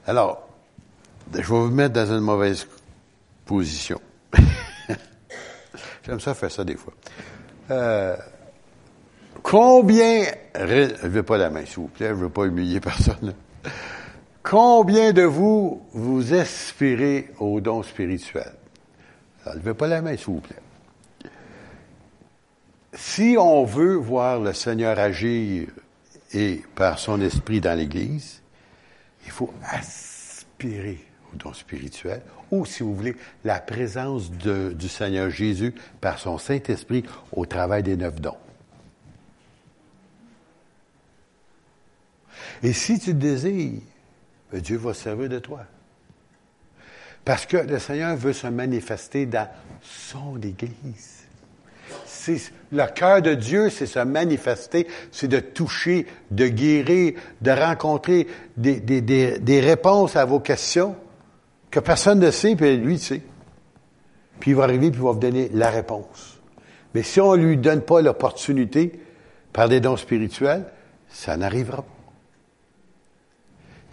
Alors, 0.06 0.45
je 1.32 1.38
vais 1.38 1.42
vous 1.42 1.70
mettre 1.70 1.94
dans 1.94 2.12
une 2.12 2.20
mauvaise 2.20 2.66
position. 3.44 4.00
J'aime 6.06 6.20
ça 6.20 6.34
faire 6.34 6.50
ça 6.50 6.64
des 6.64 6.76
fois. 6.76 6.92
Euh, 7.70 8.16
combien, 9.42 10.24
ne 10.54 11.20
pas 11.20 11.36
la 11.36 11.50
main, 11.50 11.64
s'il 11.64 11.76
vous 11.76 11.88
plaît, 11.88 12.08
je 12.08 12.14
ne 12.14 12.18
veux 12.18 12.28
pas 12.28 12.44
humilier 12.44 12.80
personne. 12.80 13.34
Combien 14.42 15.12
de 15.12 15.22
vous 15.22 15.82
vous 15.92 16.32
aspirez 16.32 17.30
aux 17.40 17.60
dons 17.60 17.82
spirituels? 17.82 18.54
Ne 19.46 19.54
levez 19.54 19.74
pas 19.74 19.88
la 19.88 20.02
main, 20.02 20.16
s'il 20.16 20.26
vous 20.26 20.40
plaît. 20.40 20.56
Si 22.92 23.36
on 23.38 23.64
veut 23.64 23.96
voir 23.96 24.40
le 24.40 24.52
Seigneur 24.52 24.98
agir 24.98 25.68
et 26.32 26.62
par 26.74 26.98
son 26.98 27.20
esprit 27.20 27.60
dans 27.60 27.76
l'Église, 27.76 28.40
il 29.24 29.32
faut 29.32 29.52
aspirer 29.62 31.04
dons 31.36 31.52
spirituels, 31.52 32.22
ou 32.50 32.64
si 32.64 32.82
vous 32.82 32.94
voulez, 32.94 33.16
la 33.44 33.60
présence 33.60 34.30
du 34.30 34.88
Seigneur 34.88 35.30
Jésus 35.30 35.74
par 36.00 36.18
son 36.18 36.38
Saint-Esprit 36.38 37.04
au 37.32 37.46
travail 37.46 37.82
des 37.82 37.96
neuf 37.96 38.20
dons. 38.20 38.36
Et 42.62 42.72
si 42.72 42.98
tu 42.98 43.14
désires, 43.14 43.80
ben, 44.50 44.60
Dieu 44.60 44.78
va 44.78 44.94
se 44.94 45.02
servir 45.02 45.28
de 45.28 45.38
toi. 45.38 45.64
Parce 47.24 47.44
que 47.44 47.56
le 47.56 47.78
Seigneur 47.78 48.16
veut 48.16 48.32
se 48.32 48.46
manifester 48.46 49.26
dans 49.26 49.48
son 49.82 50.40
Église 50.40 51.26
le 52.72 52.86
cœur 52.86 53.22
de 53.22 53.34
Dieu, 53.34 53.70
c'est 53.70 53.86
se 53.86 53.98
manifester, 53.98 54.86
c'est 55.10 55.28
de 55.28 55.40
toucher, 55.40 56.06
de 56.30 56.46
guérir, 56.48 57.14
de 57.40 57.50
rencontrer 57.50 58.26
des, 58.56 59.60
réponses 59.60 60.16
à 60.16 60.24
vos 60.24 60.40
questions 60.40 60.96
que 61.70 61.80
personne 61.80 62.20
ne 62.20 62.30
sait, 62.30 62.56
puis 62.56 62.76
lui 62.76 62.98
sait. 62.98 63.22
Puis 64.40 64.52
il 64.52 64.54
va 64.54 64.64
arriver, 64.64 64.90
puis 64.90 65.00
il 65.00 65.04
va 65.04 65.12
vous 65.12 65.18
donner 65.18 65.48
la 65.52 65.70
réponse. 65.70 66.38
Mais 66.94 67.02
si 67.02 67.20
on 67.20 67.36
ne 67.36 67.42
lui 67.42 67.56
donne 67.56 67.82
pas 67.82 68.00
l'opportunité 68.00 69.00
par 69.52 69.68
des 69.68 69.80
dons 69.80 69.96
spirituels, 69.96 70.64
ça 71.08 71.36
n'arrivera 71.36 71.82
pas. 71.82 71.88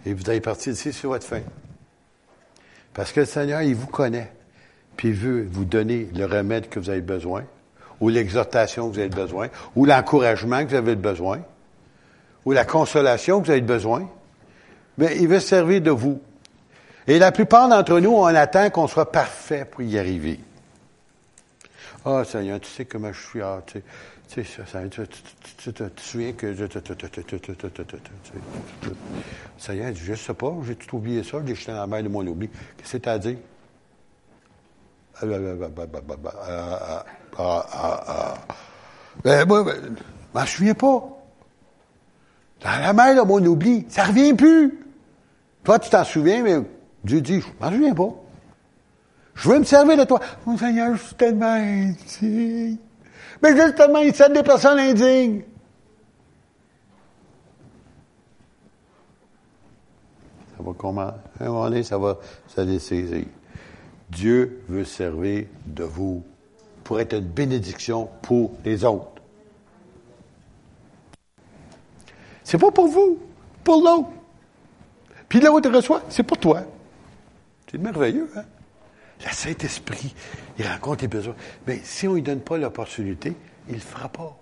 Et 0.06 0.14
vous 0.14 0.28
allez 0.28 0.40
partir 0.40 0.72
ici 0.72 0.92
sur 0.92 1.10
votre 1.10 1.26
fin. 1.26 1.40
Parce 2.92 3.12
que 3.12 3.20
le 3.20 3.26
Seigneur, 3.26 3.62
il 3.62 3.74
vous 3.74 3.86
connaît, 3.86 4.32
puis 4.96 5.08
il 5.08 5.14
veut 5.14 5.46
vous 5.50 5.64
donner 5.64 6.08
le 6.14 6.26
remède 6.26 6.68
que 6.68 6.78
vous 6.78 6.90
avez 6.90 7.00
besoin 7.00 7.44
ou 8.00 8.08
l'exhortation 8.08 8.88
que 8.88 8.94
vous 8.94 9.00
avez 9.00 9.08
besoin, 9.08 9.48
ou 9.74 9.84
l'encouragement 9.84 10.64
que 10.64 10.70
vous 10.70 10.74
avez 10.74 10.96
besoin, 10.96 11.40
ou 12.44 12.52
la 12.52 12.64
consolation 12.64 13.40
que 13.40 13.46
vous 13.46 13.52
avez 13.52 13.60
besoin. 13.60 14.08
Mais 14.98 15.16
il 15.18 15.28
veut 15.28 15.40
servir 15.40 15.80
de 15.80 15.90
vous. 15.90 16.20
Et 17.06 17.18
la 17.18 17.32
plupart 17.32 17.68
d'entre 17.68 18.00
nous, 18.00 18.12
on 18.12 18.24
attend 18.26 18.70
qu'on 18.70 18.86
soit 18.86 19.12
parfait 19.12 19.64
pour 19.64 19.82
y 19.82 19.98
arriver. 19.98 20.40
Ah, 22.04 22.20
oh, 22.20 22.24
Seigneur, 22.24 22.60
tu 22.60 22.68
sais 22.68 22.84
comment 22.84 23.12
je 23.12 23.20
suis. 23.20 23.42
Ah, 23.42 23.62
tu 23.66 23.82
sais, 24.28 24.44
tu, 25.58 25.72
te 25.72 26.00
souviens 26.00 26.32
que... 26.32 26.54
Seigneur, 29.58 29.94
je 29.94 30.14
sais 30.14 30.34
pas, 30.34 30.52
j'ai 30.66 30.76
tout 30.76 30.96
oublié 30.96 31.22
ça, 31.22 31.38
j'ai 31.46 31.54
jeté 31.54 31.72
dans 31.72 31.78
la 31.78 31.86
mer 31.86 32.02
de 32.02 32.08
mon 32.08 32.26
oubli. 32.26 32.48
Qu'est-ce 32.48 32.82
que 32.82 32.88
c'est 32.88 33.06
à 33.06 33.18
dire? 33.18 33.36
Ah, 35.20 35.26
ah, 37.38 38.04
ah. 38.06 38.34
Ben, 39.22 39.46
moi, 39.46 39.64
ben, 39.64 39.96
je 39.96 40.38
m'en 40.38 40.46
souviens 40.46 40.74
pas. 40.74 41.08
Dans 42.60 42.80
la 42.80 42.92
mer, 42.92 43.14
là, 43.14 43.24
mon 43.24 43.44
oubli, 43.44 43.86
ça 43.88 44.04
revient 44.04 44.34
plus. 44.34 44.80
Toi, 45.62 45.78
tu 45.78 45.90
t'en 45.90 46.04
souviens, 46.04 46.42
mais 46.42 46.56
Dieu 47.04 47.20
dit, 47.20 47.40
je 47.40 47.46
m'en 47.60 47.70
souviens 47.70 47.94
pas. 47.94 48.14
Je 49.34 49.48
veux 49.48 49.58
me 49.58 49.64
servir 49.64 49.96
de 49.96 50.04
toi. 50.04 50.20
Mon 50.46 50.56
Seigneur, 50.56 50.96
je 50.96 51.02
suis 51.02 51.14
tellement 51.16 51.46
indigne. 51.46 52.78
Mais 53.42 53.56
justement, 53.56 53.98
il 53.98 54.14
sert 54.14 54.30
des 54.30 54.42
personnes 54.42 54.78
indignes. 54.78 55.42
Ça 60.56 60.62
va 60.62 60.72
comment? 60.78 61.02
À 61.02 61.14
un 61.40 61.46
moment 61.46 61.64
donné, 61.64 61.82
ça 61.82 61.98
va 61.98 62.16
se 62.46 62.78
saisir. 62.78 63.24
Dieu 64.08 64.62
veut 64.68 64.84
servir 64.84 65.46
de 65.66 65.84
vous 65.84 66.22
pour 66.84 67.00
être 67.00 67.14
une 67.14 67.26
bénédiction 67.26 68.08
pour 68.22 68.52
les 68.64 68.84
autres. 68.84 69.10
C'est 72.44 72.58
pas 72.58 72.70
pour 72.70 72.86
vous, 72.86 73.18
pour 73.64 73.82
l'autre. 73.82 74.10
Puis 75.28 75.40
l'autre 75.40 75.70
reçoit, 75.70 76.02
c'est 76.08 76.22
pour 76.22 76.38
toi. 76.38 76.62
C'est 77.74 77.80
merveilleux, 77.80 78.30
hein? 78.36 78.44
Le 79.26 79.32
Saint-Esprit, 79.32 80.14
il 80.60 80.64
rencontre 80.64 81.02
les 81.02 81.08
besoins. 81.08 81.34
Mais 81.66 81.80
si 81.82 82.06
on 82.06 82.12
ne 82.12 82.16
lui 82.16 82.22
donne 82.22 82.38
pas 82.38 82.56
l'opportunité, 82.56 83.34
il 83.66 83.72
ne 83.72 83.78
le 83.78 83.82
fera 83.82 84.08
pas. 84.08 84.38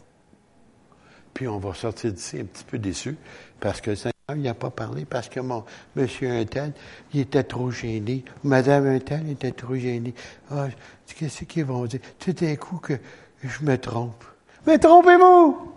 Puis 1.33 1.49
on 1.49 1.57
va 1.57 1.73
sortir 1.73 2.13
d'ici 2.13 2.41
un 2.41 2.45
petit 2.45 2.65
peu 2.65 2.79
déçu 2.79 3.17
parce 3.59 3.81
que 3.81 3.89
le 3.89 3.97
Seigneur 3.97 4.13
il 4.35 4.43
n'a 4.43 4.53
pas 4.53 4.69
parlé 4.69 5.07
parce 5.07 5.31
que 5.31 5.41
mon 5.41 5.65
monsieur 5.97 6.29
Untel, 6.29 6.75
il 7.15 7.21
était 7.21 7.43
trop 7.43 7.71
gêné. 7.71 8.23
Madame 8.45 8.87
Untel 8.87 9.31
était 9.31 9.53
trop 9.53 9.77
gênée. 9.77 10.13
Ah, 10.51 10.67
qu'est-ce 11.07 11.45
qu'ils 11.45 11.65
vont 11.65 11.87
dire? 11.87 12.01
Tout 12.19 12.35
d'un 12.35 12.57
coup 12.57 12.77
que 12.77 12.99
je 13.43 13.65
me 13.65 13.79
trompe. 13.79 14.25
Mais 14.67 14.79
trompez-vous! 14.79 15.73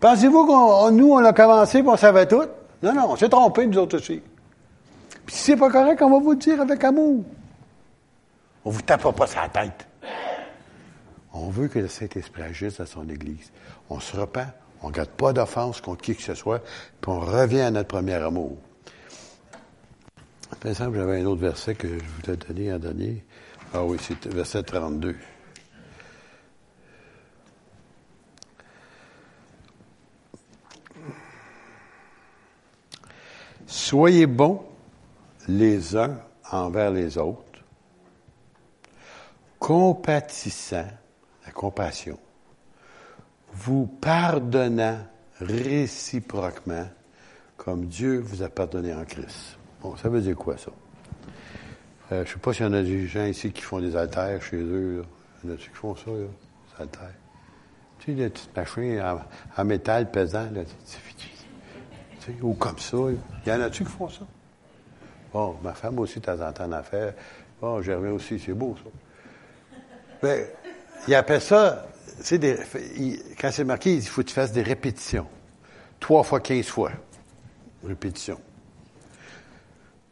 Pensez-vous 0.00 0.46
qu'on 0.46 0.90
nous, 0.90 1.12
on 1.12 1.18
a 1.22 1.34
commencé 1.34 1.80
et 1.80 1.82
on 1.82 1.98
savait 1.98 2.26
tout? 2.26 2.44
Non, 2.82 2.94
non, 2.94 3.10
on 3.10 3.16
s'est 3.16 3.28
trompé, 3.28 3.66
nous 3.66 3.76
autres 3.76 3.98
aussi. 3.98 4.22
Puis 5.30 5.38
si 5.38 5.44
c'est 5.44 5.56
pas 5.56 5.70
correct, 5.70 6.02
on 6.02 6.10
va 6.10 6.18
vous 6.18 6.32
le 6.32 6.38
dire 6.38 6.60
avec 6.60 6.82
amour. 6.82 7.24
On 8.64 8.70
vous 8.70 8.82
tape 8.82 9.14
pas 9.14 9.26
sa 9.28 9.48
tête. 9.48 9.86
On 11.32 11.50
veut 11.50 11.68
que 11.68 11.78
le 11.78 11.86
Saint-Esprit 11.86 12.42
agisse 12.42 12.80
à 12.80 12.86
son 12.86 13.08
Église. 13.08 13.52
On 13.90 14.00
se 14.00 14.16
repent, 14.16 14.48
on 14.82 14.88
ne 14.88 14.92
garde 14.92 15.10
pas 15.10 15.32
d'offense 15.32 15.80
contre 15.80 16.02
qui 16.02 16.16
que 16.16 16.22
ce 16.22 16.34
soit, 16.34 16.58
puis 17.00 17.12
on 17.12 17.20
revient 17.20 17.60
à 17.60 17.70
notre 17.70 17.86
premier 17.86 18.14
amour. 18.14 18.56
Par 20.60 20.68
exemple, 20.68 20.96
j'avais 20.96 21.20
un 21.20 21.26
autre 21.26 21.42
verset 21.42 21.76
que 21.76 21.86
je 21.86 22.26
voulais 22.26 22.36
donner 22.36 22.72
en 22.72 22.80
dernier. 22.80 23.24
Ah 23.72 23.84
oui, 23.84 23.98
c'est 24.00 24.26
verset 24.26 24.64
32. 24.64 25.14
Soyez 33.68 34.26
bons 34.26 34.69
les 35.48 35.96
uns 35.96 36.18
envers 36.50 36.90
les 36.90 37.18
autres, 37.18 37.64
compatissant, 39.58 40.88
la 41.46 41.52
compassion, 41.52 42.18
vous 43.52 43.86
pardonnant 43.86 44.98
réciproquement, 45.40 46.86
comme 47.56 47.86
Dieu 47.86 48.18
vous 48.18 48.42
a 48.42 48.48
pardonné 48.48 48.94
en 48.94 49.04
Christ. 49.04 49.58
Bon, 49.80 49.96
ça 49.96 50.08
veut 50.08 50.20
dire 50.20 50.36
quoi, 50.36 50.56
ça? 50.56 50.70
Euh, 52.12 52.24
je 52.24 52.32
sais 52.32 52.38
pas 52.38 52.52
s'il 52.52 52.66
y 52.66 52.68
en 52.68 52.72
a 52.72 52.82
des 52.82 53.06
gens 53.06 53.26
ici 53.26 53.52
qui 53.52 53.62
font 53.62 53.80
des 53.80 53.96
haltères 53.96 54.42
chez 54.42 54.56
eux. 54.56 55.04
Il 55.42 55.50
y 55.50 55.52
en 55.52 55.54
a 55.54 55.58
qui 55.58 55.68
font 55.68 55.94
ça, 55.94 56.10
là, 56.10 56.16
des 56.16 56.82
haltères? 56.82 57.14
Tu 57.98 58.06
sais, 58.06 58.12
des 58.14 58.30
petites 58.30 58.56
machines 58.56 59.02
en, 59.56 59.64
métal 59.64 60.10
pesant, 60.10 60.48
là, 60.52 60.62
ou 62.42 62.54
comme 62.54 62.78
ça. 62.78 62.96
Il 63.46 63.48
y 63.48 63.52
en 63.52 63.60
a-tu 63.60 63.84
qui 63.84 63.90
font 63.90 64.08
ça? 64.08 64.26
Bon, 65.32 65.56
ma 65.62 65.72
femme 65.74 65.98
aussi, 65.98 66.20
de 66.20 66.24
temps 66.24 66.40
en 66.40 66.52
temps, 66.52 66.72
en 66.72 66.82
fait. 66.82 67.14
Bon, 67.60 67.80
je 67.82 67.92
aussi, 67.92 68.38
c'est 68.38 68.52
beau, 68.52 68.76
ça. 68.82 68.90
Mais, 70.22 70.52
il 71.08 71.14
appelle 71.14 71.40
ça, 71.40 71.86
c'est 72.20 72.38
des, 72.38 72.58
quand 73.40 73.50
c'est 73.50 73.64
marqué, 73.64 73.94
il 73.94 74.02
faut 74.02 74.22
que 74.22 74.28
tu 74.28 74.34
fasses 74.34 74.52
des 74.52 74.62
répétitions. 74.62 75.26
Trois 75.98 76.22
fois, 76.22 76.40
quinze 76.40 76.66
fois. 76.66 76.90
Répétition. 77.84 78.38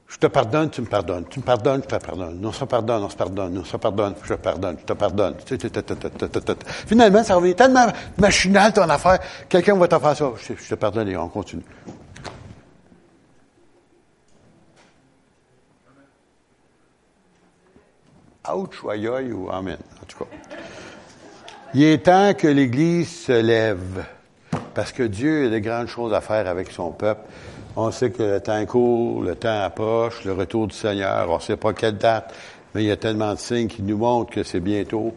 Je 0.07 0.17
te 0.17 0.27
pardonne, 0.27 0.71
tu 0.71 0.81
me 0.81 0.87
pardonnes. 0.87 1.27
Tu 1.29 1.39
me 1.39 1.45
pardonnes, 1.45 1.83
je 1.83 1.97
te 1.97 2.05
pardonne. 2.05 2.41
On 2.45 2.53
se 2.53 2.65
pardonne, 2.65 3.03
on 3.03 3.11
se 3.11 3.17
pardonne. 3.17 3.59
On 3.59 3.65
se 3.65 3.77
pardonne, 3.77 4.15
je 4.23 4.29
te 4.29 4.35
pardonne, 4.35 4.77
je 4.79 4.85
te 4.85 4.93
pardonne. 4.95 6.57
Finalement, 6.87 7.23
ça 7.23 7.35
revient 7.35 7.55
tellement 7.55 7.87
machinal 8.17 8.73
ton 8.73 8.89
affaire. 8.89 9.19
Quelqu'un 9.49 9.77
va 9.77 9.87
te 9.87 9.99
faire 9.99 10.17
ça. 10.17 10.33
Je 10.39 10.69
te 10.69 10.75
pardonne 10.77 11.09
et 11.09 11.17
on 11.17 11.29
continue. 11.29 11.63
Ouch, 18.55 18.85
aïe, 18.91 19.33
ou 19.33 19.51
amen. 19.51 19.77
En 20.03 20.07
tout 20.07 20.19
cas. 20.19 20.31
Il 21.75 21.83
est 21.83 22.05
temps 22.05 22.33
que 22.35 22.49
l'Église 22.49 23.25
se 23.25 23.33
lève. 23.33 24.05
Parce 24.75 24.93
que 24.93 25.03
Dieu 25.03 25.47
a 25.47 25.51
de 25.51 25.59
grandes 25.59 25.89
choses 25.89 26.15
à 26.15 26.21
faire 26.21 26.47
avec 26.47 26.71
son 26.71 26.93
peuple. 26.93 27.23
On 27.77 27.91
sait 27.91 28.11
que 28.11 28.23
le 28.23 28.41
temps 28.41 28.65
court, 28.65 29.23
le 29.23 29.35
temps 29.35 29.63
approche, 29.63 30.25
le 30.25 30.33
retour 30.33 30.67
du 30.67 30.75
Seigneur. 30.75 31.29
On 31.31 31.37
ne 31.37 31.41
sait 31.41 31.57
pas 31.57 31.73
quelle 31.73 31.99
date, 31.99 32.35
mais 32.75 32.83
il 32.83 32.87
y 32.87 32.91
a 32.91 32.97
tellement 32.97 33.35
de 33.35 33.39
signes 33.39 33.69
qui 33.69 33.83
nous 33.83 33.99
montrent 33.99 34.31
que 34.31 34.43
c'est 34.43 34.61
bientôt. 34.61 35.13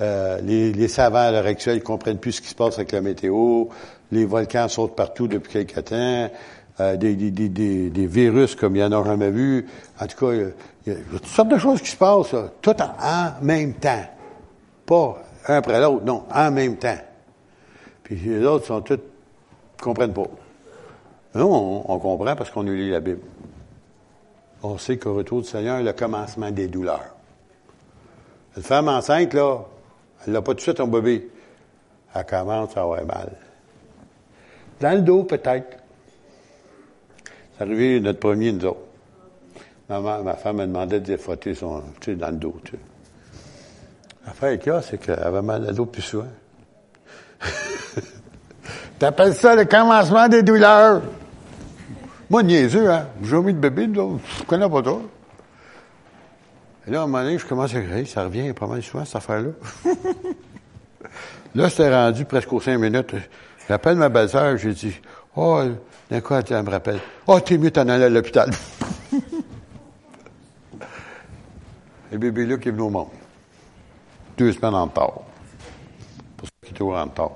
Euh, 0.00 0.40
les, 0.40 0.88
savants 0.88 1.18
à 1.18 1.30
l'heure 1.30 1.46
actuelle 1.46 1.76
ne 1.76 1.82
comprennent 1.82 2.18
plus 2.18 2.32
ce 2.32 2.40
qui 2.40 2.48
se 2.48 2.54
passe 2.54 2.74
avec 2.74 2.92
la 2.92 3.00
météo. 3.00 3.66
Les 4.10 4.24
volcans 4.24 4.68
sautent 4.68 4.96
partout 4.96 5.28
depuis 5.28 5.52
quelques 5.52 5.84
temps. 5.84 6.30
Euh, 6.80 6.96
des, 6.96 8.06
virus 8.06 8.56
comme 8.56 8.74
il 8.74 8.80
y 8.80 8.84
en 8.84 8.90
a 8.90 9.04
jamais 9.04 9.30
vu. 9.30 9.66
En 10.00 10.06
tout 10.06 10.26
cas, 10.26 10.32
il 10.32 10.52
y, 10.86 10.90
a, 10.90 10.96
toutes 11.12 11.26
sortes 11.26 11.48
de 11.48 11.58
choses 11.58 11.80
qui 11.80 11.90
se 11.90 11.96
passent, 11.96 12.34
tout 12.60 12.74
en, 12.80 13.32
même 13.42 13.74
temps. 13.74 14.04
Pas 14.84 15.22
un 15.46 15.54
après 15.56 15.80
l'autre, 15.80 16.04
non, 16.04 16.24
en 16.32 16.50
même 16.50 16.76
temps. 16.76 16.98
Puis 18.02 18.16
les 18.16 18.44
autres 18.44 18.66
sont 18.66 18.80
tous 18.80 18.98
comprennent 19.80 20.14
pas. 20.14 20.26
Nous, 21.34 21.46
on, 21.46 21.98
comprend 21.98 22.34
parce 22.36 22.50
qu'on 22.50 22.62
nous 22.62 22.74
lit 22.74 22.90
la 22.90 23.00
Bible. 23.00 23.20
On 24.62 24.78
sait 24.78 24.96
qu'au 24.96 25.14
retour 25.14 25.42
du 25.42 25.48
Seigneur, 25.48 25.82
le 25.82 25.92
commencement 25.92 26.50
des 26.50 26.68
douleurs. 26.68 27.14
Une 28.56 28.62
femme 28.62 28.88
enceinte, 28.88 29.34
là, 29.34 29.60
elle 30.26 30.32
n'a 30.32 30.42
pas 30.42 30.52
tout 30.52 30.56
de 30.56 30.60
suite 30.60 30.80
un 30.80 30.86
bébé. 30.86 31.28
Elle 32.14 32.24
commence 32.24 32.76
à 32.76 32.82
avoir 32.82 33.04
mal. 33.04 33.32
Dans 34.80 34.96
le 34.96 35.02
dos, 35.02 35.24
peut-être. 35.24 35.83
C'est 37.56 37.64
arrivé 37.64 38.00
notre 38.00 38.18
premier, 38.18 38.52
nous 38.52 38.64
autres. 38.64 38.80
Ma, 39.88 40.00
ma 40.00 40.34
femme 40.34 40.56
m'a 40.56 40.66
demandé 40.66 41.00
de 41.00 41.16
frotter 41.16 41.54
son, 41.54 41.82
tu 42.00 42.12
sais, 42.12 42.16
dans 42.16 42.30
le 42.30 42.36
dos, 42.36 42.56
tu 42.64 42.72
sais. 42.72 42.78
L'affaire 44.26 44.58
qu'il 44.58 44.72
y 44.72 44.74
a, 44.74 44.82
c'est 44.82 44.98
qu'elle 44.98 45.20
avait 45.20 45.42
mal 45.42 45.68
à 45.68 45.84
plus 45.84 46.02
souvent. 46.02 46.26
T'appelles 48.98 49.34
ça 49.34 49.54
le 49.54 49.66
commencement 49.66 50.28
des 50.28 50.42
douleurs? 50.42 51.02
Moi, 52.30 52.42
niaiseux, 52.42 52.90
hein. 52.90 53.06
J'ai 53.22 53.36
mis 53.36 53.52
de 53.52 53.58
bébé, 53.58 53.86
là. 53.86 54.08
Je 54.38 54.44
connais 54.44 54.68
pas 54.68 54.82
toi. 54.82 55.02
Et 56.86 56.90
là, 56.90 57.00
à 57.00 57.02
un 57.02 57.06
moment 57.06 57.22
donné, 57.22 57.38
je 57.38 57.46
commence 57.46 57.74
à 57.74 57.82
crier. 57.82 58.06
Ça 58.06 58.24
revient 58.24 58.52
pas 58.52 58.66
mal 58.66 58.82
souvent, 58.82 59.04
cette 59.04 59.16
affaire-là. 59.16 59.50
là, 61.54 61.68
c'était 61.68 61.94
rendu 61.94 62.24
presque 62.24 62.52
aux 62.52 62.60
cinq 62.60 62.78
minutes. 62.78 63.14
J'appelle 63.68 63.96
ma 63.96 64.08
belle-sœur, 64.08 64.56
j'ai 64.56 64.72
dit, 64.72 64.94
oh, 65.36 65.62
d'un 66.10 66.20
coup, 66.20 66.34
elle 66.34 66.62
me 66.62 66.70
rappelle, 66.70 67.00
oh, 67.26 67.40
t'es 67.40 67.56
mieux 67.58 67.70
t'en 67.70 67.88
aller 67.88 68.04
à 68.04 68.08
l'hôpital. 68.08 68.50
Le 72.12 72.18
bébé 72.18 72.46
qui 72.60 72.68
est 72.68 72.72
venu 72.72 72.82
au 72.82 72.90
monde. 72.90 73.08
Deux 74.36 74.52
semaines 74.52 74.74
en 74.74 74.84
retard. 74.84 75.12
Pour 76.36 76.46
ceux 76.46 76.52
qui 76.66 76.70
étaient 76.72 76.82
en 76.82 77.04
retard. 77.04 77.30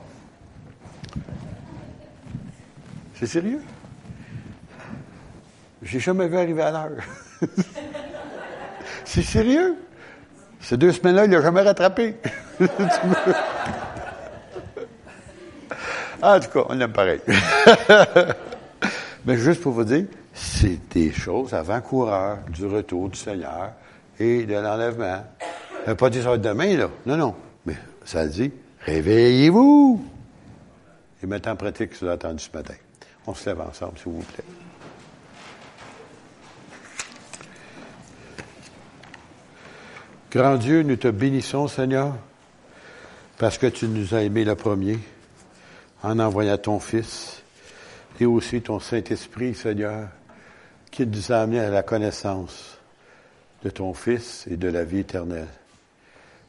C'est 3.15 3.27
sérieux? 3.27 3.63
J'ai 5.83 5.99
jamais 5.99 6.29
vu 6.29 6.37
arriver 6.37 6.63
à 6.63 6.71
l'heure. 6.71 7.03
C'est 9.05 9.23
sérieux? 9.23 9.77
Ces 10.61 10.77
deux 10.77 10.93
semaines-là, 10.93 11.25
il 11.25 11.31
l'a 11.31 11.41
jamais 11.41 11.63
rattrapé. 11.63 12.17
en 16.23 16.41
tout 16.41 16.49
cas, 16.51 16.61
on 16.69 16.81
aime 16.81 16.93
pareil. 16.93 17.21
Mais 19.29 19.37
juste 19.37 19.61
pour 19.61 19.73
vous 19.73 19.85
dire, 19.85 20.07
c'est 20.33 20.89
des 20.89 21.13
choses 21.13 21.53
avant-coureurs 21.53 22.39
du 22.49 22.65
retour 22.65 23.11
du 23.11 23.19
Seigneur 23.19 23.73
et 24.19 24.47
de 24.47 24.55
l'enlèvement. 24.55 25.23
Ça 25.85 25.91
veut 25.91 25.97
pas 25.97 26.09
dire 26.09 26.23
ça 26.23 26.31
va 26.31 26.37
être 26.37 26.41
demain, 26.41 26.75
là. 26.79 26.89
Non, 27.05 27.19
non. 27.19 27.35
Mais 27.67 27.77
ça 28.07 28.27
dit, 28.27 28.51
réveillez-vous! 28.87 30.03
Et 31.23 31.27
mettez 31.27 31.51
en 31.51 31.57
pratique 31.57 31.93
ce 31.93 32.01
que 32.01 32.05
vous 32.07 32.11
avez 32.11 32.15
entendu 32.15 32.43
ce 32.43 32.57
matin. 32.57 32.73
On 33.27 33.35
se 33.35 33.51
lève 33.51 33.61
ensemble, 33.61 33.99
s'il 33.99 34.13
vous 34.13 34.23
plaît. 34.23 34.45
Grand 40.31 40.57
Dieu, 40.57 40.83
nous 40.83 40.97
te 40.97 41.09
bénissons, 41.09 41.69
Seigneur, 41.69 42.15
parce 43.37 43.59
que 43.59 43.67
tu 43.67 43.89
nous 43.89 44.15
as 44.15 44.23
aimés 44.23 44.45
le 44.47 44.55
premier 44.55 44.99
en 46.03 46.19
envoyant 46.19 46.57
ton 46.57 46.81
Fils 46.81 47.38
et 48.21 48.27
aussi 48.27 48.61
ton 48.63 48.81
Saint-Esprit, 48.81 49.55
Seigneur, 49.55 50.09
qui 50.91 51.07
nous 51.07 51.33
a 51.33 51.41
amenés 51.41 51.61
à 51.61 51.71
la 51.71 51.83
connaissance 51.83 52.79
de 53.63 53.71
ton 53.71 53.95
Fils 53.95 54.47
et 54.51 54.57
de 54.57 54.69
la 54.69 54.85
vie 54.85 55.01
éternelle. 55.01 55.49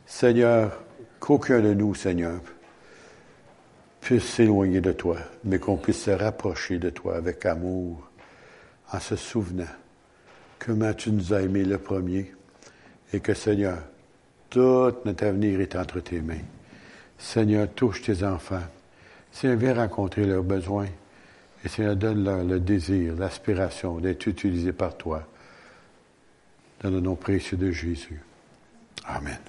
Seigneur, 0.05 0.81
qu'aucun 1.19 1.59
de 1.59 1.73
nous, 1.73 1.93
Seigneur, 1.93 2.39
puisse 4.01 4.23
s'éloigner 4.23 4.81
de 4.81 4.91
toi, 4.91 5.17
mais 5.43 5.59
qu'on 5.59 5.77
puisse 5.77 6.03
se 6.03 6.11
rapprocher 6.11 6.79
de 6.79 6.89
toi 6.89 7.17
avec 7.17 7.45
amour, 7.45 8.09
en 8.91 8.99
se 8.99 9.15
souvenant 9.15 9.65
comment 10.57 10.93
tu 10.93 11.11
nous 11.11 11.33
as 11.33 11.41
aimés 11.41 11.63
le 11.63 11.77
premier 11.77 12.33
et 13.13 13.19
que, 13.19 13.33
Seigneur, 13.33 13.77
tout 14.49 14.91
notre 15.05 15.25
avenir 15.25 15.61
est 15.61 15.75
entre 15.75 15.99
tes 15.99 16.21
mains. 16.21 16.41
Seigneur, 17.17 17.67
touche 17.75 18.01
tes 18.01 18.23
enfants. 18.23 18.63
Seigneur, 19.31 19.57
viens 19.57 19.73
rencontrer 19.75 20.25
leurs 20.25 20.43
besoins. 20.43 20.87
Et 21.63 21.67
Seigneur, 21.67 21.95
donne-leur 21.95 22.43
le 22.43 22.59
désir, 22.59 23.15
l'aspiration 23.15 23.99
d'être 23.99 24.27
utilisés 24.27 24.73
par 24.73 24.95
toi. 24.97 25.27
Dans 26.81 26.89
le 26.89 27.01
nom 27.01 27.15
précieux 27.15 27.57
de 27.57 27.71
Jésus. 27.71 28.21
Amen. 29.05 29.39